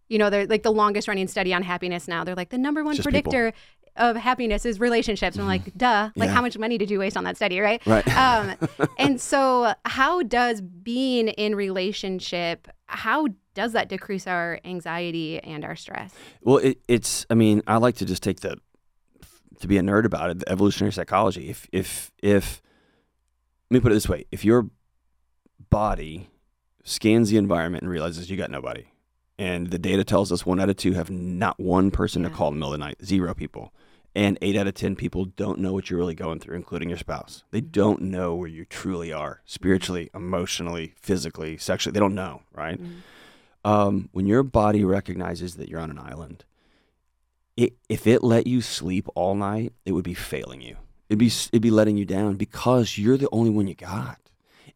you 0.08 0.18
know 0.18 0.28
they're 0.28 0.46
like 0.46 0.62
the 0.62 0.72
longest 0.72 1.08
running 1.08 1.28
study 1.28 1.54
on 1.54 1.62
happiness 1.62 2.08
now 2.08 2.24
they're 2.24 2.34
like 2.34 2.50
the 2.50 2.58
number 2.58 2.82
one 2.84 2.94
just 2.96 3.08
people. 3.08 3.30
predictor 3.32 3.52
of 3.96 4.16
happiness 4.16 4.64
is 4.66 4.78
relationships 4.80 5.36
and 5.36 5.42
I'm 5.42 5.48
like 5.48 5.74
duh 5.76 6.10
like 6.16 6.28
Yeah. 6.28 6.34
how 6.34 6.42
much 6.42 6.58
money 6.58 6.76
did 6.78 6.90
you 6.90 6.98
waste 6.98 7.16
on 7.16 7.24
that 7.24 7.36
study 7.36 7.58
right 7.60 7.80
Right. 7.86 8.06
um 8.16 8.54
and 8.98 9.20
so 9.20 9.72
how 9.84 10.22
does 10.22 10.60
being 10.60 11.28
in 11.28 11.54
relationship 11.54 12.68
how 12.86 13.28
does 13.54 13.72
that 13.72 13.88
decrease 13.88 14.26
our 14.26 14.60
anxiety 14.64 15.40
and 15.40 15.64
our 15.64 15.76
stress 15.76 16.12
Well, 16.42 16.58
it, 16.58 16.78
it's. 16.86 17.26
I 17.30 17.34
mean, 17.34 17.62
I 17.66 17.76
like 17.78 17.96
to 17.96 18.04
just 18.04 18.22
take 18.22 18.40
the 18.40 18.56
to 19.60 19.68
be 19.68 19.78
a 19.78 19.82
nerd 19.82 20.04
about 20.04 20.30
it. 20.30 20.40
The 20.40 20.48
evolutionary 20.48 20.92
psychology. 20.92 21.48
If 21.48 21.68
if 21.72 22.10
if 22.22 22.60
let 23.70 23.76
me 23.76 23.80
put 23.80 23.92
it 23.92 23.94
this 23.94 24.08
way: 24.08 24.26
if 24.32 24.44
your 24.44 24.68
body 25.70 26.30
scans 26.82 27.30
the 27.30 27.36
environment 27.36 27.82
and 27.82 27.90
realizes 27.90 28.30
you 28.30 28.36
got 28.36 28.50
nobody, 28.50 28.86
and 29.38 29.68
the 29.68 29.78
data 29.78 30.04
tells 30.04 30.32
us 30.32 30.44
one 30.44 30.60
out 30.60 30.70
of 30.70 30.76
two 30.76 30.92
have 30.92 31.10
not 31.10 31.60
one 31.60 31.90
person 31.90 32.22
to 32.24 32.30
call 32.30 32.48
in 32.48 32.54
the 32.54 32.58
middle 32.58 32.74
of 32.74 32.80
the 32.80 32.84
night, 32.84 33.04
zero 33.04 33.34
people, 33.34 33.72
and 34.14 34.38
eight 34.42 34.56
out 34.56 34.66
of 34.66 34.74
ten 34.74 34.96
people 34.96 35.24
don't 35.24 35.58
know 35.60 35.72
what 35.72 35.88
you're 35.90 35.98
really 35.98 36.14
going 36.14 36.40
through, 36.40 36.56
including 36.56 36.88
your 36.88 36.98
spouse. 36.98 37.44
They 37.50 37.60
don't 37.60 38.02
know 38.02 38.34
where 38.34 38.48
you 38.48 38.64
truly 38.64 39.12
are 39.12 39.42
spiritually, 39.44 40.10
emotionally, 40.14 40.94
physically, 40.96 41.56
sexually. 41.58 41.92
They 41.92 42.00
don't 42.00 42.14
know, 42.14 42.42
right? 42.52 42.80
um, 43.64 44.08
when 44.12 44.26
your 44.26 44.42
body 44.42 44.84
recognizes 44.84 45.56
that 45.56 45.68
you're 45.68 45.80
on 45.80 45.90
an 45.90 45.98
island, 45.98 46.44
it, 47.60 47.74
if 47.88 48.06
it 48.06 48.22
let 48.22 48.46
you 48.46 48.60
sleep 48.60 49.06
all 49.14 49.34
night, 49.34 49.72
it 49.84 49.92
would 49.92 50.04
be 50.04 50.14
failing 50.14 50.60
you. 50.60 50.76
It'd 51.08 51.18
be 51.18 51.26
it'd 51.26 51.62
be 51.62 51.70
letting 51.70 51.96
you 51.96 52.04
down 52.04 52.36
because 52.36 52.96
you're 52.96 53.16
the 53.16 53.28
only 53.32 53.50
one 53.50 53.66
you 53.66 53.74
got. 53.74 54.18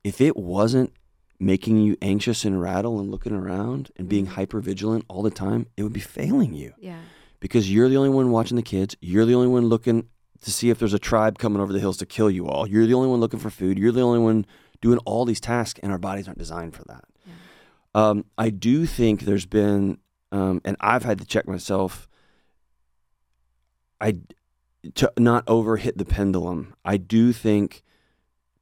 If 0.03 0.20
it 0.20 0.37
wasn't 0.37 0.92
making 1.40 1.79
you 1.79 1.97
anxious 2.03 2.44
and 2.44 2.61
rattle 2.61 3.01
and 3.01 3.11
looking 3.11 3.35
around 3.35 3.90
and 3.97 4.09
being 4.09 4.27
hyper 4.27 4.61
vigilant 4.61 5.05
all 5.09 5.23
the 5.23 5.31
time, 5.31 5.66
it 5.77 5.83
would 5.83 5.92
be 5.92 6.01
failing 6.01 6.55
you 6.55 6.73
yeah 6.79 7.01
because 7.40 7.70
you're 7.70 7.90
the 7.90 7.97
only 7.97 8.09
one 8.09 8.31
watching 8.31 8.57
the 8.57 8.62
kids. 8.62 8.97
You're 9.03 9.27
the 9.27 9.35
only 9.35 9.49
one 9.49 9.66
looking 9.66 10.09
to 10.42 10.51
see 10.51 10.70
if 10.70 10.79
there's 10.79 10.94
a 10.94 10.99
tribe 10.99 11.38
coming 11.38 11.61
over 11.61 11.75
the 11.75 11.79
hills 11.79 11.99
to 11.99 12.07
kill 12.07 12.31
you 12.31 12.49
all. 12.49 12.66
You're 12.66 12.87
the 12.87 12.94
only 12.94 13.09
one 13.09 13.20
looking 13.20 13.38
for 13.38 13.51
food. 13.51 13.79
You're 13.79 13.92
the 13.92 14.01
only 14.01 14.18
one 14.18 14.47
doing 14.81 14.99
all 15.05 15.27
these 15.27 15.40
tasks, 15.40 15.79
and 15.83 15.92
our 15.92 15.99
bodies 15.99 16.27
aren't 16.27 16.38
designed 16.38 16.75
for 16.75 16.85
that. 16.85 17.05
Um, 17.94 18.25
I 18.38 18.49
do 18.49 18.87
think 18.87 19.23
there's 19.23 19.44
been, 19.44 19.99
um, 20.33 20.62
and 20.64 20.77
I've 20.81 21.05
had 21.05 21.18
to 21.18 21.27
check 21.27 21.47
myself. 21.47 22.09
I 24.04 24.16
to 24.96 25.10
not 25.18 25.44
over 25.48 25.78
hit 25.78 25.96
the 25.96 26.04
pendulum. 26.04 26.74
I 26.84 26.98
do 26.98 27.32
think 27.32 27.82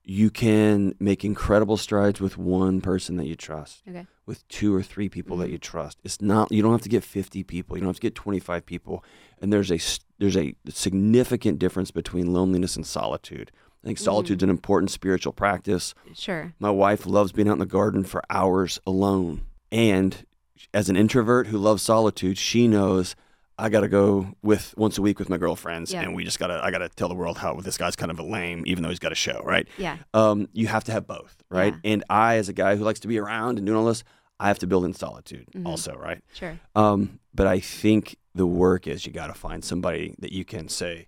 you 0.04 0.30
can 0.30 0.94
make 0.98 1.24
incredible 1.24 1.76
strides 1.76 2.20
with 2.20 2.36
one 2.38 2.80
person 2.80 3.16
that 3.16 3.26
you 3.26 3.36
trust 3.36 3.82
okay 3.88 4.06
with 4.26 4.46
two 4.48 4.72
or 4.74 4.82
three 4.82 5.08
people 5.08 5.36
that 5.36 5.48
Mhm. 5.48 5.52
you 5.52 5.58
trust. 5.58 5.98
It's 6.04 6.20
not 6.20 6.50
you 6.52 6.62
don't 6.62 6.72
have 6.72 6.82
to 6.82 6.88
get 6.88 7.02
50 7.04 7.42
people. 7.42 7.76
You 7.76 7.80
don't 7.82 7.88
have 7.88 7.96
to 7.96 8.00
get 8.02 8.14
25 8.14 8.64
people. 8.66 9.04
And 9.40 9.52
there's 9.52 9.70
a 9.72 9.78
there's 10.18 10.36
a 10.36 10.54
significant 10.68 11.58
difference 11.58 11.90
between 11.90 12.32
loneliness 12.32 12.76
and 12.76 12.86
solitude. 12.86 13.50
I 13.82 13.86
think 13.88 13.98
solitude's 13.98 14.44
an 14.44 14.50
important 14.50 14.90
spiritual 14.92 15.32
practice. 15.32 15.92
sure 16.14 16.54
My 16.60 16.70
wife 16.70 17.04
loves 17.04 17.32
being 17.32 17.48
out 17.48 17.54
in 17.54 17.58
the 17.58 17.66
garden 17.66 18.04
for 18.04 18.22
hours 18.30 18.78
alone. 18.86 19.40
And 19.72 20.24
as 20.72 20.88
an 20.88 20.96
introvert 20.96 21.48
who 21.48 21.58
loves 21.58 21.82
solitude, 21.82 22.38
she 22.38 22.68
knows 22.68 23.16
I 23.58 23.68
got 23.68 23.80
to 23.80 23.88
go 23.88 24.34
with 24.42 24.74
once 24.76 24.98
a 24.98 25.02
week 25.02 25.18
with 25.18 25.28
my 25.28 25.36
girlfriends 25.36 25.92
Yeah. 25.92 26.02
and 26.02 26.14
we 26.16 26.24
just 26.24 26.38
got 26.38 26.48
to 26.48 26.60
I 26.64 26.70
got 26.70 26.78
to 26.78 26.88
tell 26.88 27.08
the 27.08 27.14
world 27.14 27.38
how 27.38 27.54
this 27.60 27.76
guy's 27.78 27.94
kind 27.96 28.10
of 28.10 28.18
a 28.18 28.22
lame 28.22 28.64
even 28.66 28.82
though 28.82 28.88
he's 28.88 28.98
got 28.98 29.12
a 29.12 29.16
show, 29.16 29.40
right? 29.44 29.68
yeah 29.78 29.98
um, 30.14 30.48
you 30.52 30.66
have 30.68 30.84
to 30.84 30.92
have 30.92 31.06
both, 31.06 31.42
right? 31.50 31.74
Yeah. 31.84 31.92
And 31.92 32.04
I, 32.10 32.36
as 32.36 32.48
a 32.48 32.52
guy 32.52 32.76
who 32.76 32.84
likes 32.84 33.00
to 33.00 33.08
be 33.08 33.18
around 33.18 33.58
and 33.58 33.66
doing 33.66 33.78
all 33.78 33.84
this, 33.84 34.02
I 34.40 34.48
have 34.48 34.58
to 34.60 34.66
build 34.66 34.84
in 34.84 34.94
solitude 34.94 35.46
Mhm. 35.54 35.66
also, 35.66 35.94
right? 35.96 36.22
sure 36.34 36.58
Um, 36.74 37.20
but 37.34 37.46
I 37.46 37.60
think 37.60 38.16
the 38.34 38.46
work 38.46 38.86
is 38.86 39.06
you 39.06 39.12
got 39.12 39.26
to 39.28 39.34
find 39.34 39.62
somebody 39.64 40.14
that 40.18 40.32
you 40.32 40.44
can 40.44 40.68
say, 40.68 41.06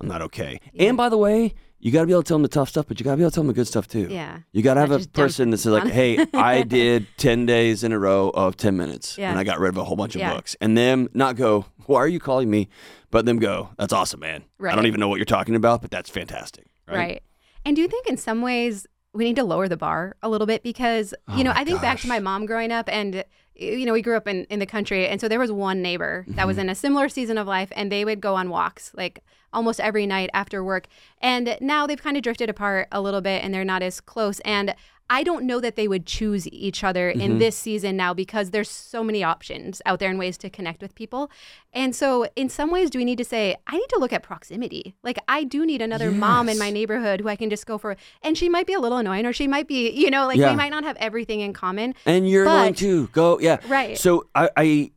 I'm 0.00 0.08
not 0.08 0.22
okay. 0.22 0.60
Yeah. 0.72 0.88
And 0.88 0.96
by 0.96 1.08
the 1.08 1.18
way, 1.18 1.54
you 1.80 1.90
got 1.90 2.00
to 2.02 2.06
be 2.06 2.12
able 2.12 2.22
to 2.22 2.28
tell 2.28 2.36
them 2.36 2.42
the 2.42 2.48
tough 2.48 2.68
stuff, 2.68 2.86
but 2.86 3.00
you 3.00 3.04
got 3.04 3.12
to 3.12 3.16
be 3.16 3.22
able 3.22 3.30
to 3.30 3.34
tell 3.34 3.42
them 3.42 3.48
the 3.48 3.54
good 3.54 3.66
stuff 3.66 3.88
too. 3.88 4.06
yeah 4.10 4.40
You 4.52 4.62
got 4.62 4.74
to 4.74 4.80
have 4.80 4.90
a 4.92 5.00
person 5.08 5.50
that's 5.50 5.64
it 5.66 5.70
like, 5.70 5.88
hey, 5.90 6.24
I 6.34 6.62
did 6.62 7.06
10 7.16 7.46
days 7.46 7.82
in 7.84 7.92
a 7.92 7.98
row 7.98 8.30
of 8.34 8.56
10 8.56 8.76
minutes 8.76 9.16
Yeah. 9.18 9.30
and 9.30 9.38
I 9.38 9.44
got 9.44 9.58
rid 9.60 9.70
of 9.70 9.78
a 9.78 9.84
whole 9.84 9.96
bunch 9.96 10.14
of 10.14 10.20
Yeah. 10.20 10.34
books. 10.34 10.54
And 10.60 10.76
them 10.76 11.08
not 11.14 11.36
go, 11.36 11.64
why 11.86 11.98
are 11.98 12.08
you 12.08 12.20
calling 12.20 12.50
me? 12.50 12.68
But 13.10 13.24
them 13.26 13.38
go, 13.38 13.70
that's 13.78 13.92
awesome, 13.92 14.20
man. 14.20 14.44
Right. 14.58 14.72
I 14.72 14.76
don't 14.76 14.86
even 14.86 15.00
know 15.00 15.08
what 15.08 15.16
you're 15.16 15.24
talking 15.24 15.54
about, 15.56 15.80
but 15.82 15.90
that's 15.90 16.10
fantastic. 16.10 16.66
Right. 16.86 16.96
Right. 16.96 17.22
And 17.64 17.76
do 17.76 17.82
you 17.82 17.88
think 17.88 18.06
in 18.06 18.16
some 18.16 18.40
ways 18.42 18.86
we 19.12 19.24
need 19.24 19.36
to 19.36 19.44
lower 19.44 19.68
the 19.68 19.76
bar 19.76 20.16
a 20.22 20.28
little 20.28 20.46
bit 20.46 20.62
because 20.62 21.12
you 21.28 21.40
Oh 21.40 21.42
know 21.42 21.52
I 21.54 21.64
think 21.64 21.80
back 21.80 21.98
to 22.00 22.08
my 22.08 22.20
mom 22.20 22.46
growing 22.46 22.70
up 22.72 22.88
and 22.88 23.24
you 23.54 23.84
know 23.84 23.92
we 23.92 24.02
grew 24.02 24.16
up 24.16 24.28
in, 24.28 24.44
in 24.44 24.58
the 24.60 24.66
country 24.66 25.06
and 25.08 25.20
so 25.20 25.28
there 25.28 25.38
was 25.40 25.50
one 25.52 25.82
neighbor 25.82 26.24
that 26.28 26.36
Mm-hmm. 26.36 26.46
was 26.46 26.58
in 26.58 26.68
a 26.68 26.74
similar 26.74 27.08
season 27.08 27.36
of 27.36 27.46
life 27.46 27.70
and 27.74 27.90
they 27.90 28.04
would 28.04 28.20
go 28.20 28.34
on 28.36 28.48
walks 28.50 28.92
like 28.94 29.22
almost 29.52 29.80
every 29.80 30.06
night 30.06 30.30
after 30.32 30.62
work 30.62 30.86
and 31.20 31.56
now 31.60 31.86
they've 31.86 32.00
kind 32.02 32.16
of 32.16 32.22
drifted 32.22 32.48
apart 32.48 32.86
a 32.92 33.00
little 33.00 33.20
bit 33.20 33.42
and 33.42 33.52
they're 33.52 33.64
not 33.64 33.82
as 33.82 34.00
close 34.00 34.38
and 34.40 34.74
I 35.10 35.22
don't 35.24 35.44
know 35.44 35.60
that 35.60 35.74
they 35.76 35.88
would 35.88 36.06
choose 36.06 36.46
each 36.48 36.82
other 36.84 37.10
Mm-hmm. 37.10 37.20
in 37.20 37.38
this 37.38 37.56
season 37.56 37.96
now 37.96 38.14
because 38.14 38.50
there's 38.50 38.70
so 38.70 39.02
many 39.02 39.24
options 39.24 39.82
out 39.84 39.98
there 39.98 40.08
and 40.08 40.18
ways 40.18 40.38
to 40.38 40.48
connect 40.48 40.80
with 40.80 40.94
people. 40.94 41.30
And 41.72 41.94
so, 41.94 42.26
in 42.36 42.48
some 42.48 42.70
ways, 42.70 42.88
do 42.90 42.98
we 42.98 43.04
need 43.04 43.18
to 43.18 43.24
say, 43.24 43.56
I 43.66 43.76
need 43.76 43.88
to 43.90 43.98
look 43.98 44.12
at 44.12 44.22
proximity? 44.22 44.94
Like, 45.02 45.18
I 45.28 45.44
do 45.44 45.66
need 45.66 45.82
another 45.82 46.10
mom 46.12 46.48
in 46.48 46.58
my 46.58 46.70
neighborhood 46.70 47.20
who 47.20 47.28
I 47.28 47.36
can 47.36 47.50
just 47.50 47.66
go 47.66 47.76
for. 47.78 47.96
And 48.22 48.38
she 48.38 48.48
might 48.48 48.66
be 48.66 48.74
a 48.74 48.80
little 48.80 48.98
annoying, 48.98 49.26
or 49.26 49.32
she 49.32 49.48
might 49.48 49.66
be, 49.66 49.90
you 49.90 50.10
know, 50.10 50.26
like 50.26 50.38
Yeah. 50.38 50.50
we 50.50 50.56
might 50.56 50.70
not 50.70 50.84
have 50.84 50.96
everything 50.98 51.40
in 51.40 51.52
common. 51.52 51.94
And 52.06 52.28
you're 52.30 52.44
But- 52.44 52.54
going 52.62 52.74
to 52.74 53.06
go, 53.08 53.38
yeah. 53.40 53.58
Right. 53.68 53.98
So 53.98 54.26
I, 54.34 54.48
I 54.56 54.90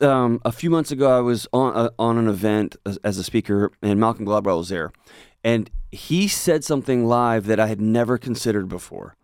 um, 0.00 0.40
a 0.44 0.52
few 0.52 0.70
months 0.70 0.90
ago, 0.92 1.10
I 1.18 1.20
was 1.20 1.46
on 1.52 1.74
uh, 1.76 1.90
on 1.98 2.16
an 2.18 2.28
event 2.28 2.76
as, 2.86 2.96
as 3.04 3.18
a 3.18 3.24
speaker, 3.24 3.72
and 3.82 3.98
Malcolm 4.00 4.24
Gladwell 4.24 4.58
was 4.58 4.68
there, 4.70 4.92
and 5.44 5.68
he 5.92 6.26
said 6.28 6.64
something 6.64 7.06
live 7.06 7.46
that 7.46 7.58
I 7.60 7.66
had 7.66 7.80
never 7.80 8.18
considered 8.18 8.68
before. 8.68 9.14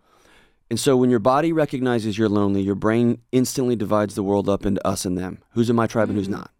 And 0.71 0.81
so, 0.81 0.97
when 0.97 1.11
your 1.11 1.19
body 1.19 1.53
recognizes 1.53 2.17
you're 2.19 2.29
lonely, 2.29 2.63
your 2.63 2.75
brain 2.75 3.19
instantly 3.33 3.77
divides 3.77 4.15
the 4.15 4.23
world 4.23 4.49
up 4.49 4.65
into 4.65 4.85
us 4.87 5.05
and 5.05 5.17
them. 5.17 5.39
Who's 5.53 5.69
in 5.71 5.77
my 5.77 5.87
tribe 5.87 6.09
and 6.09 6.17
who's 6.19 6.29
not? 6.29 6.51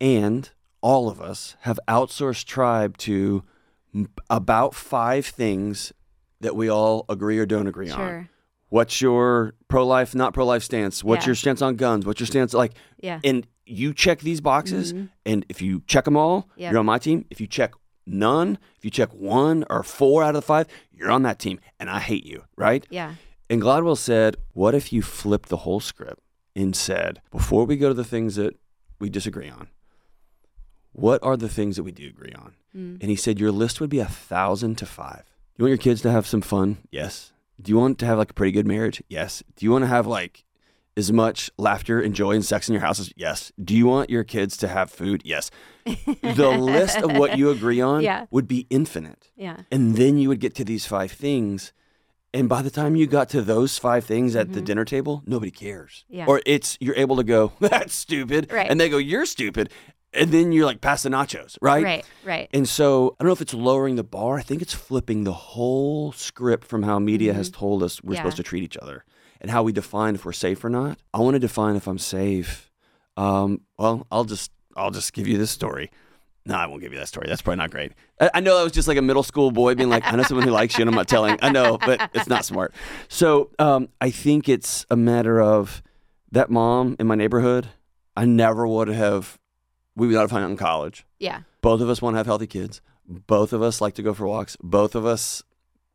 And 0.00 0.50
all 0.80 1.08
of 1.08 1.20
us 1.20 1.56
have 1.60 1.78
outsourced 1.88 2.44
tribe 2.44 2.96
to 2.98 3.42
about 4.30 4.74
five 4.74 5.26
things 5.26 5.92
that 6.40 6.56
we 6.56 6.68
all 6.68 7.04
agree 7.08 7.38
or 7.38 7.46
don't 7.46 7.66
agree 7.66 7.90
on. 7.90 8.28
What's 8.68 9.00
your 9.00 9.54
pro 9.68 9.86
life, 9.86 10.14
not 10.14 10.34
pro 10.34 10.44
life 10.46 10.62
stance? 10.62 11.04
What's 11.04 11.24
Yeah. 11.24 11.28
your 11.30 11.34
stance 11.36 11.62
on 11.62 11.76
guns? 11.76 12.06
What's 12.06 12.20
your 12.20 12.26
stance 12.26 12.54
like? 12.54 12.72
Yeah. 13.00 13.20
And 13.22 13.46
you 13.66 13.92
check 13.94 14.20
these 14.20 14.40
boxes, 14.40 14.92
Mhm. 14.92 15.10
and 15.26 15.46
if 15.48 15.62
you 15.62 15.82
check 15.86 16.04
them 16.04 16.16
all, 16.16 16.48
Yep. 16.56 16.72
you're 16.72 16.80
on 16.80 16.86
my 16.86 16.98
team. 16.98 17.26
If 17.30 17.40
you 17.40 17.46
check 17.46 17.72
none, 18.06 18.58
if 18.76 18.84
you 18.84 18.90
check 18.90 19.10
one 19.12 19.64
or 19.70 19.82
four 19.82 20.22
out 20.22 20.30
of 20.30 20.34
the 20.34 20.42
five, 20.42 20.66
you're 20.92 21.10
on 21.10 21.22
that 21.22 21.38
team, 21.38 21.60
and 21.78 21.90
I 21.90 22.00
hate 22.00 22.24
you, 22.24 22.44
right? 22.56 22.86
Yeah. 22.90 23.14
And 23.50 23.60
Gladwell 23.60 23.98
said, 23.98 24.36
What 24.52 24.74
if 24.74 24.92
you 24.92 25.02
flipped 25.02 25.48
the 25.48 25.58
whole 25.58 25.80
script 25.80 26.22
and 26.56 26.74
said, 26.74 27.20
Before 27.30 27.64
we 27.64 27.76
go 27.76 27.88
to 27.88 27.94
the 27.94 28.04
things 28.04 28.36
that 28.36 28.56
we 28.98 29.10
disagree 29.10 29.50
on, 29.50 29.68
what 30.92 31.22
are 31.22 31.36
the 31.36 31.48
things 31.48 31.76
that 31.76 31.82
we 31.82 31.92
do 31.92 32.08
agree 32.08 32.32
on? 32.32 32.54
Mm. 32.76 32.98
And 33.00 33.10
he 33.10 33.16
said, 33.16 33.38
Your 33.38 33.52
list 33.52 33.80
would 33.80 33.90
be 33.90 34.00
a 34.00 34.06
thousand 34.06 34.78
to 34.78 34.86
five. 34.86 35.24
Do 35.24 35.58
you 35.58 35.64
want 35.64 35.70
your 35.70 35.78
kids 35.78 36.02
to 36.02 36.10
have 36.10 36.26
some 36.26 36.40
fun? 36.40 36.78
Yes. 36.90 37.32
Do 37.60 37.70
you 37.70 37.78
want 37.78 37.98
to 37.98 38.06
have 38.06 38.18
like 38.18 38.30
a 38.30 38.34
pretty 38.34 38.52
good 38.52 38.66
marriage? 38.66 39.02
Yes. 39.08 39.42
Do 39.56 39.66
you 39.66 39.70
want 39.70 39.82
to 39.82 39.88
have 39.88 40.06
like 40.06 40.44
as 40.96 41.10
much 41.12 41.50
laughter 41.58 42.00
and 42.00 42.14
joy 42.14 42.32
and 42.32 42.44
sex 42.44 42.68
in 42.68 42.72
your 42.74 42.82
house 42.82 43.00
as 43.00 43.12
yes? 43.16 43.50
Do 43.62 43.74
you 43.74 43.86
want 43.86 44.10
your 44.10 44.24
kids 44.24 44.56
to 44.58 44.68
have 44.68 44.90
food? 44.90 45.22
Yes. 45.24 45.50
the 45.84 46.50
list 46.50 46.98
of 46.98 47.16
what 47.16 47.38
you 47.38 47.50
agree 47.50 47.80
on 47.92 48.02
Yeah. 48.02 48.26
would 48.30 48.46
be 48.48 48.66
infinite. 48.70 49.30
Yeah. 49.36 49.58
And 49.70 49.96
then 49.96 50.18
you 50.18 50.28
would 50.28 50.40
get 50.40 50.54
to 50.56 50.64
these 50.64 50.86
five 50.86 51.10
things. 51.12 51.72
And 52.34 52.48
by 52.48 52.62
the 52.62 52.70
time 52.70 52.96
you 52.96 53.06
got 53.06 53.28
to 53.30 53.42
those 53.42 53.78
five 53.78 54.04
things 54.04 54.34
at 54.36 54.52
the 54.52 54.60
Mhm. 54.60 54.64
dinner 54.64 54.84
table, 54.84 55.22
nobody 55.26 55.50
cares. 55.50 56.04
Yeah. 56.08 56.26
Or 56.26 56.40
it's 56.46 56.78
you're 56.80 56.96
able 56.96 57.16
to 57.16 57.24
go, 57.24 57.52
that's 57.60 57.94
stupid. 57.94 58.50
Right. 58.52 58.70
And 58.70 58.80
they 58.80 58.88
go, 58.88 58.98
you're 58.98 59.26
stupid. 59.26 59.70
And 60.14 60.30
then 60.30 60.52
you're 60.52 60.66
like, 60.66 60.82
pass 60.82 61.02
the 61.04 61.08
nachos, 61.08 61.56
right? 61.62 61.82
Right. 61.82 62.04
Right. 62.22 62.48
And 62.52 62.68
so 62.68 63.16
I 63.18 63.24
don't 63.24 63.28
know 63.28 63.32
if 63.32 63.40
it's 63.40 63.54
lowering 63.54 63.96
the 63.96 64.04
bar. 64.04 64.38
I 64.38 64.42
think 64.42 64.60
it's 64.60 64.74
flipping 64.74 65.24
the 65.24 65.32
whole 65.32 66.12
script 66.12 66.66
from 66.66 66.82
how 66.82 66.98
media 66.98 67.32
has 67.32 67.48
told 67.50 67.82
us 67.82 68.02
we're 68.02 68.08
Mm-hmm. 68.08 68.12
Yeah. 68.16 68.20
supposed 68.20 68.36
to 68.36 68.42
treat 68.42 68.62
each 68.62 68.76
other 68.76 69.04
and 69.42 69.50
how 69.50 69.62
we 69.62 69.72
define 69.72 70.14
if 70.14 70.24
we're 70.24 70.32
safe 70.32 70.64
or 70.64 70.70
not. 70.70 70.98
I 71.12 71.18
want 71.18 71.34
to 71.34 71.40
define 71.40 71.76
if 71.76 71.86
I'm 71.86 71.98
safe. 71.98 72.70
Um, 73.16 73.60
well, 73.76 74.06
I'll 74.10 74.24
just 74.24 74.50
I'll 74.74 74.92
just 74.92 75.12
give 75.12 75.26
you 75.28 75.36
this 75.36 75.50
story. 75.50 75.90
No, 76.46 76.54
I 76.56 76.66
won't 76.66 76.80
give 76.80 76.92
you 76.92 76.98
that 76.98 77.08
story. 77.08 77.28
That's 77.28 77.42
probably 77.42 77.58
not 77.58 77.70
great. 77.70 77.92
I, 78.20 78.30
I 78.34 78.40
know 78.40 78.56
that 78.56 78.64
was 78.64 78.72
just 78.72 78.88
like 78.88 78.96
a 78.96 79.02
middle 79.02 79.22
school 79.22 79.50
boy 79.50 79.74
being 79.74 79.90
like, 79.90 80.04
I 80.04 80.16
know 80.16 80.22
someone 80.22 80.46
who 80.46 80.52
likes 80.52 80.76
you, 80.76 80.82
and 80.82 80.88
I'm 80.88 80.94
not 80.94 81.06
telling. 81.06 81.38
I 81.42 81.50
know, 81.50 81.78
but 81.78 82.10
it's 82.14 82.28
not 82.28 82.44
smart. 82.44 82.74
So 83.08 83.50
um, 83.58 83.88
I 84.00 84.10
think 84.10 84.48
it's 84.48 84.86
a 84.90 84.96
matter 84.96 85.40
of 85.40 85.82
that 86.30 86.50
mom 86.50 86.96
in 86.98 87.06
my 87.06 87.14
neighborhood. 87.14 87.68
I 88.16 88.24
never 88.24 88.66
would 88.66 88.88
have. 88.88 89.38
We 89.94 90.06
would 90.06 90.14
not 90.14 90.22
have 90.22 90.30
hung 90.30 90.42
out 90.42 90.50
in 90.50 90.56
college. 90.56 91.04
Yeah. 91.18 91.42
Both 91.60 91.80
of 91.80 91.90
us 91.90 92.00
want 92.00 92.14
to 92.14 92.18
have 92.18 92.26
healthy 92.26 92.46
kids. 92.46 92.80
Both 93.06 93.52
of 93.52 93.62
us 93.62 93.80
like 93.80 93.94
to 93.94 94.02
go 94.02 94.14
for 94.14 94.26
walks. 94.26 94.56
Both 94.62 94.94
of 94.94 95.04
us 95.04 95.42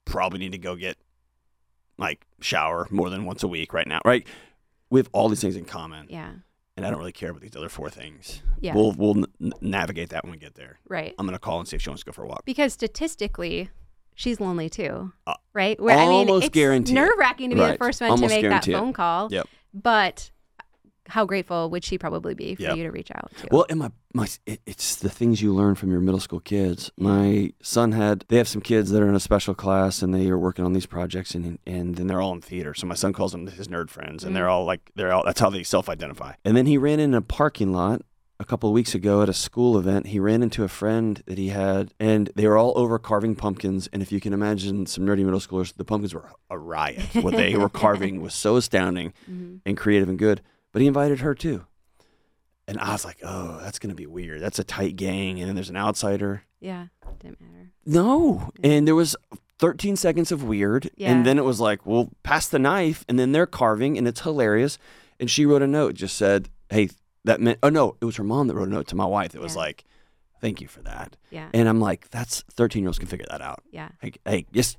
probably 0.05 0.39
need 0.39 0.51
to 0.51 0.57
go 0.57 0.75
get 0.75 0.97
like 1.97 2.25
shower 2.39 2.87
more 2.91 3.09
than 3.09 3.25
once 3.25 3.43
a 3.43 3.47
week 3.47 3.73
right 3.73 3.87
now. 3.87 3.99
Right? 4.05 4.25
We 4.89 4.99
have 4.99 5.09
all 5.13 5.29
these 5.29 5.41
things 5.41 5.55
in 5.55 5.65
common, 5.65 6.07
Yeah. 6.09 6.31
and 6.77 6.85
I 6.85 6.89
don't 6.89 6.99
really 6.99 7.11
care 7.11 7.29
about 7.31 7.41
these 7.41 7.55
other 7.55 7.69
four 7.69 7.89
things. 7.89 8.41
Yeah. 8.61 8.73
We'll 8.75 8.93
we'll 8.93 9.25
n- 9.41 9.53
navigate 9.61 10.09
that 10.09 10.23
when 10.23 10.31
we 10.31 10.37
get 10.37 10.55
there. 10.55 10.79
right. 10.87 11.13
I'm 11.19 11.25
gonna 11.25 11.39
call 11.39 11.59
and 11.59 11.67
see 11.67 11.75
if 11.75 11.81
she 11.81 11.89
wants 11.89 12.03
to 12.03 12.05
go 12.05 12.11
for 12.13 12.23
a 12.23 12.27
walk. 12.27 12.45
Because 12.45 12.73
statistically, 12.73 13.69
she's 14.15 14.39
lonely 14.39 14.69
too, 14.69 15.11
Uh, 15.25 15.33
right? 15.53 15.79
Where, 15.81 15.97
I 15.97 16.01
mean, 16.07 16.27
almost 16.29 16.45
it's 16.47 16.53
guarantee 16.53 16.91
it. 16.93 16.95
nerve 16.95 17.11
wracking 17.17 17.49
to 17.49 17.55
be 17.55 17.61
the 17.61 17.77
first 17.77 17.99
one 18.01 18.11
Almost 18.11 18.33
to 18.33 18.41
make 18.41 18.49
that 18.49 18.67
it. 18.67 18.73
phone 18.73 18.93
call. 18.93 19.27
Yep. 19.31 19.47
But 19.73 20.31
how 21.09 21.25
grateful 21.25 21.69
would 21.69 21.83
she 21.83 21.97
probably 21.97 22.33
be 22.33 22.55
for 22.55 22.61
Yep. 22.63 22.75
you 22.77 22.83
to 22.83 22.91
reach 22.91 23.11
out 23.13 23.31
to? 23.41 23.47
Well, 23.51 23.65
and 23.69 23.79
my 23.79 23.91
my 24.13 24.27
it, 24.45 24.61
it's 24.65 24.95
the 24.95 25.09
things 25.09 25.41
you 25.41 25.53
learn 25.53 25.75
from 25.75 25.91
your 25.91 25.99
middle 26.01 26.19
school 26.19 26.39
kids. 26.39 26.91
My 26.97 27.51
son 27.61 27.91
had 27.91 28.25
they 28.29 28.37
have 28.37 28.47
some 28.47 28.61
kids 28.61 28.91
that 28.91 29.01
are 29.01 29.07
in 29.09 29.15
a 29.15 29.19
special 29.19 29.53
class 29.55 30.01
and 30.01 30.13
they 30.13 30.29
are 30.29 30.37
working 30.39 30.65
on 30.65 30.73
these 30.73 30.85
projects 30.85 31.35
and 31.35 31.59
and 31.65 31.95
then 31.95 32.07
they're 32.07 32.21
all 32.21 32.33
in 32.33 32.41
theater. 32.41 32.73
So 32.73 32.87
my 32.87 32.95
son 32.95 33.13
calls 33.13 33.31
them 33.31 33.47
his 33.47 33.67
nerd 33.67 33.89
friends 33.89 34.23
and 34.23 34.35
they're 34.35 34.49
all 34.49 34.65
like 34.65 34.91
they're 34.95 35.13
all 35.13 35.23
that's 35.25 35.39
how 35.39 35.49
they 35.49 35.63
self-identify. 35.63 36.33
And 36.45 36.55
then 36.57 36.65
he 36.65 36.77
ran 36.77 36.99
in 36.99 37.13
a 37.13 37.21
parking 37.21 37.71
lot 37.73 38.01
a 38.39 38.45
couple 38.45 38.69
of 38.69 38.73
weeks 38.73 38.93
ago 38.93 39.23
at 39.23 39.29
a 39.29 39.33
school 39.33 39.79
event. 39.79 40.05
He 40.07 40.19
ran 40.19 40.43
into 40.43 40.63
a 40.63 40.67
friend 40.67 41.23
that 41.25 41.37
he 41.39 41.47
had 41.49 41.93
and 41.99 42.29
they 42.35 42.47
were 42.47 42.55
all 42.57 42.73
over 42.77 42.99
carving 42.99 43.35
pumpkins 43.35 43.87
and 43.91 44.01
if 44.01 44.11
you 44.11 44.19
can 44.19 44.31
imagine 44.33 44.85
some 44.85 45.05
nerdy 45.05 45.23
middle 45.25 45.39
schoolers, 45.39 45.73
the 45.75 45.83
pumpkins 45.85 46.13
were 46.13 46.29
a 46.49 46.57
riot. 46.57 47.03
what 47.21 47.35
they 47.35 47.55
were 47.55 47.69
carving 47.83 48.21
was 48.21 48.33
so 48.33 48.55
astounding 48.55 49.13
Mhm. 49.29 49.61
and 49.65 49.75
creative 49.77 50.07
and 50.09 50.19
good. 50.19 50.41
But 50.77 50.81
he 50.81 50.87
invited 50.87 51.21
her 51.21 51.33
too. 51.33 51.65
And 52.67 52.79
I 52.79 52.91
was 52.91 53.03
like, 53.03 53.17
oh, 53.23 53.57
that's 53.63 53.79
going 53.79 53.89
to 53.89 53.95
be 53.95 54.05
weird. 54.05 54.41
That's 54.41 54.59
a 54.59 54.63
tight 54.63 54.95
gang. 54.95 55.39
And 55.39 55.47
then 55.49 55.55
there's 55.55 55.71
an 55.71 55.75
outsider. 55.75 56.43
Yeah. 56.59 56.87
Didn't 57.19 57.41
matter. 57.41 57.71
No. 57.87 58.51
And 58.61 58.87
there 58.87 58.93
was 58.93 59.15
13 59.57 59.95
seconds 59.95 60.31
of 60.31 60.43
weird. 60.43 60.91
Yeah. 60.95 61.11
And 61.11 61.25
then 61.25 61.39
it 61.39 61.45
was 61.45 61.59
like, 61.59 61.83
well, 61.85 62.09
pass 62.21 62.47
the 62.47 62.59
knife. 62.59 63.05
And 63.09 63.17
then 63.17 63.31
they're 63.31 63.47
carving 63.47 63.97
and 63.97 64.07
it's 64.07 64.21
hilarious. 64.21 64.77
And 65.19 65.31
she 65.31 65.47
wrote 65.47 65.63
a 65.63 65.67
note, 65.67 65.95
just 65.95 66.15
said, 66.15 66.49
hey, 66.69 66.89
that 67.23 67.41
meant, 67.41 67.57
oh 67.63 67.69
no, 67.69 67.95
it 67.99 68.05
was 68.05 68.17
her 68.17 68.23
mom 68.23 68.47
that 68.49 68.53
wrote 68.55 68.67
a 68.67 68.71
note 68.71 68.87
to 68.89 68.95
my 68.95 69.05
wife 69.05 69.33
It 69.33 69.41
was 69.41 69.55
Yeah. 69.55 69.61
like, 69.61 69.83
thank 70.41 70.61
you 70.61 70.67
for 70.67 70.81
that. 70.83 71.15
Yeah. 71.31 71.49
And 71.55 71.67
I'm 71.67 71.79
like, 71.79 72.09
that's 72.11 72.43
13 72.51 72.83
year 72.83 72.89
olds 72.89 72.99
can 72.99 73.07
figure 73.07 73.25
that 73.31 73.41
out. 73.41 73.63
Yeah. 73.71 73.89
Like, 74.03 74.19
hey, 74.25 74.45
just 74.51 74.77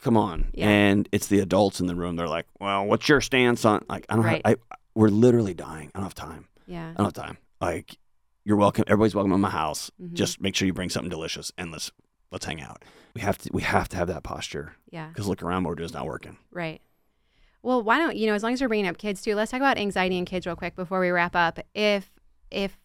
come 0.00 0.16
on. 0.16 0.46
Yeah. 0.54 0.68
And 0.68 1.08
it's 1.12 1.26
the 1.26 1.40
adults 1.40 1.80
in 1.80 1.88
the 1.88 1.94
room. 1.96 2.16
They're 2.16 2.28
like, 2.28 2.46
well, 2.60 2.86
what's 2.86 3.06
your 3.08 3.20
stance 3.20 3.64
on, 3.64 3.84
like, 3.90 4.06
I 4.08 4.14
don't 4.14 4.24
Right. 4.24 4.40
have, 4.46 4.58
I, 4.70 4.76
we're 4.96 5.08
literally 5.08 5.54
dying. 5.54 5.90
I 5.94 5.98
don't 5.98 6.04
have 6.06 6.14
time. 6.14 6.48
Yeah. 6.66 6.90
I 6.90 6.94
don't 6.94 7.06
have 7.06 7.12
time. 7.26 7.38
Like, 7.60 7.96
you're 8.44 8.56
welcome. 8.56 8.84
Everybody's 8.88 9.14
welcome 9.14 9.32
in 9.32 9.40
my 9.40 9.50
house. 9.50 9.90
Mhm. 10.02 10.14
Just 10.14 10.40
make 10.40 10.56
sure 10.56 10.66
you 10.66 10.72
bring 10.72 10.88
something 10.88 11.10
delicious 11.10 11.52
and 11.58 11.70
let's 11.70 11.92
let's 12.32 12.44
hang 12.46 12.60
out. 12.60 12.84
We 13.14 13.20
have 13.20 13.38
to 13.38 13.50
we 13.52 13.62
have 13.62 13.88
to 13.90 13.96
have 13.96 14.08
that 14.08 14.24
posture 14.24 14.74
Yeah. 14.90 15.08
because 15.08 15.28
look 15.28 15.42
around, 15.42 15.62
what 15.64 15.70
we're 15.70 15.74
doing 15.76 15.86
is 15.86 15.92
not 15.94 16.06
working. 16.06 16.38
Right. 16.50 16.80
Well, 17.62 17.82
why 17.82 17.98
don't 17.98 18.16
you 18.16 18.26
know? 18.26 18.34
As 18.34 18.42
long 18.42 18.52
as 18.52 18.60
you're 18.60 18.68
bringing 18.68 18.86
up 18.88 18.98
kids 18.98 19.20
too, 19.22 19.34
let's 19.34 19.50
talk 19.50 19.60
about 19.60 19.78
anxiety 19.78 20.16
and 20.18 20.26
kids 20.26 20.46
real 20.46 20.56
quick 20.56 20.74
before 20.76 21.00
we 21.00 21.10
wrap 21.10 21.36
up. 21.36 21.58
If 21.74 22.10
if 22.50 22.78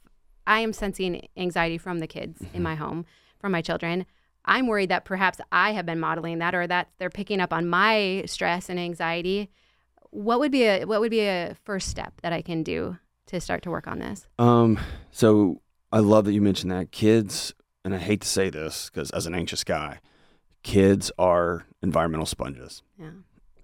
I 0.46 0.60
am 0.62 0.74
sensing 0.74 1.28
anxiety 1.38 1.78
from 1.78 2.00
the 2.00 2.08
kids 2.08 2.42
in 2.54 2.62
my 2.64 2.76
home, 2.76 3.06
from 3.40 3.52
my 3.52 3.62
children, 3.62 4.06
I'm 4.44 4.66
worried 4.68 4.90
that 4.90 5.06
perhaps 5.06 5.40
I 5.52 5.72
have 5.74 5.86
been 5.86 6.00
modeling 6.00 6.40
that, 6.40 6.56
or 6.56 6.66
that 6.66 6.90
they're 6.98 7.12
picking 7.12 7.40
up 7.40 7.54
on 7.54 7.68
my 7.68 8.24
stress 8.26 8.68
and 8.70 8.80
anxiety. 8.80 9.52
What 10.12 10.40
would 10.40 10.52
be 10.52 10.64
a 10.64 10.86
what 10.86 11.00
would 11.00 11.12
be 11.12 11.22
a 11.22 11.56
first 11.64 11.90
step 11.90 12.22
that 12.22 12.32
I 12.34 12.42
can 12.42 12.64
do 12.64 12.98
to 13.28 13.42
start 13.42 13.64
to 13.64 13.72
work 13.72 13.88
on 13.88 14.00
this? 14.00 14.28
Um, 14.38 14.80
so 15.12 15.62
I 15.92 16.00
love 16.00 16.26
that 16.26 16.34
you 16.34 16.42
mentioned 16.42 16.72
that 16.72 16.92
kids, 16.92 17.54
and 17.84 17.96
I 17.96 17.98
hate 17.98 18.22
to 18.22 18.28
say 18.28 18.50
this 18.50 18.90
because 18.90 19.12
as 19.12 19.26
an 19.26 19.34
anxious 19.34 19.64
guy, 19.64 20.00
kids 20.64 21.12
are 21.18 21.66
environmental 21.82 22.26
sponges. 22.26 22.84
Yeah. 23.00 23.12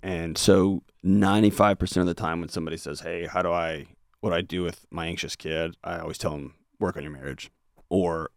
And 0.03 0.38
so 0.38 0.83
95% 1.03 1.97
of 1.97 2.05
the 2.05 2.13
time 2.13 2.39
when 2.39 2.49
somebody 2.49 2.77
says, 2.77 3.01
Hey, 3.01 3.25
how 3.25 3.41
do 3.41 3.51
I, 3.51 3.88
what 4.21 4.29
do 4.29 4.36
I 4.36 4.41
do 4.41 4.63
with 4.63 4.86
my 4.91 5.07
anxious 5.07 5.36
kid? 5.36 5.75
I 5.83 5.99
always 5.99 6.17
tell 6.17 6.31
them, 6.31 6.55
work 6.79 6.95
on 6.95 7.03
your 7.03 7.12
marriage 7.12 7.49
or 7.89 8.29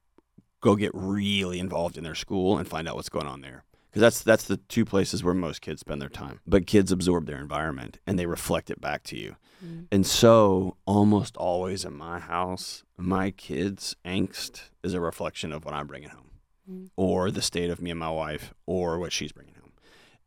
go 0.60 0.76
get 0.76 0.90
really 0.94 1.58
involved 1.58 1.98
in 1.98 2.04
their 2.04 2.14
school 2.14 2.58
and 2.58 2.66
find 2.66 2.88
out 2.88 2.96
what's 2.96 3.08
going 3.08 3.26
on 3.26 3.40
there. 3.40 3.64
Because 3.90 4.00
that's, 4.02 4.22
that's 4.22 4.44
the 4.44 4.56
two 4.56 4.84
places 4.84 5.24
where 5.24 5.34
most 5.34 5.60
kids 5.60 5.80
spend 5.80 6.00
their 6.00 6.08
time. 6.08 6.40
But 6.46 6.66
kids 6.66 6.92
absorb 6.92 7.26
their 7.26 7.40
environment 7.40 7.98
and 8.06 8.18
they 8.18 8.26
reflect 8.26 8.70
it 8.70 8.80
back 8.80 9.02
to 9.04 9.16
you. 9.16 9.36
Mm. 9.64 9.86
And 9.90 10.06
so 10.06 10.76
almost 10.86 11.36
always 11.36 11.84
in 11.84 11.94
my 11.94 12.20
house, 12.20 12.84
my 12.96 13.32
kids' 13.32 13.96
angst 14.04 14.70
is 14.84 14.94
a 14.94 15.00
reflection 15.00 15.52
of 15.52 15.64
what 15.64 15.74
I'm 15.74 15.86
bringing 15.86 16.10
home 16.10 16.30
Mm. 16.70 16.90
or 16.96 17.30
the 17.30 17.42
state 17.42 17.70
of 17.70 17.80
me 17.80 17.90
and 17.90 17.98
my 17.98 18.10
wife 18.10 18.54
or 18.66 18.98
what 18.98 19.12
she's 19.12 19.32
bringing 19.32 19.54
home. 19.54 19.72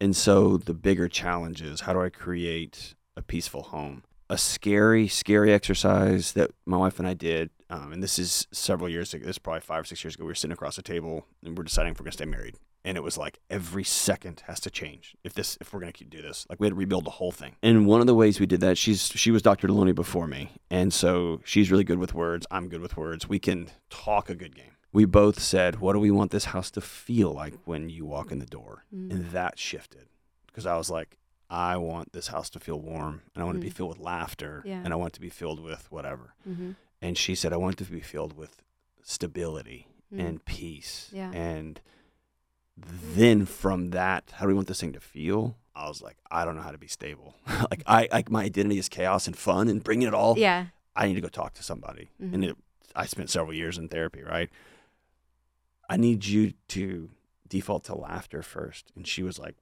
And 0.02 0.16
so 0.16 0.58
the 0.58 0.74
bigger 0.74 1.08
challenge 1.08 1.62
is 1.62 1.82
how 1.82 1.94
do 1.94 2.02
I 2.02 2.10
create 2.10 2.96
a 3.16 3.22
peaceful 3.22 3.64
home? 3.64 4.04
A 4.30 4.38
scary, 4.38 5.08
scary 5.08 5.54
exercise 5.54 6.34
that 6.34 6.52
my 6.66 6.78
wife 6.78 7.00
and 7.00 7.08
I 7.08 7.14
did, 7.14 7.52
um, 7.70 7.94
and 7.94 8.02
this 8.02 8.18
is 8.18 8.48
several 8.52 8.90
years 8.90 9.14
ago, 9.14 9.26
this 9.26 9.36
is 9.36 9.40
probably 9.40 9.62
five 9.62 9.82
or 9.82 9.86
six 9.86 10.04
years 10.04 10.16
ago. 10.16 10.24
We 10.26 10.32
were 10.32 10.36
sitting 10.36 10.54
across 10.54 10.76
the 10.76 10.82
table 10.82 11.28
and 11.46 11.58
we're 11.58 11.64
deciding 11.64 11.92
if 11.94 12.00
we're 12.00 12.06
going 12.06 12.12
to 12.12 12.18
stay 12.18 12.26
married. 12.26 12.56
And 12.86 12.98
it 12.98 13.02
was 13.04 13.18
like 13.18 13.40
every 13.50 13.84
second 13.86 14.44
has 14.48 14.60
to 14.62 14.70
change 14.70 15.16
if 15.24 15.34
this 15.34 15.58
if 15.62 15.72
we're 15.74 15.80
going 15.80 15.92
to 15.94 15.98
keep 15.98 16.10
do 16.10 16.22
this. 16.22 16.46
Like 16.50 16.60
we 16.60 16.68
had 16.68 16.72
to 16.72 16.76
rebuild 16.76 17.06
the 17.06 17.12
whole 17.12 17.32
thing. 17.32 17.56
And 17.64 17.88
one 17.88 18.02
of 18.02 18.08
the 18.08 18.16
ways 18.16 18.40
we 18.40 18.46
did 18.46 18.60
that, 18.62 18.78
she's 18.78 19.08
she 19.08 19.32
was 19.32 19.42
Dr. 19.42 19.68
Delony 19.70 19.96
before 19.96 20.28
me, 20.28 20.52
and 20.70 20.94
so 20.94 21.40
she's 21.46 21.72
really 21.72 21.86
good 21.86 21.98
with 22.00 22.14
words. 22.14 22.46
I'm 22.52 22.68
good 22.68 22.82
with 22.82 22.98
words. 22.98 23.28
We 23.30 23.40
can 23.40 23.70
talk 23.90 24.30
a 24.30 24.36
good 24.36 24.54
game. 24.56 24.72
We 24.92 25.06
both 25.06 25.40
said, 25.40 25.80
"What 25.80 25.94
do 25.94 26.00
we 26.00 26.12
want 26.12 26.32
this 26.32 26.46
house 26.46 26.70
to 26.72 26.82
feel 26.82 27.32
like 27.32 27.54
when 27.66 27.90
you 27.90 28.06
walk 28.06 28.32
in 28.32 28.40
the 28.40 28.46
door?" 28.46 28.84
Mm. 28.94 29.12
And 29.12 29.32
that 29.32 29.58
shifted 29.58 30.08
because 30.48 30.66
I 30.66 30.76
was 30.76 30.90
like, 30.90 31.18
I 31.50 31.78
want 31.78 32.12
this 32.14 32.28
house 32.28 32.50
to 32.52 32.60
feel 32.60 32.80
warm, 32.82 33.22
and 33.34 33.42
I 33.42 33.46
want 33.46 33.58
it 33.58 33.62
to 33.62 33.66
be 33.66 33.72
Mm. 33.72 33.76
filled 33.78 33.90
with 33.98 34.00
laughter, 34.00 34.62
Yeah. 34.66 34.82
and 34.84 34.92
I 34.92 34.96
want 34.98 35.14
it 35.14 35.16
to 35.16 35.22
be 35.22 35.30
filled 35.30 35.60
with 35.62 35.90
whatever. 35.92 36.34
Mm-hmm. 36.48 36.72
And 37.02 37.18
she 37.18 37.34
said, 37.34 37.54
I 37.54 37.58
want 37.58 37.80
it 37.80 37.86
to 37.86 37.92
be 37.92 38.02
filled 38.02 38.36
with 38.38 38.62
stability 39.02 39.88
Mm. 40.14 40.20
and 40.28 40.46
peace. 40.46 41.10
Yeah. 41.12 41.32
And 41.32 41.82
then 42.78 43.46
from 43.46 43.92
that, 43.92 44.32
how 44.34 44.46
do 44.46 44.48
we 44.50 44.54
want 44.54 44.68
this 44.68 44.80
thing 44.82 44.94
to 44.94 45.00
feel? 45.00 45.58
I 45.76 45.88
was 45.88 46.02
like, 46.02 46.18
I 46.30 46.46
don't 46.46 46.56
know 46.56 46.62
how 46.62 46.72
to 46.72 46.78
be 46.78 46.88
stable. 46.88 47.36
like 47.72 47.84
I 47.88 48.08
like 48.12 48.30
my 48.30 48.44
identity 48.44 48.78
is 48.78 48.90
chaos 48.90 49.28
and 49.28 49.36
fun 49.38 49.68
and 49.68 49.84
bringing 49.84 50.08
it 50.08 50.14
all. 50.14 50.38
Yeah. 50.38 50.68
I 50.96 51.08
need 51.08 51.16
to 51.16 51.22
go 51.22 51.28
talk 51.30 51.54
to 51.56 51.64
somebody. 51.64 52.10
Mhm. 52.22 52.34
And 52.34 52.46
it, 52.46 52.58
I 52.96 53.06
spent 53.08 53.30
several 53.30 53.54
years 53.54 53.78
in 53.78 53.90
therapy, 53.90 54.22
right? 54.22 54.50
I 55.90 55.98
need 55.98 56.26
you 56.26 56.54
to 56.70 57.10
default 57.48 57.84
to 57.86 57.96
laughter 57.96 58.42
first. 58.44 58.92
And 58.96 59.08
she 59.08 59.24
was 59.24 59.40
like, 59.40 59.56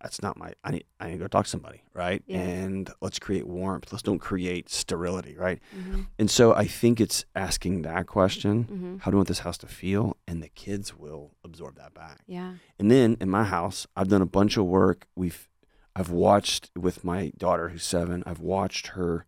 that's 0.00 0.22
not 0.22 0.36
my, 0.36 0.52
I 0.62 0.70
need, 0.70 0.84
I 1.00 1.06
need 1.06 1.12
to 1.14 1.18
go 1.18 1.26
talk 1.26 1.44
to 1.46 1.50
somebody, 1.50 1.82
right? 1.92 2.22
Yeah. 2.26 2.38
And 2.38 2.90
let's 3.00 3.18
create 3.18 3.46
warmth. 3.46 3.92
Let's 3.92 4.02
don't 4.02 4.20
create 4.20 4.70
sterility, 4.70 5.36
right? 5.36 5.60
Mm-hmm. 5.76 6.02
And 6.18 6.30
so 6.30 6.54
I 6.54 6.66
think 6.66 7.00
it's 7.00 7.24
asking 7.34 7.82
that 7.82 8.06
question 8.06 8.64
Mm-hmm. 8.64 8.96
how 8.98 9.10
do 9.10 9.16
I 9.16 9.18
want 9.18 9.28
this 9.28 9.40
house 9.40 9.58
to 9.58 9.66
feel? 9.66 10.16
And 10.26 10.42
the 10.42 10.48
kids 10.48 10.96
will 10.96 11.32
absorb 11.44 11.76
that 11.76 11.94
back. 11.94 12.20
Yeah. 12.26 12.54
And 12.78 12.90
then 12.90 13.16
in 13.20 13.28
my 13.28 13.44
house, 13.44 13.86
I've 13.96 14.08
done 14.08 14.22
a 14.22 14.26
bunch 14.26 14.56
of 14.56 14.66
work. 14.66 15.06
We've, 15.16 15.48
I've 15.96 16.10
watched 16.10 16.70
with 16.76 17.02
my 17.02 17.32
daughter 17.36 17.70
who's 17.70 17.84
seven, 17.84 18.22
I've 18.24 18.40
watched 18.40 18.88
her 18.88 19.26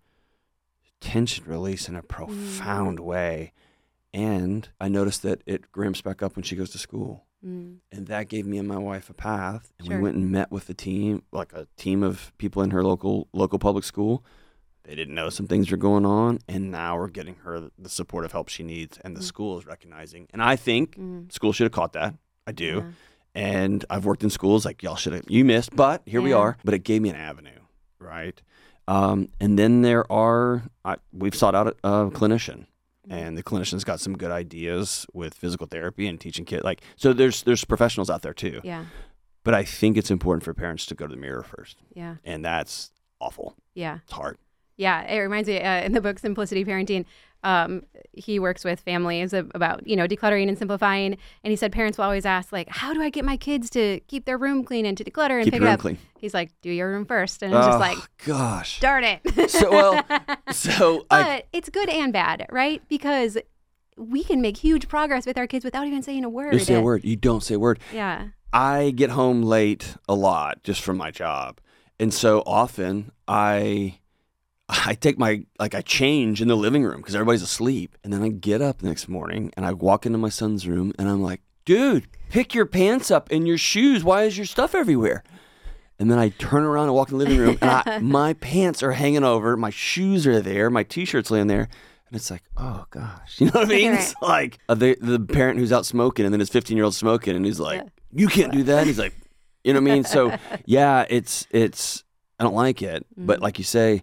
tension 1.01 1.45
release 1.47 1.89
in 1.89 1.97
a 1.97 2.03
profound 2.03 3.01
way. 3.01 3.53
And 4.13 4.69
I 4.81 4.89
noticed 4.89 5.23
that 5.23 5.43
it 5.47 5.65
ramps 5.75 6.01
back 6.01 6.23
up 6.23 6.37
when 6.37 6.43
she 6.43 6.57
goes 6.57 6.71
to 6.71 6.79
school. 6.79 7.25
Mm. 7.47 7.77
And 7.91 8.07
that 8.09 8.29
gave 8.29 8.47
me 8.47 8.59
and 8.59 8.69
my 8.69 8.77
wife 8.79 9.09
a 9.11 9.15
path. 9.15 9.73
And 9.79 9.89
Sure. 9.89 9.97
we 9.97 10.03
went 10.03 10.17
and 10.17 10.31
met 10.31 10.51
with 10.53 10.67
the 10.67 10.75
team, 10.75 11.23
like 11.33 11.53
a 11.53 11.67
team 11.77 12.03
of 12.03 12.33
people 12.39 12.63
in 12.63 12.71
her 12.71 12.83
local 12.85 13.29
local 13.33 13.59
public 13.59 13.85
school. 13.85 14.25
They 14.85 14.95
didn't 14.95 15.15
know 15.15 15.29
some 15.31 15.47
things 15.47 15.71
were 15.71 15.77
going 15.77 16.05
on, 16.07 16.39
and 16.49 16.71
now 16.71 16.97
we're 16.99 17.09
getting 17.09 17.37
her 17.45 17.71
the 17.79 17.89
supportive 17.89 18.33
help 18.33 18.49
she 18.49 18.63
needs, 18.63 18.99
and 19.05 19.15
the 19.17 19.21
Mm. 19.21 19.25
school 19.25 19.59
is 19.59 19.67
recognizing. 19.67 20.27
And 20.33 20.43
I 20.43 20.57
think 20.57 20.97
Mm. 20.97 21.31
school 21.33 21.53
should 21.53 21.65
have 21.65 21.73
caught 21.73 21.93
that. 21.93 22.15
I 22.47 22.53
do. 22.53 22.83
Yeah. 22.85 22.91
And 23.35 23.85
I've 23.89 24.05
worked 24.05 24.25
in 24.25 24.31
schools 24.31 24.65
like 24.65 24.83
y'all 24.83 24.97
should 24.97 25.13
have 25.13 25.25
you 25.29 25.45
missed, 25.45 25.77
but 25.77 26.03
here 26.07 26.21
we 26.21 26.33
are. 26.33 26.57
But 26.65 26.75
it 26.75 26.81
gave 26.81 27.01
me 27.03 27.11
an 27.11 27.17
avenue, 27.17 27.61
right? 28.01 28.41
Um, 28.89 29.29
and 29.41 29.57
then 29.59 29.83
there 29.83 30.11
are 30.11 30.65
I, 30.85 30.97
we've 31.13 31.35
sought 31.35 31.55
out 31.55 31.69
a, 31.69 31.89
a 31.89 32.11
clinician. 32.11 32.67
And 33.11 33.37
the 33.37 33.43
clinician's 33.43 33.85
got 33.85 34.01
some 34.01 34.17
good 34.17 34.31
ideas 34.31 35.07
with 35.13 35.35
physical 35.35 35.67
therapy 35.67 36.07
and 36.07 36.19
teaching 36.21 36.45
kids. 36.47 36.65
Like 36.65 36.81
so, 36.97 37.13
there's 37.13 37.43
there's 37.43 37.65
professionals 37.65 38.09
out 38.09 38.23
there 38.23 38.33
too. 38.35 38.61
Yeah. 38.65 38.85
But 39.45 39.55
I 39.55 39.65
think 39.65 39.97
it's 39.97 40.11
important 40.11 40.45
for 40.45 40.55
parents 40.55 40.87
to 40.87 40.95
go 40.95 41.07
to 41.07 41.15
the 41.15 41.21
mirror 41.21 41.43
first, 41.43 41.79
Yeah. 41.95 42.17
and 42.25 42.45
that's 42.45 42.91
awful. 43.21 43.57
Yeah. 43.75 43.99
It's 44.05 44.13
hard. 44.13 44.37
Yeah, 44.77 45.03
it 45.03 45.19
reminds 45.19 45.49
me 45.49 45.61
uh, 45.61 45.83
in 45.85 45.93
the 45.93 46.01
book 46.01 46.19
Simplicity 46.19 46.65
Parenting, 46.65 47.05
Um, 47.43 47.85
he 48.13 48.39
works 48.39 48.65
with 48.65 48.81
families 48.81 49.33
about 49.33 49.87
you 49.87 49.97
know 49.97 50.07
decluttering 50.07 50.49
and 50.49 50.59
simplifying, 50.59 51.17
and 51.43 51.51
he 51.51 51.57
said 51.57 51.73
parents 51.73 51.97
will 51.99 52.05
always 52.05 52.27
ask 52.27 52.53
like, 52.53 52.69
"How 52.69 52.93
do 52.93 53.01
I 53.03 53.11
get 53.11 53.25
my 53.25 53.37
kids 53.37 53.71
to 53.71 54.01
keep 54.09 54.25
their 54.27 54.37
room 54.39 54.65
clean 54.65 54.85
and 54.85 54.97
to 54.99 55.05
declutter 55.05 55.37
and 55.37 55.45
Keep 55.45 55.55
pick 55.55 55.63
it 55.63 55.69
up?" 55.69 55.81
clean. 55.81 55.99
He's 56.19 56.35
like, 56.35 56.51
"Do 56.61 56.71
your 56.71 56.91
room 56.91 57.07
first. 57.07 57.43
and 57.43 57.55
it's 57.55 57.67
oh 57.67 57.69
just 57.69 57.81
like, 57.81 57.99
gosh. 58.25 58.81
"Darn 58.81 59.05
it!" 59.05 59.51
So 59.51 59.71
well, 59.71 60.05
so 60.53 61.07
I 61.11 61.23
but 61.23 61.49
it's 61.53 61.69
good 61.71 61.89
and 61.89 62.13
bad, 62.13 62.47
right? 62.51 62.83
Because 62.89 63.39
we 63.97 64.25
can 64.25 64.41
make 64.41 64.57
huge 64.57 64.89
progress 64.89 65.27
with 65.27 65.37
our 65.39 65.47
kids 65.47 65.65
without 65.65 65.87
even 65.87 66.03
saying 66.03 66.25
a 66.25 66.29
word. 66.29 66.55
you 66.55 66.59
say 66.59 66.75
a 66.75 66.81
word. 66.81 67.05
You 67.05 67.17
don't 67.17 67.43
say 67.43 67.55
a 67.55 67.59
word. 67.59 67.79
Yeah. 67.93 68.29
I 68.53 68.91
get 68.91 69.11
home 69.11 69.43
late 69.43 69.97
a 70.09 70.15
lot 70.15 70.63
just 70.65 70.81
from 70.81 70.97
my 70.97 71.11
job. 71.11 71.61
And 72.01 72.13
so 72.13 72.43
often 72.47 73.13
I 73.29 74.00
I 74.73 74.95
take 74.95 75.19
my 75.19 75.45
like 75.59 75.75
I 75.75 75.81
change 75.83 76.41
in 76.41 76.49
the 76.49 76.57
living 76.57 76.85
room 76.85 76.99
because 76.99 77.15
everybody's 77.15 77.43
asleep. 77.43 77.97
And 78.05 78.13
then 78.13 78.23
I 78.23 78.29
get 78.29 78.63
up 78.63 78.79
the 78.79 78.89
next 78.89 79.09
morning 79.09 79.53
and 79.57 79.67
I 79.67 79.73
walk 79.73 80.07
into 80.07 80.19
my 80.19 80.29
son's 80.29 80.67
room 80.69 80.93
and 80.99 81.09
I'm 81.09 81.23
like, 81.23 81.41
dude, 81.65 82.07
pick 82.31 82.55
your 82.55 82.67
pants 82.67 83.11
up 83.11 83.29
and 83.31 83.47
your 83.49 83.59
shoes. 83.59 84.05
Why 84.05 84.23
is 84.25 84.37
your 84.37 84.47
stuff 84.47 84.75
everywhere? 84.75 85.25
And 85.99 86.11
then 86.11 86.19
I 86.19 86.31
turn 86.31 86.63
around 86.63 86.85
and 86.87 86.95
walk 86.95 87.11
in 87.11 87.19
the 87.19 87.25
living 87.25 87.39
room 87.39 87.59
and 87.61 87.71
I, 87.71 87.99
my 88.03 88.33
pants 88.35 88.83
are 88.83 88.93
hanging 88.93 89.25
over, 89.25 89.57
my 89.57 89.71
shoes 89.71 90.27
are 90.27 90.41
there, 90.41 90.71
my 90.71 90.83
t-shirt's 90.83 91.31
laying 91.31 91.49
there. 91.49 91.69
And 92.09 92.17
it's 92.17 92.31
like, 92.31 92.43
oh 92.57 92.87
gosh, 92.91 93.37
you 93.41 93.47
know 93.47 93.53
what 93.61 93.67
I 93.67 93.69
mean? 93.69 93.91
Right. 93.93 94.01
It's 94.01 94.15
like 94.23 94.59
uh, 94.69 94.75
the 94.75 94.97
the 95.01 95.21
parent 95.21 95.59
who's 95.59 95.73
out 95.73 95.87
smoking, 95.87 96.25
and 96.25 96.33
then 96.33 96.41
his 96.41 96.49
15 96.49 96.77
year 96.77 96.85
old 96.85 96.95
smoking, 96.95 97.37
and 97.37 97.45
he's 97.45 97.61
like, 97.61 97.83
Yeah. 97.83 97.89
you 98.13 98.27
can't 98.29 98.53
do 98.53 98.63
that. 98.65 98.79
And 98.79 98.87
he's 98.89 98.99
like, 98.99 99.15
you 99.63 99.73
know 99.75 99.81
what 99.81 99.91
I 99.91 99.95
mean? 99.95 100.05
So 100.05 100.37
yeah, 100.65 101.05
it's 101.09 101.47
it's 101.51 102.03
I 102.41 102.45
don't 102.45 102.55
like 102.55 102.83
it, 102.83 103.07
but 103.17 103.39
Mhm. 103.39 103.43
like 103.43 103.59
you 103.59 103.65
say, 103.65 104.03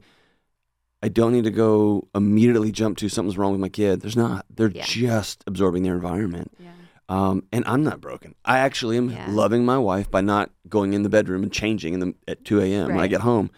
I 1.03 1.09
don't 1.09 1.31
need 1.31 1.43
to 1.43 1.51
go 1.51 2.07
immediately 2.15 2.71
jump 2.71 2.97
to 2.97 3.09
something's 3.09 3.37
wrong 3.37 3.51
with 3.51 3.61
my 3.61 3.69
kid. 3.69 4.01
There's 4.01 4.17
not. 4.17 4.45
They're 4.49 4.69
Yeah. 4.69 4.83
just 4.85 5.43
absorbing 5.47 5.83
their 5.83 5.93
environment. 5.93 6.51
Yeah. 6.59 6.71
Um, 7.09 7.43
and 7.53 7.63
I'm 7.67 7.83
not 7.83 8.01
broken. 8.01 8.35
I 8.43 8.57
actually 8.59 8.97
am 8.97 9.09
Yeah. 9.11 9.27
loving 9.29 9.63
my 9.63 9.77
wife 9.77 10.09
by 10.11 10.21
not 10.21 10.49
going 10.67 10.93
in 10.93 11.03
the 11.03 11.09
bedroom 11.09 11.43
and 11.43 11.51
changing 11.51 11.93
in 11.93 11.99
the, 11.99 12.15
at 12.27 12.43
2 12.43 12.59
a.m. 12.61 12.87
when 12.87 12.99
I 12.99 13.07
get 13.07 13.21
home. 13.21 13.49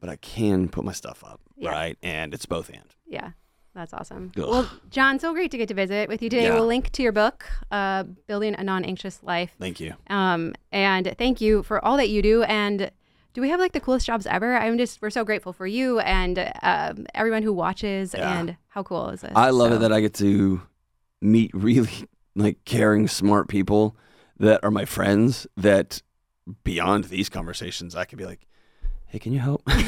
But 0.00 0.10
I 0.10 0.16
can 0.16 0.68
put 0.68 0.84
my 0.84 0.92
stuff 0.92 1.22
up, 1.24 1.40
Yeah. 1.56 1.70
right? 1.70 1.96
And 2.02 2.34
it's 2.34 2.44
both 2.46 2.68
and. 2.68 2.82
Yeah. 3.06 3.30
That's 3.74 3.94
awesome. 3.94 4.32
Ugh. 4.36 4.44
Well, 4.46 4.70
John, 4.90 5.18
so 5.18 5.32
great 5.32 5.50
to 5.52 5.56
get 5.56 5.68
to 5.68 5.74
visit 5.74 6.06
with 6.08 6.20
you 6.22 6.28
today. 6.28 6.42
Yeah. 6.48 6.54
We'll 6.56 6.66
link 6.66 6.90
to 6.92 7.02
your 7.02 7.12
book, 7.12 7.46
uh, 7.70 8.02
Building 8.26 8.54
a 8.54 8.62
Non 8.64 8.84
Anxious 8.84 9.22
Life. 9.22 9.52
Thank 9.58 9.80
you. 9.80 9.94
Um, 10.10 10.52
and 10.72 11.14
thank 11.16 11.40
you 11.40 11.62
for 11.62 11.82
all 11.82 11.96
that 11.96 12.10
you 12.10 12.20
do. 12.20 12.42
And 12.42 12.90
do 13.34 13.40
we 13.40 13.48
have 13.48 13.58
like 13.60 13.72
the 13.72 13.80
coolest 13.80 14.06
jobs 14.06 14.26
ever? 14.26 14.56
I'm 14.56 14.76
just, 14.78 15.00
we're 15.02 15.10
so 15.10 15.24
grateful 15.24 15.52
for 15.52 15.66
you 15.66 15.98
and 16.00 16.52
um, 16.62 17.06
everyone 17.14 17.42
who 17.42 17.52
watches. 17.52 18.14
Yeah. 18.16 18.38
And 18.38 18.56
how 18.68 18.82
cool 18.82 19.08
is 19.10 19.22
this? 19.22 19.32
I 19.34 19.50
love 19.50 19.70
So- 19.70 19.76
it 19.76 19.78
that 19.80 19.92
I 19.92 20.00
get 20.00 20.14
to 20.14 20.62
meet 21.20 21.50
really 21.54 22.08
like 22.34 22.64
caring, 22.64 23.08
smart 23.08 23.48
people 23.48 23.96
that 24.38 24.60
are 24.62 24.70
my 24.70 24.84
friends. 24.84 25.46
That 25.56 26.02
beyond 26.64 27.04
these 27.04 27.28
conversations, 27.28 27.94
I 27.94 28.04
could 28.04 28.18
be 28.18 28.26
like, 28.26 28.46
"Hey, 29.12 29.18
can 29.20 29.32
you 29.32 29.38
help?" 29.40 29.62
and 29.66 29.84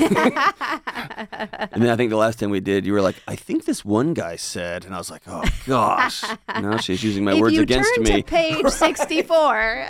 then 1.83 1.91
I 1.91 1.97
think 1.97 2.11
the 2.11 2.17
last 2.17 2.39
time 2.39 2.51
we 2.51 2.61
did, 2.61 2.87
you 2.87 2.93
were 2.93 3.03
like, 3.03 3.17
"I 3.27 3.37
think 3.37 3.65
this 3.65 3.85
one 3.85 4.15
guy 4.15 4.37
said," 4.37 4.85
and 4.85 4.95
I 4.95 4.99
was 4.99 5.11
like, 5.11 5.23
"Oh 5.27 5.43
gosh!" 5.67 6.23
now 6.49 6.77
she's 6.77 7.03
using 7.03 7.25
my 7.25 7.33
if 7.35 7.41
words 7.41 7.55
you 7.55 7.63
against 7.63 7.93
turn 7.97 8.05
me. 8.05 8.23
to 8.23 8.23
page 8.23 8.67
64. 8.69 9.87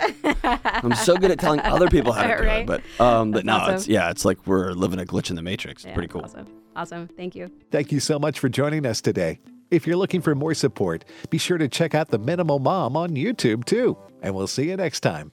I'm 0.63 0.93
so 0.95 1.15
good 1.17 1.31
at 1.31 1.39
telling 1.39 1.59
other 1.61 1.89
people 1.89 2.11
how 2.13 2.23
to 2.23 2.37
do 2.37 2.43
Right. 2.43 2.61
it, 2.61 2.67
but 2.67 2.81
um, 2.99 3.31
but 3.31 3.37
That's 3.39 3.45
no, 3.45 3.55
awesome. 3.57 3.75
it's 3.75 3.87
yeah, 3.87 4.09
it's 4.09 4.25
like 4.25 4.45
we're 4.47 4.71
living 4.71 4.99
a 4.99 5.05
glitch 5.05 5.29
in 5.29 5.35
the 5.35 5.41
matrix. 5.41 5.83
It's 5.83 5.87
Yeah, 5.89 5.93
pretty 5.93 6.07
cool. 6.07 6.21
Awesome. 6.23 6.47
Awesome. 6.75 7.07
Thank 7.07 7.35
you. 7.35 7.51
Thank 7.71 7.91
you 7.91 7.99
so 7.99 8.19
much 8.19 8.39
for 8.39 8.49
joining 8.49 8.85
us 8.85 9.01
today. 9.01 9.39
If 9.71 9.87
you're 9.87 9.97
looking 9.97 10.21
for 10.21 10.35
more 10.35 10.53
support, 10.53 11.05
be 11.29 11.37
sure 11.37 11.57
to 11.57 11.67
check 11.67 11.95
out 11.95 12.09
The 12.09 12.19
Minimal 12.19 12.59
Mom 12.59 12.95
on 12.95 13.11
YouTube 13.11 13.65
too. 13.65 13.97
And 14.21 14.35
we'll 14.35 14.47
see 14.47 14.69
you 14.69 14.77
next 14.77 14.99
time. 15.01 15.31